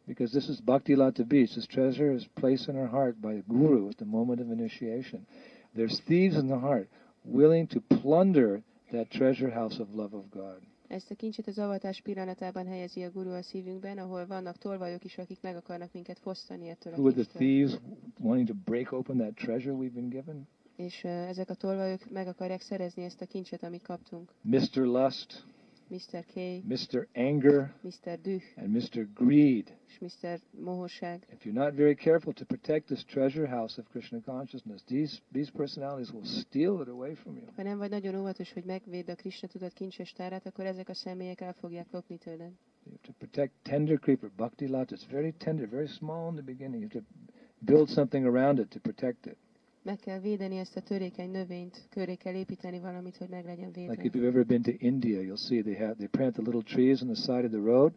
because 0.06 0.32
this 0.32 0.48
is 0.48 0.60
Bhakti 0.60 0.96
Lata 0.96 1.24
Bija. 1.24 1.54
This 1.54 1.66
treasure 1.66 2.12
is 2.12 2.26
placed 2.34 2.68
in 2.68 2.76
our 2.76 2.86
heart 2.88 3.20
by 3.20 3.34
the 3.34 3.42
Guru 3.48 3.88
at 3.88 3.98
the 3.98 4.04
moment 4.04 4.40
of 4.40 4.50
initiation. 4.50 5.26
There's 5.74 6.00
thieves 6.00 6.36
in 6.36 6.48
the 6.48 6.58
heart 6.58 6.88
willing 7.24 7.66
to 7.68 7.80
plunder 7.80 8.62
that 8.92 9.10
treasure 9.10 9.50
house 9.50 9.78
of 9.78 9.94
love 9.94 10.14
of 10.14 10.30
God. 10.30 10.60
Ezt 10.88 11.10
a 11.10 11.14
kincset 11.14 11.46
az 11.46 11.58
avatás 11.58 12.00
pillanatában 12.00 12.66
helyezi 12.66 13.02
a 13.02 13.10
guru 13.10 13.30
a 13.30 13.42
szívünkben, 13.42 13.98
ahol 13.98 14.26
vannak 14.26 14.58
tolvajok 14.58 15.04
is, 15.04 15.18
akik 15.18 15.38
meg 15.40 15.56
akarnak 15.56 15.92
minket 15.92 16.18
fosztani 16.18 16.68
ettől 16.68 16.92
a 16.92 16.96
Who 16.96 17.06
are 17.06 17.22
the 17.22 17.38
thieves 17.38 17.78
wanting 18.20 18.48
to 18.48 18.54
break 18.64 18.92
open 18.92 19.16
that 19.16 19.34
treasure 19.34 19.74
we've 19.74 19.94
been 19.94 20.08
given? 20.08 20.48
És 20.76 21.04
uh, 21.04 21.28
ezek 21.28 21.50
a 21.50 21.54
tolvajok 21.54 22.10
meg 22.10 22.26
akarják 22.26 22.60
szerezni 22.60 23.04
ezt 23.04 23.20
a 23.20 23.26
kincset, 23.26 23.62
amit 23.62 23.82
kaptunk. 23.82 24.32
Mr. 24.40 24.74
Lust, 24.74 25.44
Mr. 25.92 26.24
K, 26.26 26.62
Mr. 26.66 27.06
Anger, 27.14 27.70
Mr. 27.84 28.16
Düh 28.22 28.40
and 28.56 28.74
Mr. 28.74 29.06
Greed. 29.14 29.76
és 29.88 29.98
Mr. 30.00 30.40
Mohóság. 30.50 31.26
If 31.32 31.44
you're 31.44 31.64
not 31.64 31.74
very 31.74 31.94
careful 31.94 32.32
to 32.32 32.44
protect 32.44 32.86
this 32.86 33.04
treasure 33.04 33.46
house 33.46 33.80
of 33.80 33.88
Krishna 33.90 34.20
consciousness, 34.24 34.82
these, 34.86 35.20
these 35.32 35.50
personalities 35.50 36.10
will 36.12 36.24
steal 36.24 36.80
it 36.80 36.88
away 36.88 37.14
from 37.14 37.36
you. 37.36 37.44
Ha 37.56 37.62
nem 37.62 37.78
vagy 37.78 37.90
nagyon 37.90 38.14
óvatos, 38.14 38.52
hogy 38.52 38.64
megvédd 38.64 39.10
a 39.10 39.14
Krishna 39.14 39.48
tudat 39.48 39.72
kincses 39.72 40.12
tárát, 40.12 40.46
akkor 40.46 40.64
ezek 40.66 40.88
a 40.88 40.94
személyek 40.94 41.40
el 41.40 41.52
fogják 41.52 41.86
lopni 41.90 42.16
tőled. 42.18 42.52
You 42.84 42.94
have 42.94 43.06
to 43.06 43.12
protect 43.18 43.52
tender 43.62 43.98
creeper, 43.98 44.30
bhakti 44.36 44.68
lata. 44.68 44.94
It's 44.94 45.10
very 45.10 45.32
tender, 45.32 45.68
very 45.68 45.86
small 45.86 46.28
in 46.28 46.34
the 46.34 46.44
beginning. 46.44 46.82
You 46.82 46.88
have 46.92 47.04
to 47.04 47.32
build 47.58 47.88
something 47.88 48.26
around 48.26 48.58
it 48.58 48.68
to 48.70 48.80
protect 48.80 49.26
it. 49.26 49.36
Meg 49.82 49.96
kell 49.98 50.18
védeni 50.18 50.56
ezt 50.56 50.76
a 50.76 50.80
törékeny 50.80 51.30
növényt, 51.30 51.86
köré 51.90 52.14
kell 52.14 52.34
építeni 52.34 52.78
valamit, 52.78 53.16
hogy 53.16 53.28
meg 53.28 53.44
legyen 53.44 53.70
Like 53.74 53.92
if 53.92 53.96
védve. 53.96 54.18
you've 54.18 54.26
ever 54.26 54.46
been 54.46 54.62
to 54.62 54.70
India, 54.78 55.20
you'll 55.20 55.36
see 55.48 55.62
they 55.62 55.74
have 55.76 55.94
they 55.94 56.06
plant 56.08 56.32
the 56.34 56.42
little 56.42 56.62
trees 56.62 57.00
on 57.02 57.06
the 57.08 57.16
side 57.22 57.44
of 57.44 57.50
the 57.50 57.60
road, 57.60 57.92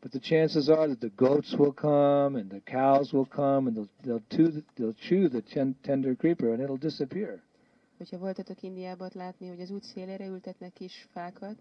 but 0.00 0.10
the 0.10 0.18
chances 0.20 0.68
are 0.68 0.86
that 0.86 0.98
the 0.98 1.10
goats 1.16 1.52
will 1.58 1.72
come 1.74 2.38
and 2.40 2.48
the 2.50 2.60
cows 2.64 3.12
will 3.12 3.26
come 3.28 3.68
and 3.68 3.74
they'll 3.76 3.88
they'll 4.02 4.24
chew 4.28 4.50
the, 4.50 4.62
they'll 4.74 4.94
chew 5.08 5.28
the 5.28 5.40
ten, 5.42 5.76
tender 5.82 6.16
creeper 6.16 6.48
and 6.52 6.60
it'll 6.62 6.78
disappear. 6.78 7.40
Hogyha 7.98 8.18
voltatok 8.18 8.62
Indiában 8.62 9.10
látni, 9.14 9.48
hogy 9.48 9.60
az 9.60 9.70
út 9.70 9.82
szélére 9.82 10.26
ültetnek 10.26 10.72
kis 10.72 11.06
fákat, 11.12 11.56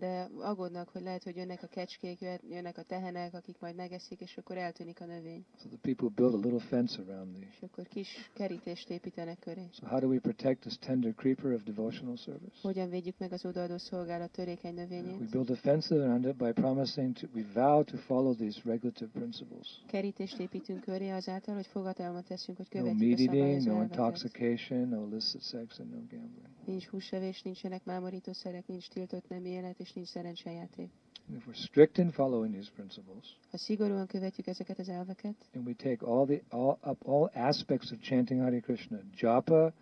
de 0.00 0.28
aggódnak, 0.40 0.88
hogy 0.88 1.02
lehet, 1.02 1.22
hogy 1.24 1.36
jönnek 1.36 1.62
a 1.62 1.66
kecskék, 1.66 2.20
jö- 2.20 2.42
jönnek 2.50 2.78
a 2.78 2.82
tehenek, 2.82 3.34
akik 3.34 3.56
majd 3.60 3.74
megeszik, 3.76 4.20
és 4.20 4.36
akkor 4.36 4.56
eltűnik 4.56 5.00
a 5.00 5.04
növény. 5.04 5.44
So 5.62 5.68
the 5.68 5.78
people 5.82 6.08
build 6.14 6.34
a 6.34 6.48
little 6.48 6.66
fence 6.68 7.02
around 7.02 7.36
the. 7.36 7.46
És 7.50 7.62
akkor 7.62 7.86
kis 7.88 8.30
kerítést 8.34 8.90
építenek 8.90 9.38
köré. 9.38 9.68
So 9.72 9.86
how 9.86 9.98
do 10.00 10.06
we 10.08 10.18
protect 10.18 10.60
this 10.60 10.78
tender 10.78 11.14
creeper 11.14 11.52
of 11.52 11.62
devotional 11.62 12.16
service? 12.16 12.56
Hogyan 12.62 12.88
védjük 12.90 13.18
meg 13.18 13.32
az 13.32 13.44
odaadó 13.44 13.78
szolgálat 13.78 14.30
törékeny 14.30 14.74
We 14.74 14.80
növényét? 14.82 15.30
build 15.30 15.50
a 15.50 15.56
fence 15.56 15.94
around 15.94 16.24
it 16.26 16.36
by 16.36 16.52
promising 16.52 17.16
to, 17.16 17.26
we 17.34 17.44
vow 17.54 17.84
to 17.84 17.96
follow 17.96 18.34
these 18.34 18.60
regulative 18.64 19.10
principles. 19.12 19.82
Kerítést 19.86 20.38
építünk 20.40 20.80
köré 20.80 21.08
azáltal, 21.10 21.54
hogy 21.54 21.66
fogadalmat 21.66 22.24
teszünk, 22.24 22.56
hogy 22.56 22.66
No 22.72 22.78
követjük 22.80 23.18
meat 23.18 23.28
a 23.28 23.32
szabályozó 23.32 23.66
no 23.70 23.72
elveket. 23.74 23.96
intoxication, 23.98 24.88
no 24.88 25.06
illicit 25.06 25.42
sex, 25.42 25.78
and 25.78 25.90
no 25.90 25.96
gambling. 25.98 26.49
Nincs 26.64 26.86
húsevés, 26.86 27.42
nincsenek 27.42 27.84
mámorítószerek, 27.84 28.66
nincs 28.66 28.88
tiltott 28.88 29.28
nem 29.28 29.44
élet, 29.44 29.80
és 29.80 29.92
nincs 29.92 30.08
szerencsejáték. 30.08 30.90
And 31.28 31.38
if 31.38 31.46
we're 31.46 31.54
strict 31.54 31.98
in 31.98 32.10
following 32.10 32.52
these 32.52 32.70
principles, 32.74 33.38
Ha 33.50 33.56
szigorúan 33.56 34.06
követjük 34.06 34.46
ezeket 34.46 34.78
az 34.78 34.88
elveket, 34.88 35.34
and 35.54 35.66
we 35.66 35.74
take 35.74 36.06
all 36.06 36.26
the 36.26 36.40
all 36.48 36.78
up 36.82 37.08
all 37.08 37.30
aspects 37.34 37.90
of 37.90 38.00
chanting 38.00 38.40
Hare 38.40 38.60
Krishna, 38.60 38.98
japa, 39.16 39.72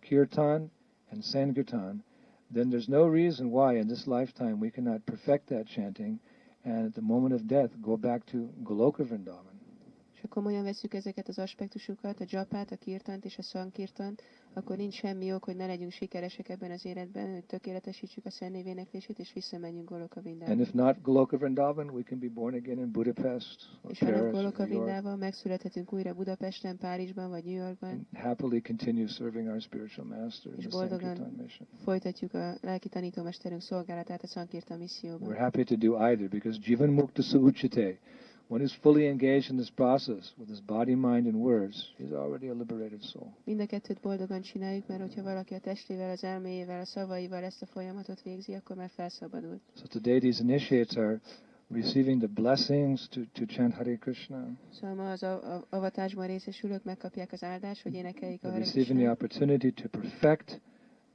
kirtan, 0.00 0.70
and 1.10 1.22
sankirtan, 1.22 2.04
then 2.52 2.68
there's 2.68 2.88
no 2.88 3.06
reason 3.06 3.50
why 3.50 3.78
in 3.78 3.86
this 3.86 4.06
lifetime 4.06 4.58
we 4.60 4.70
cannot 4.70 5.04
perfect 5.04 5.46
that 5.46 5.66
chanting, 5.66 6.18
and 6.64 6.86
at 6.86 6.94
the 6.94 7.02
moment 7.02 7.34
of 7.34 7.46
death 7.46 7.70
go 7.80 7.96
back 7.96 8.26
to 8.26 8.36
Goloka 8.62 9.04
Vrindavan. 9.04 9.47
És 10.18 10.24
ha 10.24 10.30
komolyan 10.30 10.62
veszük 10.64 10.94
ezeket 10.94 11.28
az 11.28 11.38
aspektusokat, 11.38 12.20
a 12.20 12.24
japát, 12.28 12.70
a 12.72 12.76
kirtant 12.76 13.24
és 13.24 13.38
a 13.38 13.42
szankirtant, 13.42 14.22
akkor 14.52 14.76
nincs 14.76 14.94
semmi 14.94 15.32
ok, 15.32 15.44
hogy 15.44 15.56
ne 15.56 15.66
legyünk 15.66 15.90
sikeresek 15.92 16.48
ebben 16.48 16.70
az 16.70 16.84
életben, 16.84 17.32
hogy 17.32 17.44
tökéletesítsük 17.44 18.26
a 18.26 18.30
szennévéneklését, 18.30 19.18
és 19.18 19.32
visszamenjünk 19.32 19.88
Goloka 19.88 20.16
And 20.16 20.24
Vindába. 20.24 20.60
if 20.60 20.72
not 20.72 21.02
Goloka 21.02 21.36
Vrindavan, 21.38 21.90
we 21.90 22.02
can 22.02 22.18
be 22.18 22.28
born 22.28 22.54
again 22.54 22.78
in 22.78 22.90
Budapest 22.90 23.62
or 23.82 23.90
És 23.90 23.98
ha 23.98 24.04
nem 24.10 24.18
Paris 24.18 24.32
Goloka 24.32 24.64
Vindában, 24.64 25.18
megszülethetünk 25.18 25.92
újra 25.92 26.14
Budapesten, 26.14 26.76
Párizsban 26.76 27.28
vagy 27.30 27.44
New 27.44 27.54
Yorkban, 27.56 27.90
and 27.90 28.06
happily 28.12 28.60
continue 28.60 29.06
serving 29.06 29.48
our 29.48 29.60
spiritual 29.60 30.06
master 30.06 30.52
in 30.52 30.58
the 30.58 30.70
Sankirtan 30.70 31.34
mission. 31.42 31.68
folytatjuk 31.84 32.34
a 32.34 32.54
lelki 32.60 32.88
tanítómesterünk 32.88 33.60
szolgálatát 33.62 34.22
a 34.22 34.26
Sankirtan 34.26 34.78
misszióban. 34.78 35.28
We're 35.28 35.38
happy 35.38 35.64
to 35.64 35.76
do 35.76 35.94
either 35.96 36.28
because 36.28 36.58
Jivan 36.62 36.88
Mukta 36.88 37.22
Suuchite, 37.22 37.98
one 38.48 38.60
who's 38.60 38.74
fully 38.80 39.06
engaged 39.06 39.50
in 39.50 39.56
this 39.56 39.70
process 39.70 40.32
with 40.38 40.48
his 40.48 40.60
body, 40.60 40.94
mind, 40.94 41.26
and 41.26 41.36
words, 41.36 41.92
he's 41.98 42.12
already 42.12 42.48
a 42.48 42.54
liberated 42.54 43.02
soul. 43.02 43.32
Mind 43.44 43.60
a 43.60 43.66
kettőt 43.66 44.00
boldogan 44.00 44.40
csináljuk, 44.40 44.86
mert 44.86 45.00
hogyha 45.00 45.22
valaki 45.22 45.54
a 45.54 45.58
testével, 45.58 46.10
az 46.10 46.24
elméjével, 46.24 46.80
a 46.80 46.84
szavaival 46.84 47.42
ezt 47.44 47.62
a 47.62 47.66
folyamatot 47.66 48.22
végzi, 48.22 48.54
akkor 48.54 48.76
már 48.76 48.90
felszabadult. 48.94 49.60
So 49.76 49.86
today 49.86 50.18
these 50.18 50.42
initiates 50.42 50.96
are 50.96 51.20
receiving 51.70 52.18
the 52.22 52.28
blessings 52.42 53.08
to, 53.08 53.20
to 53.32 53.44
chant 53.46 53.74
Hare 53.74 53.96
Krishna. 53.96 54.48
Szóval 54.72 54.94
ma 54.96 55.10
az 55.10 55.26
avatásban 55.70 56.26
részesülők 56.26 56.84
megkapják 56.84 57.32
az 57.32 57.42
áldást, 57.42 57.82
hogy 57.82 57.94
énekeljék 57.94 58.44
a 58.44 58.46
Hare 58.48 58.58
receiving 58.58 58.98
the 58.98 59.10
opportunity 59.10 59.70
to 59.72 59.88
perfect 59.88 60.60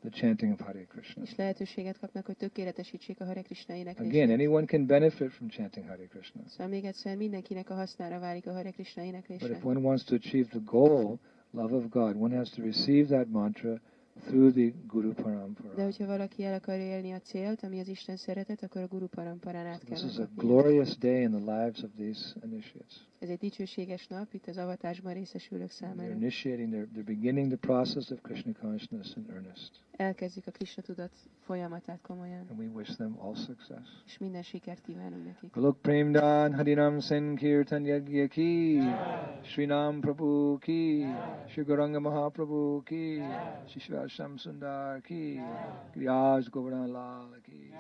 the 0.04 0.10
chanting 0.10 0.52
of 0.52 0.60
Hare 0.60 0.86
Krishna. 0.86 1.24
és 1.24 1.36
lehetőséget 1.36 2.00
kapnak, 2.00 2.26
hogy 2.26 2.38
tökéletesítsék 2.38 3.22
a 3.22 3.26
Hare 3.26 3.42
Krishna 3.42 3.74
Again, 3.98 4.30
anyone 4.30 4.66
can 4.66 4.86
benefit 4.86 5.32
from 5.32 5.50
chanting 5.50 5.88
Hare 5.88 6.06
Krishna. 6.06 6.42
Szóval 6.48 6.68
még 6.68 6.86
egyszer 6.86 7.18
mindenkinek 7.18 7.70
a 7.70 7.74
hasznára 7.74 8.20
válik 8.20 8.48
a 8.48 8.54
Hare 8.54 8.72
Krishna 8.72 9.04
But 9.28 9.50
if 9.50 9.64
one 9.64 9.80
wants 9.80 10.04
to 10.04 10.16
achieve 10.16 10.50
the 10.50 10.62
goal, 10.66 11.20
love 11.52 11.76
of 11.76 11.90
God, 11.90 12.16
one 12.16 12.36
has 12.36 12.50
to 12.50 12.62
receive 12.62 13.08
that 13.08 13.30
mantra 13.30 13.82
through 14.26 14.54
the 14.54 14.74
Guru 14.88 15.14
Parampara. 15.14 15.74
De 15.76 15.84
hogyha 15.84 16.06
valaki 16.06 16.44
el 16.44 16.54
akarja 16.54 16.86
élni 16.86 17.12
a 17.12 17.20
célt, 17.20 17.64
ami 17.64 17.80
az 17.80 17.88
Isten 17.88 18.18
szeretet, 18.18 18.64
akkor 18.64 18.82
a 18.82 18.88
Guru 18.88 19.08
Paramparán 19.08 19.66
át 19.66 19.84
kell 19.84 19.98
This 19.98 20.12
is 20.12 20.18
a 20.18 20.30
glorious 20.36 20.98
day 20.98 21.22
in 21.22 21.32
the 21.32 21.40
lives 21.40 21.84
of 21.84 21.90
these 21.98 22.36
initiates. 22.44 23.08
Ez 23.24 23.30
egy 23.30 23.38
dicsőséges 23.38 24.08
nap 24.08 24.34
itt 24.34 24.48
az 24.48 24.58
avatásban 24.58 25.14
részesülők 25.14 25.70
They're 25.70 25.74
számára. 25.74 26.10
initiating, 26.14 26.74
they're, 26.74 26.88
they're 26.96 27.06
beginning 27.06 27.48
the 27.48 27.58
process 27.58 28.10
of 28.10 28.22
Krishna 28.22 28.52
consciousness 28.62 29.16
in 29.16 29.26
earnest. 29.34 29.72
Elkezdjük 29.92 30.48
a 30.48 30.52
Krishna 30.52 30.82
tudat 30.84 31.12
folyamatát 31.46 32.00
komolyan, 32.02 32.46
And 32.50 32.60
we 32.60 32.66
wish 32.68 32.96
them 32.96 33.18
all 33.20 33.36
success. 33.36 33.88
és 34.06 34.18
minden 34.18 34.42
sikert 34.42 34.82
kívánunk 34.82 35.26
nekik. 35.26 35.52
Golok 35.54 35.82
Premdan 35.82 36.54
Harinam 36.54 37.00
Sankirtan 37.00 37.86
Yagya 37.86 38.28
ki, 38.28 38.80
Srinam 39.44 40.00
Prabhu 40.00 40.58
ki, 40.58 41.06
Shri 41.48 41.64
Gauranga 41.64 42.00
Mahaprabhu 42.00 42.84
ki, 42.84 43.22
Shri 43.68 43.80
Shri 43.80 44.08
Sham 44.10 44.38
Sundar 44.38 45.02
ki, 45.02 45.40
Griyaj 45.94 46.48
Govardhan 46.50 46.92
Lal 46.92 47.36
ki. 47.44 47.72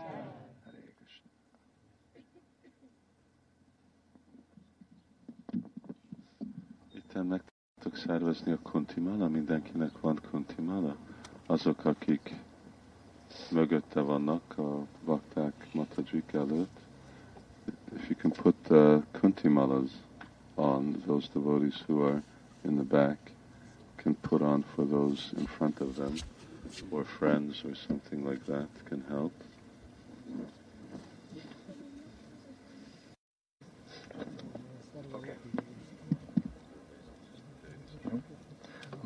Itten 7.14 7.26
meg 7.28 7.44
tudtok 7.80 8.00
szervezni 8.00 8.52
a 8.52 8.60
mindenkinek 9.28 10.00
van. 10.00 10.96
Azok, 11.46 11.86
akik 11.86 12.34
mögötte 13.52 14.00
vannak 14.02 14.58
a 14.58 14.88
Matajik 15.74 16.32
előtt. 16.34 16.80
If 17.96 18.10
you 18.10 18.18
can 18.18 18.32
put 18.32 18.56
uh, 18.70 19.04
the 19.10 19.20
kanthimalas 19.20 19.92
on, 20.56 21.04
those 21.06 21.28
devotees 21.34 21.84
who 21.88 22.04
are 22.06 22.24
in 22.62 22.76
the 22.76 22.84
back 22.84 23.32
can 23.96 24.16
put 24.22 24.42
on 24.42 24.64
for 24.74 24.88
those 24.88 25.38
in 25.38 25.46
front 25.46 25.80
of 25.80 25.96
them, 25.96 26.14
or 26.90 27.04
friends 27.04 27.64
or 27.64 27.76
something 27.76 28.28
like 28.30 28.44
that 28.46 28.70
can 28.84 29.04
help. 29.08 29.34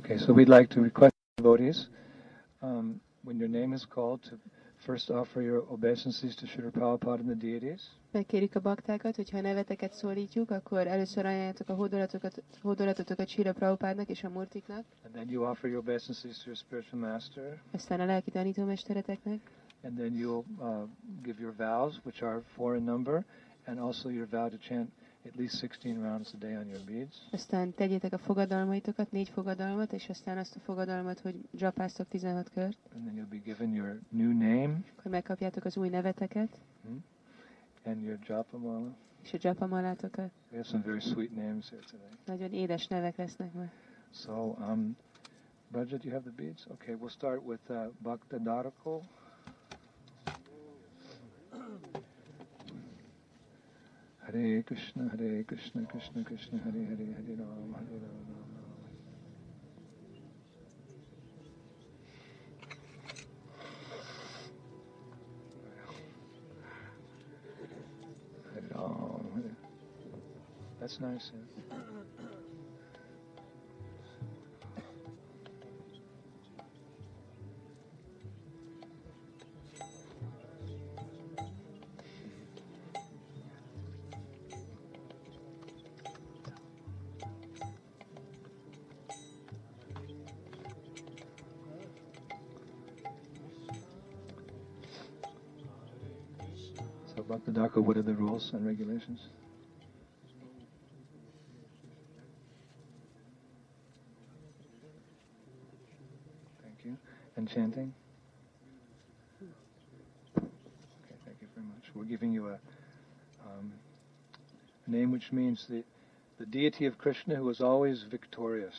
Okay, 0.10 0.18
so 0.20 0.32
we'd 0.32 0.48
like 0.48 0.70
to 0.70 0.80
request 0.80 1.14
devotees, 1.36 1.90
um, 2.62 3.02
when 3.26 3.38
your 3.38 3.50
name 3.50 3.74
is 3.74 3.86
called, 3.86 4.24
to 4.24 4.40
first 4.86 5.10
offer 5.10 5.42
your 5.42 5.66
obeisances 5.70 6.34
to 6.38 6.46
Srila 6.46 6.72
Prabhupada 6.72 7.20
and 7.20 7.30
the 7.30 7.36
deities. 7.36 7.82
Megkérjük 8.12 8.56
a 8.56 8.60
baktákat, 8.60 9.16
hogy 9.16 9.30
ha 9.30 9.38
a 9.38 9.42
neveteket 9.42 9.94
szólítjuk, 9.94 10.52
akkor 10.52 10.88
először 10.88 11.26
ajánljátok 11.26 11.70
a 11.70 11.74
hódolatokat, 11.74 12.44
hódolatotokat 12.62 13.28
Sira 13.28 13.54
Prabhupádnak 13.54 14.10
és 14.10 14.24
a 14.24 14.30
Murtiknak, 14.30 14.86
And 15.04 15.14
then 15.14 15.30
you 15.30 15.44
offer 15.44 15.70
your 15.70 15.82
obeisances 15.82 16.38
to 16.38 16.44
your 16.46 16.58
spiritual 16.58 17.02
master. 17.02 17.62
aztán 17.72 18.00
a 18.00 18.06
lelki 18.06 18.32
tanítómestereteknek, 18.32 19.40
And 19.82 19.98
then 19.98 20.14
you'll 20.14 20.44
uh, 20.60 20.84
give 21.24 21.42
your 21.42 21.54
vows, 21.58 22.00
which 22.04 22.22
are 22.24 22.42
four 22.56 22.76
in 22.76 22.84
number, 22.84 23.26
and 23.66 23.80
also 23.80 24.10
your 24.10 24.28
vow 24.30 24.50
to 24.50 24.58
chant 24.58 24.90
at 25.28 25.36
least 25.36 25.56
16 25.58 26.02
rounds 26.02 26.34
a 26.34 26.38
day 26.38 26.56
on 26.56 26.68
your 26.68 26.82
beads. 26.86 27.28
aztán 27.32 27.74
tegyétek 27.74 28.14
a 28.14 28.18
fogadalmaitokat, 28.18 29.12
négy 29.12 29.30
fogadalmat, 29.30 29.94
és 29.94 30.10
aztán 30.10 30.38
azt 30.38 30.56
a 30.56 30.60
fogadalmat, 30.60 31.20
hogy 31.20 31.36
dzsapáztok 31.52 32.08
16 32.08 32.50
kört, 32.50 32.78
And 32.96 33.04
then 33.06 33.16
you'll 33.16 33.30
be 33.30 33.42
given 33.44 33.74
your 33.74 34.00
new 34.10 34.32
name 34.32 34.80
akkor 34.98 35.12
megkapjátok 35.12 35.66
az 35.66 35.78
új 35.78 35.90
neveteket, 35.90 36.58
and 37.84 38.02
your 38.02 38.20
japamala. 38.28 38.96
és 39.24 39.34
a 39.34 39.38
dzsapamalátokat. 39.38 40.32
We 40.52 40.58
have 40.58 40.64
some 40.68 40.84
very 40.84 41.00
sweet 41.00 41.36
names 41.36 41.70
here 41.70 41.82
today. 41.92 42.10
Nagyon 42.26 42.54
édes 42.54 42.88
nevek 42.88 43.16
lesznek 43.16 43.54
ma. 43.54 43.66
So, 44.12 44.34
um, 44.60 44.98
Budget, 45.72 46.04
you 46.04 46.14
have 46.14 46.24
the 46.32 46.44
beads? 46.44 46.66
Okay, 46.72 46.96
we'll 46.96 47.10
start 47.10 47.42
with 47.46 47.70
uh, 47.70 47.76
Bhakta 48.02 48.38
Darako. 48.38 49.02
Hare 54.28 54.62
Krishna, 54.64 55.10
Hare 55.10 55.44
Krishna, 55.44 55.86
Krishna 55.86 56.22
Krishna, 56.22 56.60
Hare 56.60 56.84
Hare, 56.84 56.98
Hare 56.98 57.36
Ram, 57.38 57.74
Hare 57.76 58.00
Ram, 58.04 58.28
Ram 58.28 58.52
Ram. 58.52 58.76
Hare 68.54 68.68
Ram, 68.76 69.32
Hare. 69.34 69.56
That's 70.82 71.00
nice. 71.00 71.32
Yeah. 71.72 72.47
Bhakta 97.38 97.52
Darko, 97.52 97.84
what 97.84 97.98
are 97.98 98.02
the 98.02 98.16
rules 98.16 98.50
and 98.54 98.66
regulations? 98.66 99.20
Thank 106.64 106.84
you. 106.84 106.98
And 107.36 107.48
chanting? 107.48 107.94
Okay, 110.36 110.48
thank 111.26 111.38
you 111.42 111.48
very 111.54 111.68
much. 111.68 111.84
We're 111.94 112.06
giving 112.06 112.34
you 112.34 112.48
a, 112.48 112.54
um, 113.46 113.72
a 114.88 114.90
name 114.90 115.12
which 115.12 115.32
means 115.32 115.68
the, 115.70 115.84
the 116.40 116.46
deity 116.48 116.88
of 116.88 116.98
Krishna 116.98 117.36
who 117.36 117.50
is 117.52 117.62
always 117.62 118.04
victorious. 118.10 118.74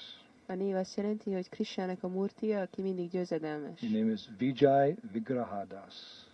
A 0.48 0.54
név 0.54 0.74
azt 0.76 0.96
jelenti, 0.96 1.32
hogy 1.32 1.48
Krisnának 1.48 2.02
a 2.02 2.08
murtia, 2.08 2.60
aki 2.60 2.82
mindig 2.82 3.10
győzedelmes. 3.10 3.80
His 3.80 3.90
name 3.90 4.12
is 4.12 4.28
Vijay 4.38 4.96
Vigrahadas. 5.12 6.27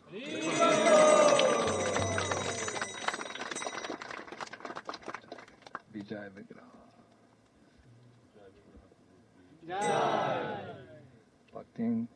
विजय 5.94 6.28
विग्रह 6.36 6.70
Fucking 11.52 12.06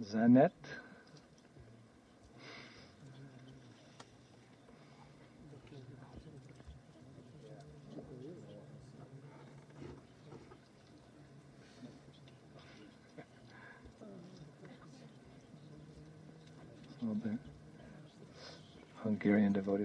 Zenit. 0.00 0.52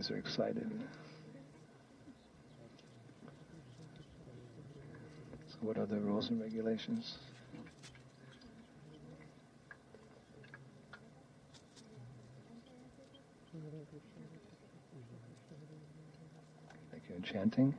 Are 0.09 0.17
excited. 0.17 0.69
So, 5.49 5.57
what 5.61 5.77
are 5.77 5.85
the 5.85 5.99
rules 5.99 6.29
and 6.29 6.41
regulations? 6.41 7.17
Thank 16.91 17.03
you. 17.09 17.21
Chanting? 17.31 17.73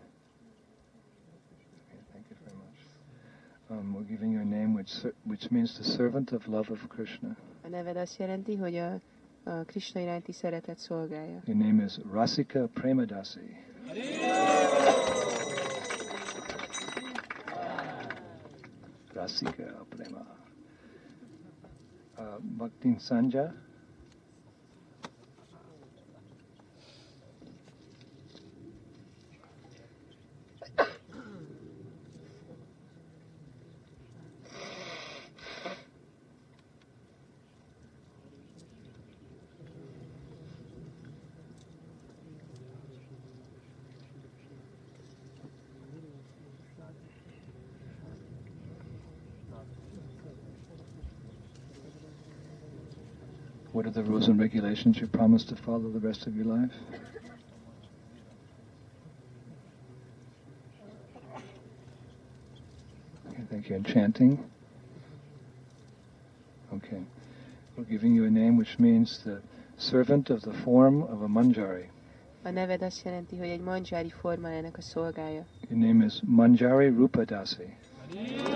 Okay, 1.89 2.01
thank 2.13 2.27
you 2.31 2.37
very 2.45 2.57
much. 2.57 3.79
Um, 3.81 3.95
we're 3.95 4.03
giving 4.03 4.31
you 4.33 4.41
a 4.41 4.45
name 4.45 4.75
which, 4.75 4.93
which 5.25 5.51
means 5.51 5.77
the 5.79 5.85
servant 5.85 6.33
of 6.33 6.47
love 6.47 6.71
of 6.71 6.79
Krishna. 6.89 7.37
A 7.65 7.99
azt 7.99 8.19
jelenti, 8.19 8.57
hogy 8.57 8.77
a, 8.77 9.01
a 9.45 9.51
Krishna 9.65 10.01
iránti 10.01 10.33
szeretet 10.33 10.79
szolgálja. 10.79 11.43
Your 11.45 11.61
name 11.61 11.85
is 11.85 11.99
Rasika 12.13 12.67
Premadasi. 12.67 13.57
Rasika 19.13 19.87
Prema. 19.89 20.27
Uh, 22.19 22.25
Bhaktin 22.41 22.99
Sanja. 22.99 23.55
What 53.83 53.97
are 53.97 54.03
the 54.03 54.09
rules 54.09 54.29
and 54.29 54.39
regulations 54.39 54.99
you 55.01 55.09
promise 55.09 55.43
to 55.47 55.57
follow 55.57 55.91
the 55.91 55.99
rest 55.99 56.29
of 56.29 56.37
your 56.37 56.45
life? 56.45 56.71
Okay, 63.29 63.43
thank 63.51 63.69
you. 63.69 63.75
And 63.75 63.85
chanting? 63.85 64.39
Okay. 66.73 67.03
We're 67.77 67.83
giving 67.83 68.15
you 68.15 68.25
a 68.25 68.31
name 68.31 68.57
which 68.57 68.79
means 68.79 69.19
the 69.25 69.43
servant 69.79 70.31
of 70.31 70.43
the 70.43 70.53
form 70.53 71.03
of 71.03 71.23
a 71.23 71.29
manjari. 71.29 71.87
A 72.45 72.51
neved 72.51 72.83
azt 72.83 73.05
jelenti, 73.05 73.37
hogy 73.37 73.49
egy 73.49 73.61
mandzsári 73.61 74.11
formájának 74.11 74.77
a 74.77 74.81
szolgája. 74.81 75.45
Your 75.69 75.87
name 75.87 76.05
is 76.05 76.21
Manjari 76.25 76.89
Rupadasi. 76.89 77.75
Uh, 78.15 78.53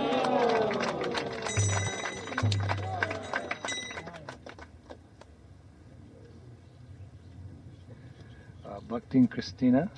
Bhaktin 8.88 9.28
Christina. 9.28 9.90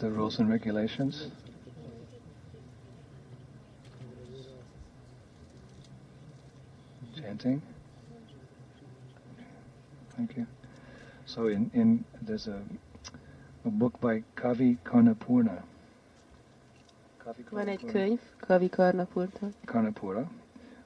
The 0.00 0.10
rules 0.10 0.38
and 0.38 0.48
regulations. 0.48 1.26
Chanting. 7.20 7.60
Thank 10.16 10.36
you. 10.36 10.46
So 11.26 11.48
in, 11.48 11.70
in 11.74 12.04
there's 12.22 12.46
a, 12.48 12.62
a 13.66 13.68
book 13.68 14.00
by 14.00 14.22
Kavi 14.36 14.78
Karnapurna. 14.84 15.62
Kavi 17.22 17.44
Van 17.50 17.68
egy 17.68 17.78
Karnapurna. 17.80 17.92
könyv, 17.92 18.20
Kavi 18.40 18.68
Karnapurtól, 18.68 19.52
Karnapura, 19.66 20.28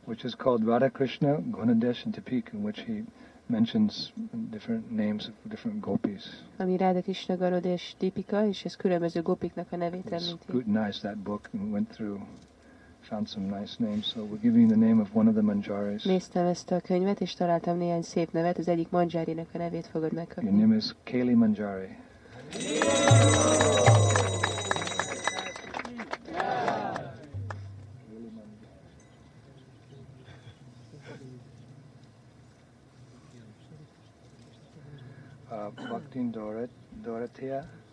which 0.07 0.25
is 0.25 0.35
called 0.35 0.65
Radha 0.65 0.91
Krishna 0.91 1.37
Ganoddesha 1.51 2.11
Dipika, 2.11 2.53
in 2.55 2.65
which 2.65 2.81
he 2.81 3.05
mentions 3.47 4.13
different 4.51 4.91
names 4.91 5.27
of 5.29 5.35
different 5.49 5.81
gopis. 5.81 6.25
ami 6.57 6.77
Ráda 6.77 7.01
Krishna 7.03 7.37
Garod 7.37 7.65
és 7.65 7.95
Tipika, 7.99 8.47
és 8.47 8.65
ez 8.65 8.77
különböző 8.77 9.23
gopiknak 9.23 9.67
a 9.71 9.77
nevét 9.77 10.13
említi. 10.13 10.37
scrutinized 10.43 11.01
that 11.01 11.17
book 11.19 11.49
and 11.59 11.73
went 11.73 11.89
through, 11.89 12.21
found 13.01 13.27
some 13.29 13.59
nice 13.61 13.75
names. 13.79 14.07
So 14.07 14.21
we're 14.21 14.41
giving 14.41 14.71
the 14.71 14.79
name 14.87 15.01
of 15.01 15.09
one 15.15 15.29
of 15.29 15.35
the 15.35 15.43
manjaris. 15.43 16.05
Néztem 16.05 16.47
ezt 16.47 16.71
a 16.71 16.81
könyvet, 16.81 17.21
és 17.21 17.35
találtam 17.35 17.77
néhány 17.77 18.03
szép 18.03 18.33
nevet, 18.33 18.59
az 18.59 18.69
egyik 18.69 18.91
Manjarinak 18.91 19.49
a 19.53 19.59
nevét 19.59 19.87
fogod 19.87 20.13
Your 20.13 20.25
megkapni. 20.27 20.61
name 20.61 20.77
is 20.77 20.95
Kali 21.05 21.35
Manjari. 21.35 21.97
Uh, 22.55 23.74
Dorat, 36.35 36.71
Dorothea. 36.91 37.84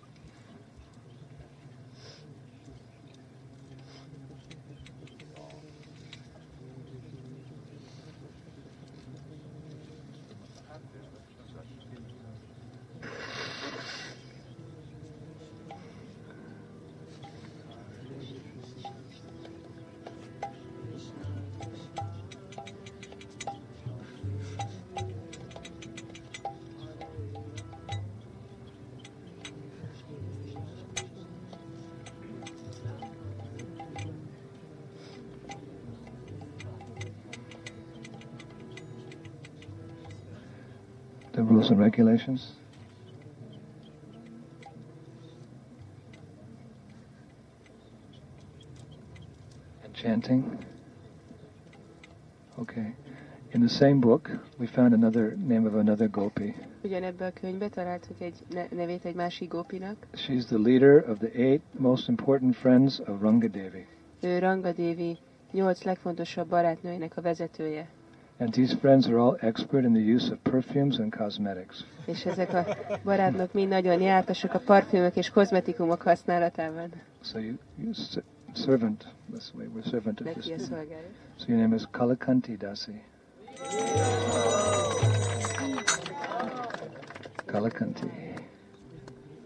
Rules 41.61 41.69
and 41.71 41.79
regulations. 41.79 42.51
And 49.83 49.93
chanting. 49.93 50.65
Okay. 52.59 52.93
In 53.53 53.61
the 53.61 53.69
same 53.69 53.99
book, 53.99 54.29
we 54.59 54.65
found 54.67 54.93
another 54.93 55.35
name 55.37 55.65
of 55.67 55.75
another 55.75 56.07
gopi. 56.07 56.55
Ugyanebben 56.83 57.27
a 57.27 57.39
könyvben 57.39 57.69
találtuk 57.69 58.21
egy 58.21 58.35
ne- 58.49 58.67
nevét 58.75 59.05
egy 59.05 59.15
másik 59.15 59.49
gopinak. 59.49 59.95
She's 60.13 60.45
the 60.45 60.57
leader 60.57 61.09
of 61.09 61.17
the 61.17 61.29
eight 61.33 61.61
most 61.79 62.07
important 62.09 62.55
friends 62.55 62.99
of 62.99 63.21
Rangadevi. 63.21 63.87
Ő 64.21 64.39
Rangadevi 64.39 65.17
nyolc 65.51 65.83
legfontosabb 65.83 66.47
barátnőinek 66.47 67.17
a 67.17 67.21
vezetője. 67.21 67.87
And 68.41 68.51
these 68.51 68.73
friends 68.73 69.07
are 69.07 69.19
all 69.19 69.37
expert 69.43 69.85
in 69.85 69.93
the 69.93 70.01
use 70.01 70.31
of 70.31 70.43
perfumes 70.43 70.97
and 70.97 71.11
cosmetics. 71.17 71.83
És 72.05 72.25
ezek 72.25 72.53
a 72.53 72.65
barátnok 73.03 73.53
mind 73.53 73.69
nagyon 73.69 74.01
jártasak 74.01 74.53
a 74.53 74.59
parfümök 74.59 75.15
és 75.15 75.29
kozmetikumok 75.29 76.01
használatában. 76.01 76.91
So 77.23 77.39
you, 77.39 77.53
you 77.77 77.91
servant, 78.53 79.05
this 79.33 79.51
way, 79.55 79.67
we're 79.67 79.89
servant 79.89 80.19
of 80.19 80.25
Neki 80.25 80.39
this. 80.39 80.67
So 81.37 81.45
your 81.47 81.61
name 81.61 81.75
is 81.75 81.83
Kalakanti 81.91 82.55
Dasi. 82.57 83.01
Kalakanti. 87.45 88.11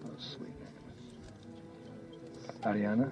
Oh, 0.06 0.20
sweet. 0.20 0.56
Ariana? 2.62 3.12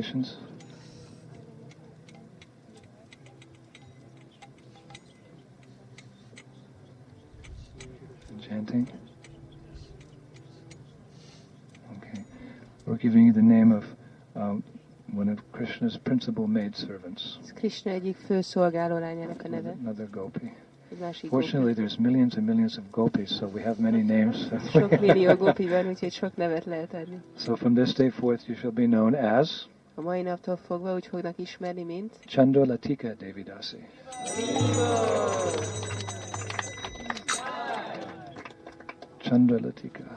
Rules 0.00 0.14
and. 0.14 0.26
Chanting. 8.48 8.88
Okay. 11.98 12.24
We're 12.86 12.96
giving 12.96 13.26
you 13.26 13.32
the 13.32 13.42
name 13.42 13.72
of 13.72 13.84
um, 14.34 14.62
one 15.12 15.28
of 15.28 15.38
Krishna's 15.52 15.96
principal 15.96 16.46
maidservants, 16.46 17.38
Ez 17.42 17.52
Krishna 17.52 17.90
egyik 17.90 18.16
fő 18.16 18.40
szolgáló 18.40 18.98
lányának 18.98 19.42
a 19.44 19.48
neve. 19.48 19.76
another 19.80 20.08
gopi. 20.10 20.52
Fortunately, 21.28 21.72
there's 21.72 21.98
millions 21.98 22.36
and 22.36 22.46
millions 22.46 22.76
of 22.76 22.84
gopis, 22.90 23.30
so 23.36 23.46
we 23.46 23.62
have 23.62 23.78
many 23.80 24.02
names. 24.02 24.48
Sok 24.72 25.00
millió 25.00 25.36
gopi 25.36 25.68
van, 25.68 25.86
úgyhogy 25.86 26.12
sok 26.12 26.36
nevet 26.36 26.64
lehet 26.64 26.94
adni. 26.94 27.20
so 27.36 27.56
from 27.56 27.74
this 27.74 27.92
day 27.94 28.10
forth, 28.10 28.48
you 28.48 28.56
shall 28.56 28.72
be 28.72 28.86
known 28.86 29.14
as 29.14 29.66
A 30.00 30.02
mai 30.02 30.22
naptól 30.22 30.56
fogva 30.56 30.94
úgy 30.94 31.06
fognak 31.06 31.38
ismerni, 31.38 31.82
mint 31.82 32.18
Chandolatika 32.24 33.14
Devidasi. 33.14 33.76
Chandalatika. 39.18 40.16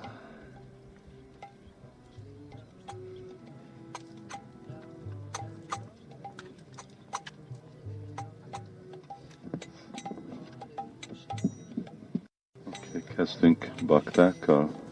Okay, 12.67 13.03
kezdünk 13.15 13.71
baktákkal. 13.85 14.82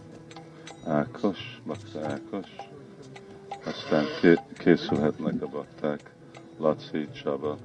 Készülhetnek 4.57 5.41
a 5.41 5.47
bakták. 5.47 6.11
Laci, 6.59 7.07
Csaba. 7.23 7.57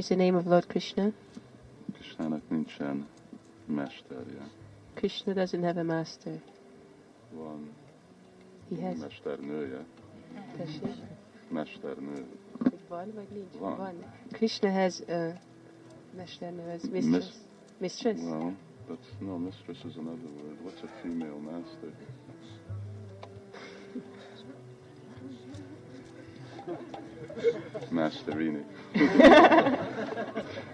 Is 0.00 0.08
the 0.08 0.16
name 0.16 0.34
of 0.34 0.46
Lord 0.46 0.66
Krishna. 0.68 1.12
Nincsen 2.50 3.06
mesterje. 3.68 4.42
Krishna 4.94 5.34
doesn't 5.34 5.62
have 5.62 5.76
a 5.80 5.84
master. 5.84 6.40
Van 7.32 7.68
He 8.70 8.76
has... 8.82 8.98
mesternője, 8.98 9.84
Tessék? 10.56 10.82
mesternő. 11.50 12.26
Hogy 12.62 12.78
van, 12.88 13.12
vagy 13.14 13.28
nincs? 13.32 13.52
Van. 13.58 14.04
Krishna 14.32 14.70
has 14.70 15.00
a 15.00 15.32
mesternő, 16.16 16.70
az 16.74 16.82
mistress. 16.88 17.10
Mis- 17.10 17.34
mistress? 17.78 18.20
Well, 18.20 18.52
but 18.88 18.98
no, 19.20 19.36
mistress 19.38 19.84
is 19.84 19.96
another 19.96 20.30
word. 20.42 20.56
What's 20.64 20.82
a 20.82 20.88
female 21.02 21.38
master? 21.40 21.90
Masterini. 27.90 28.64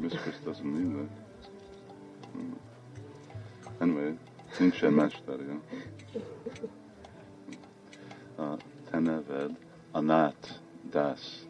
mistress 0.00 0.36
doesn't 0.44 0.64
mean 0.64 0.96
that. 0.96 1.10
Hmm. 2.32 2.52
Anyway, 3.80 4.14
nincsen 4.58 4.94
mesterje. 4.94 5.60
A 8.38 8.56
te 8.90 9.00
neved 9.00 9.56
Anát 9.92 10.60
Das. 10.90 11.46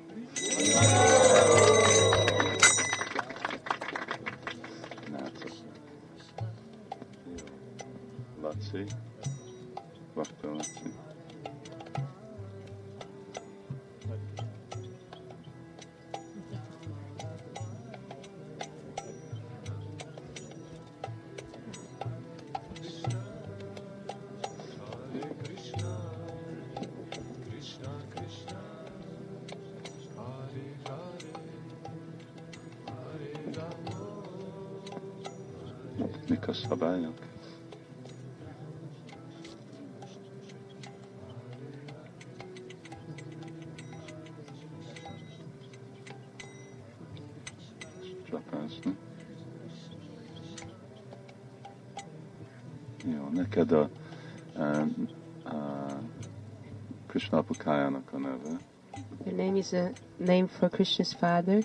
A 59.73 59.93
name 60.19 60.49
for 60.49 60.69
Krishna's 60.69 61.13
father. 61.13 61.63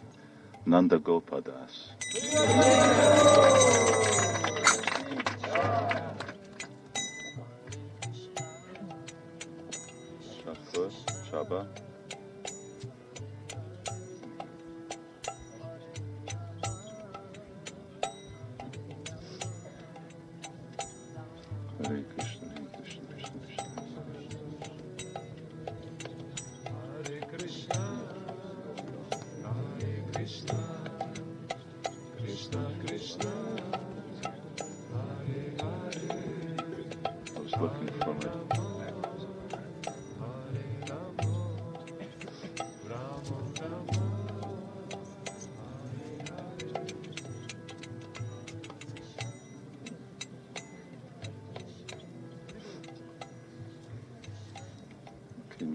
Nanda 0.66 0.98
Gopadas. 0.98 1.94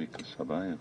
Mik 0.00 0.14
a 0.16 0.24
szabályok? 0.36 0.78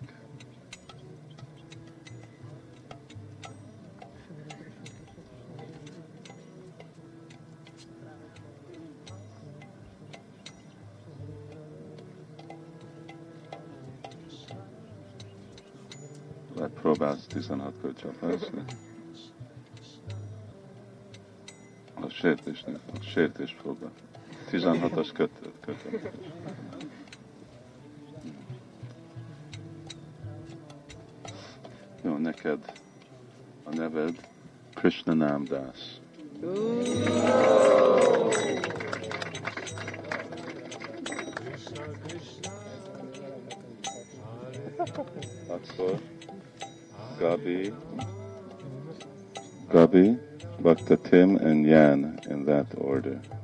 Próbálsz 16.82 17.26
16-kor 17.30 17.94
csapászni? 17.94 18.64
A 22.02 22.08
sértés, 22.10 22.64
a 22.94 23.02
sértés 23.02 23.56
próbál. 23.62 23.92
16-as 24.52 25.10
kötő, 25.14 25.52
kötő. 25.60 26.12
Jó, 32.44 32.50
neked 32.50 32.72
a 33.64 33.76
neved 33.76 34.28
Krishna 34.74 35.14
Namdas. 35.14 36.00
Akkor 45.48 46.00
Gabi, 47.20 47.74
Gabi, 49.72 50.18
Bhakta 50.62 50.96
Tim, 50.96 51.36
and 51.36 51.66
Yan 51.66 52.20
in 52.30 52.46
that 52.46 52.74
order. 52.78 53.39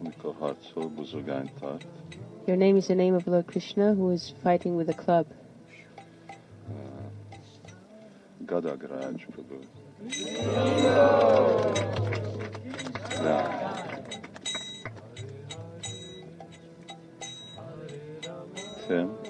Amikor 0.00 0.34
harcol, 0.34 0.88
buzogány 0.90 1.50
tart. 1.60 1.86
Your 2.46 2.56
name 2.56 2.76
is 2.76 2.86
the 2.86 2.94
name 2.94 3.16
of 3.16 3.26
Lord 3.26 3.46
Krishna 3.46 3.94
who 3.94 4.10
is 4.12 4.34
fighting 4.42 4.76
with 4.76 4.90
a 4.90 4.94
club. 4.94 5.26
Uh, 6.68 7.08
Gadagraj 8.44 9.26
Prabhu. 9.32 9.64
Yeah. 13.22 13.46
Tim. 18.86 19.25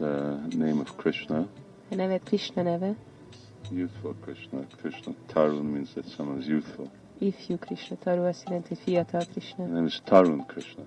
Uh, 0.00 0.08
name 0.56 0.80
of 0.80 0.96
Krishna, 0.96 1.46
A 1.90 1.94
neved 1.94 2.24
Krishna 2.24 2.62
neve. 2.62 2.94
youthful 3.70 4.14
Krishna. 4.24 4.66
Krishna 4.80 5.14
Tarun 5.32 5.70
means 5.72 5.92
that 5.94 6.04
someone 6.06 6.40
is 6.40 6.46
youthful. 6.46 6.90
Ifjú 7.18 7.58
Krishna. 7.58 7.96
Taru 7.96 8.22
azt 8.24 8.44
jelenti, 8.48 8.68
hogy 8.68 8.78
fiatal 8.78 9.22
Krishna. 9.30 9.64
Your 9.64 9.74
name 9.74 9.86
is 9.86 10.00
Tarun 10.04 10.44
Krishna. 10.46 10.82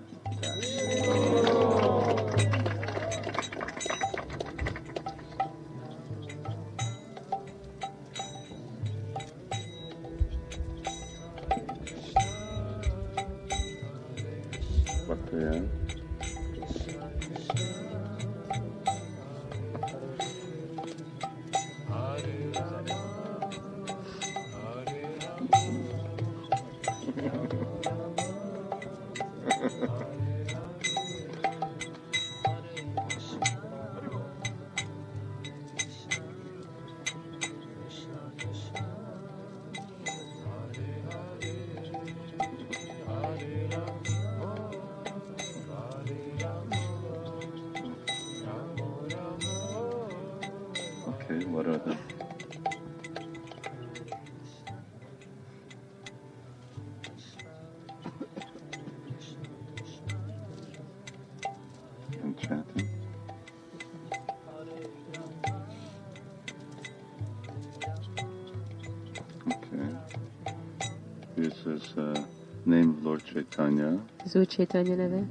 This 71.44 71.66
is 71.66 71.92
uh, 71.98 72.24
name 72.64 72.88
of 72.96 73.04
Lord 73.04 73.22
Chaitanya, 73.26 73.98
Az 74.24 74.34
Úr 74.34 74.46
Chaitanya 74.46 74.96
neve. 74.96 75.26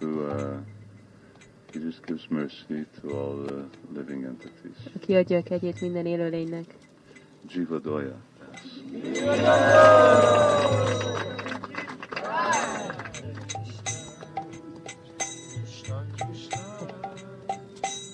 who 0.00 0.24
uh, 0.24 0.60
he 1.72 1.80
just 1.80 2.06
gives 2.06 2.30
mercy 2.30 2.84
to 3.00 3.10
all 3.10 3.36
the 3.46 3.64
living 3.92 4.24
entities. 4.24 4.76
Aki 4.96 5.14
adja 5.14 5.38
a 5.38 5.42
kegyét 5.42 5.80
minden 5.80 6.06
élőlénynek. 6.06 6.64
Jivadoya. 7.48 8.16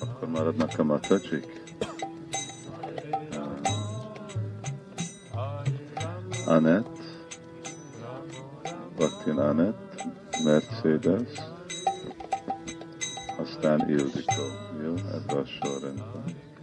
Akkor 0.00 0.28
maradnak 0.28 0.78
a 0.78 0.84
matacsik. 0.84 1.62
Anett, 6.46 6.93
Baktin 9.04 9.38
Anett, 9.38 10.04
Mercedes, 10.44 11.28
aztán 13.38 13.88
Ildikó. 13.88 14.42
Jó? 14.82 14.94
Ebben 14.94 15.36
a 15.36 15.44
sorrendben. 15.44 16.53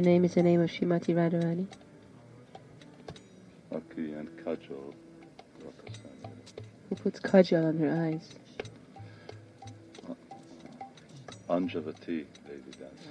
Your 0.00 0.08
name 0.08 0.24
is 0.24 0.32
the 0.32 0.42
name 0.42 0.62
of 0.62 0.70
Shrimati 0.70 1.14
Radharani. 1.14 1.66
aki 3.68 4.06
ilyen 4.06 4.30
kajol 4.44 4.94
volt 5.62 5.82
a 5.86 5.90
szemben. 5.90 6.32
Who 6.88 6.96
puts 7.02 7.20
kajal 7.20 7.64
on 7.64 7.76
her 7.78 8.06
eyes. 8.06 8.22
Anjavati 11.46 12.26
Devi 12.46 12.70
dance. 12.78 13.02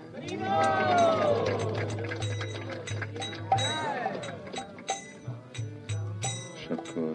És 6.55 6.67
akkor 6.69 7.13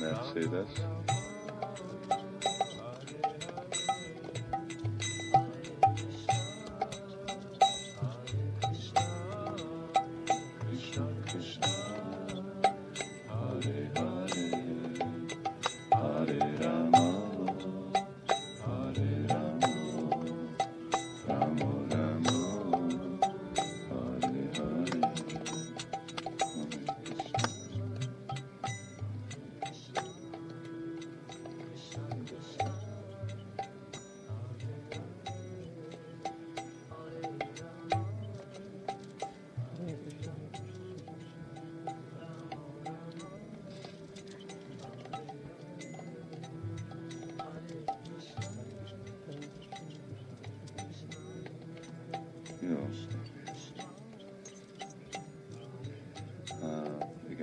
Mercedes. 0.00 0.99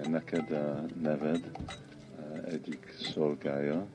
Neked 0.10 0.52
a 0.52 0.86
neved 1.02 1.52
egyik 2.46 2.96
szolgája, 3.00 3.86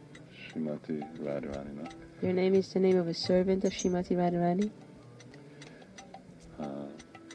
Simati 0.53 0.99
Radharaninak, 1.25 1.93
Your 2.21 2.35
name 2.35 2.57
is 2.57 2.69
the 2.69 2.79
name 2.81 3.01
of 3.01 3.07
a 3.07 3.13
servant 3.13 3.65
of 3.65 3.73
Shrimati 3.73 4.15
Radharani, 4.15 4.71
uh, 6.59 6.67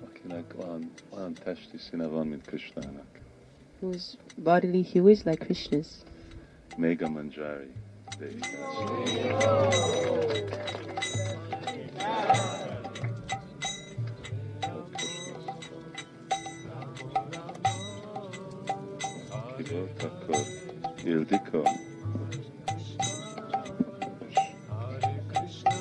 akinek 0.08 0.54
olyan, 0.58 0.92
olyan 1.10 1.34
testi 1.34 1.78
színe 1.78 2.08
van, 2.08 2.28
mint 2.28 2.46
Krishnának. 2.46 3.06
whose 3.80 4.18
bodily 4.44 4.84
hue 4.84 5.10
is 5.12 5.24
like 5.24 5.46
Krishna's. 5.46 5.88
Megha 6.78 7.10
Manjari. 7.10 7.72
Devi 8.20 8.40
Ki 8.40 8.48
girdik 21.18 21.42
ama. 21.54 21.64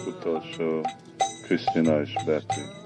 Bu 0.07 0.20
taşa 0.20 0.82
Kristina 1.49 2.03
Işberti. 2.03 2.86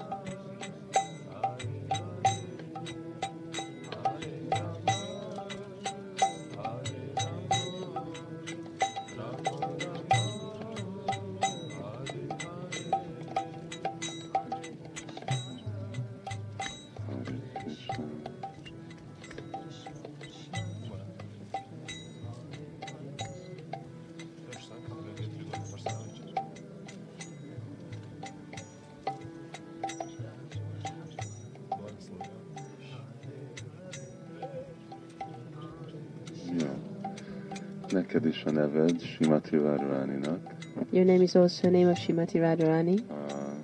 Your 40.91 41.05
name 41.05 41.21
is 41.21 41.37
also 41.37 41.61
the 41.61 41.71
name 41.71 41.87
of 41.87 41.97
Shrimati 41.97 42.41
Radharani. 42.41 43.01
a 43.09 43.63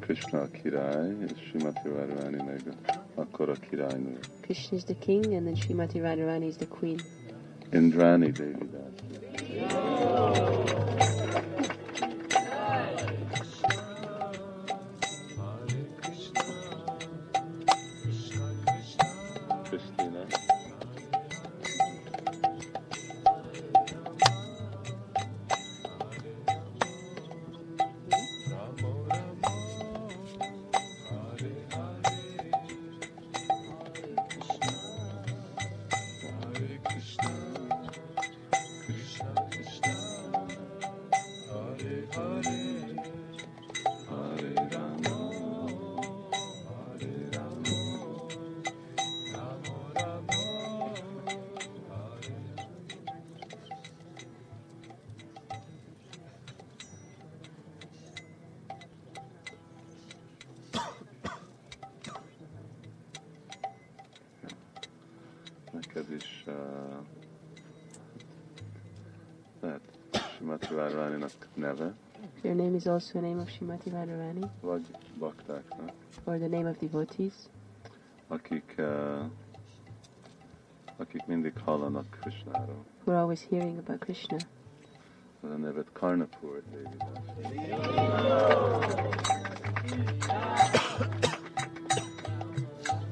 Krishna 0.00 0.40
a 0.40 0.48
király, 0.48 1.16
és 1.22 1.50
Simati 1.50 1.88
Várváni 1.88 2.42
meg 2.44 2.60
akkor 3.14 3.48
a. 3.48 4.18
Krishna 4.40 4.76
is 4.76 4.84
the 4.84 4.94
king, 4.94 5.24
and 5.24 5.44
then 5.44 5.54
Shrimati 5.54 6.00
Radharani 6.00 6.46
is 6.46 6.56
the 6.56 6.66
queen. 6.66 6.98
Indrani 7.72 8.30
Devi 8.30 8.77
Simati 70.78 70.94
Várváninak 70.94 71.30
neve, 71.54 71.94
Your 72.42 72.54
name 72.54 72.76
is 72.76 72.86
also 72.86 73.12
the 73.12 73.26
name 73.26 73.40
of 73.40 73.48
Shrimati 73.48 73.90
Radharani, 73.90 74.50
vagy 74.60 74.86
baktáknak, 75.18 75.92
or 76.24 76.38
the 76.38 76.48
name 76.48 76.68
of 76.68 76.76
devotees, 76.78 77.34
akik, 78.28 78.74
uh, 78.78 79.24
akik 80.96 81.26
mindig 81.26 81.52
hallanak 81.64 82.04
Krishnáról. 82.20 82.84
who 83.04 83.12
are 83.12 83.20
always 83.20 83.46
hearing 83.48 83.78
about 83.78 83.98
Krishna. 84.00 84.36
A 85.42 85.46
nevet 85.46 85.86
Karnapur. 85.92 86.62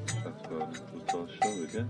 És 0.05 0.23
akkor 0.23 0.67
utolsó, 0.95 1.49
ugye? 1.69 1.83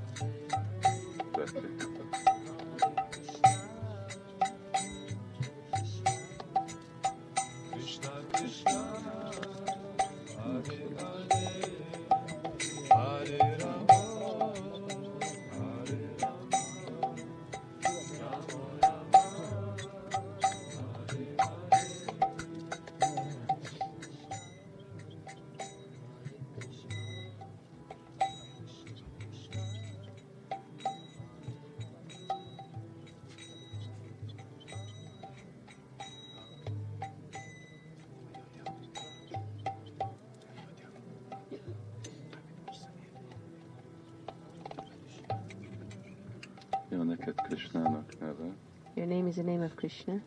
Neked 47.77 48.07
Krishnának 48.07 48.21
neve, 48.21 48.53
Your 48.95 49.05
name 49.05 49.27
is 49.27 49.35
the 49.35 49.43
name 49.43 49.61
of 49.61 49.75
Krishna, 49.75 50.19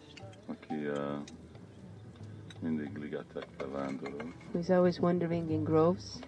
aki 0.48 0.88
uh, 0.88 1.18
mindig 2.62 2.98
ligetekbe 2.98 3.64
vándorol. 3.72 4.32
who 4.52 4.58
is 4.60 4.70
always 4.70 5.00
wandering 5.00 5.50
in 5.50 5.64
groves. 5.64 6.20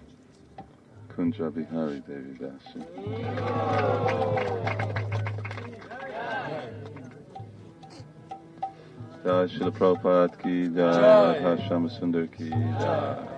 Kunja 1.15 1.51
Bihari 1.51 2.01
Devi 2.07 2.39
Dasi. 2.39 3.93
Jai 9.25 9.47
Srila 9.47 9.71
Prabhupada 9.71 10.39
ki 10.43 10.69
jai, 10.75 11.01
Radha 11.01 11.57
Shyama 11.63 11.89
Sundar 11.99 12.27
ki 12.37 12.49
jai. 12.51 13.32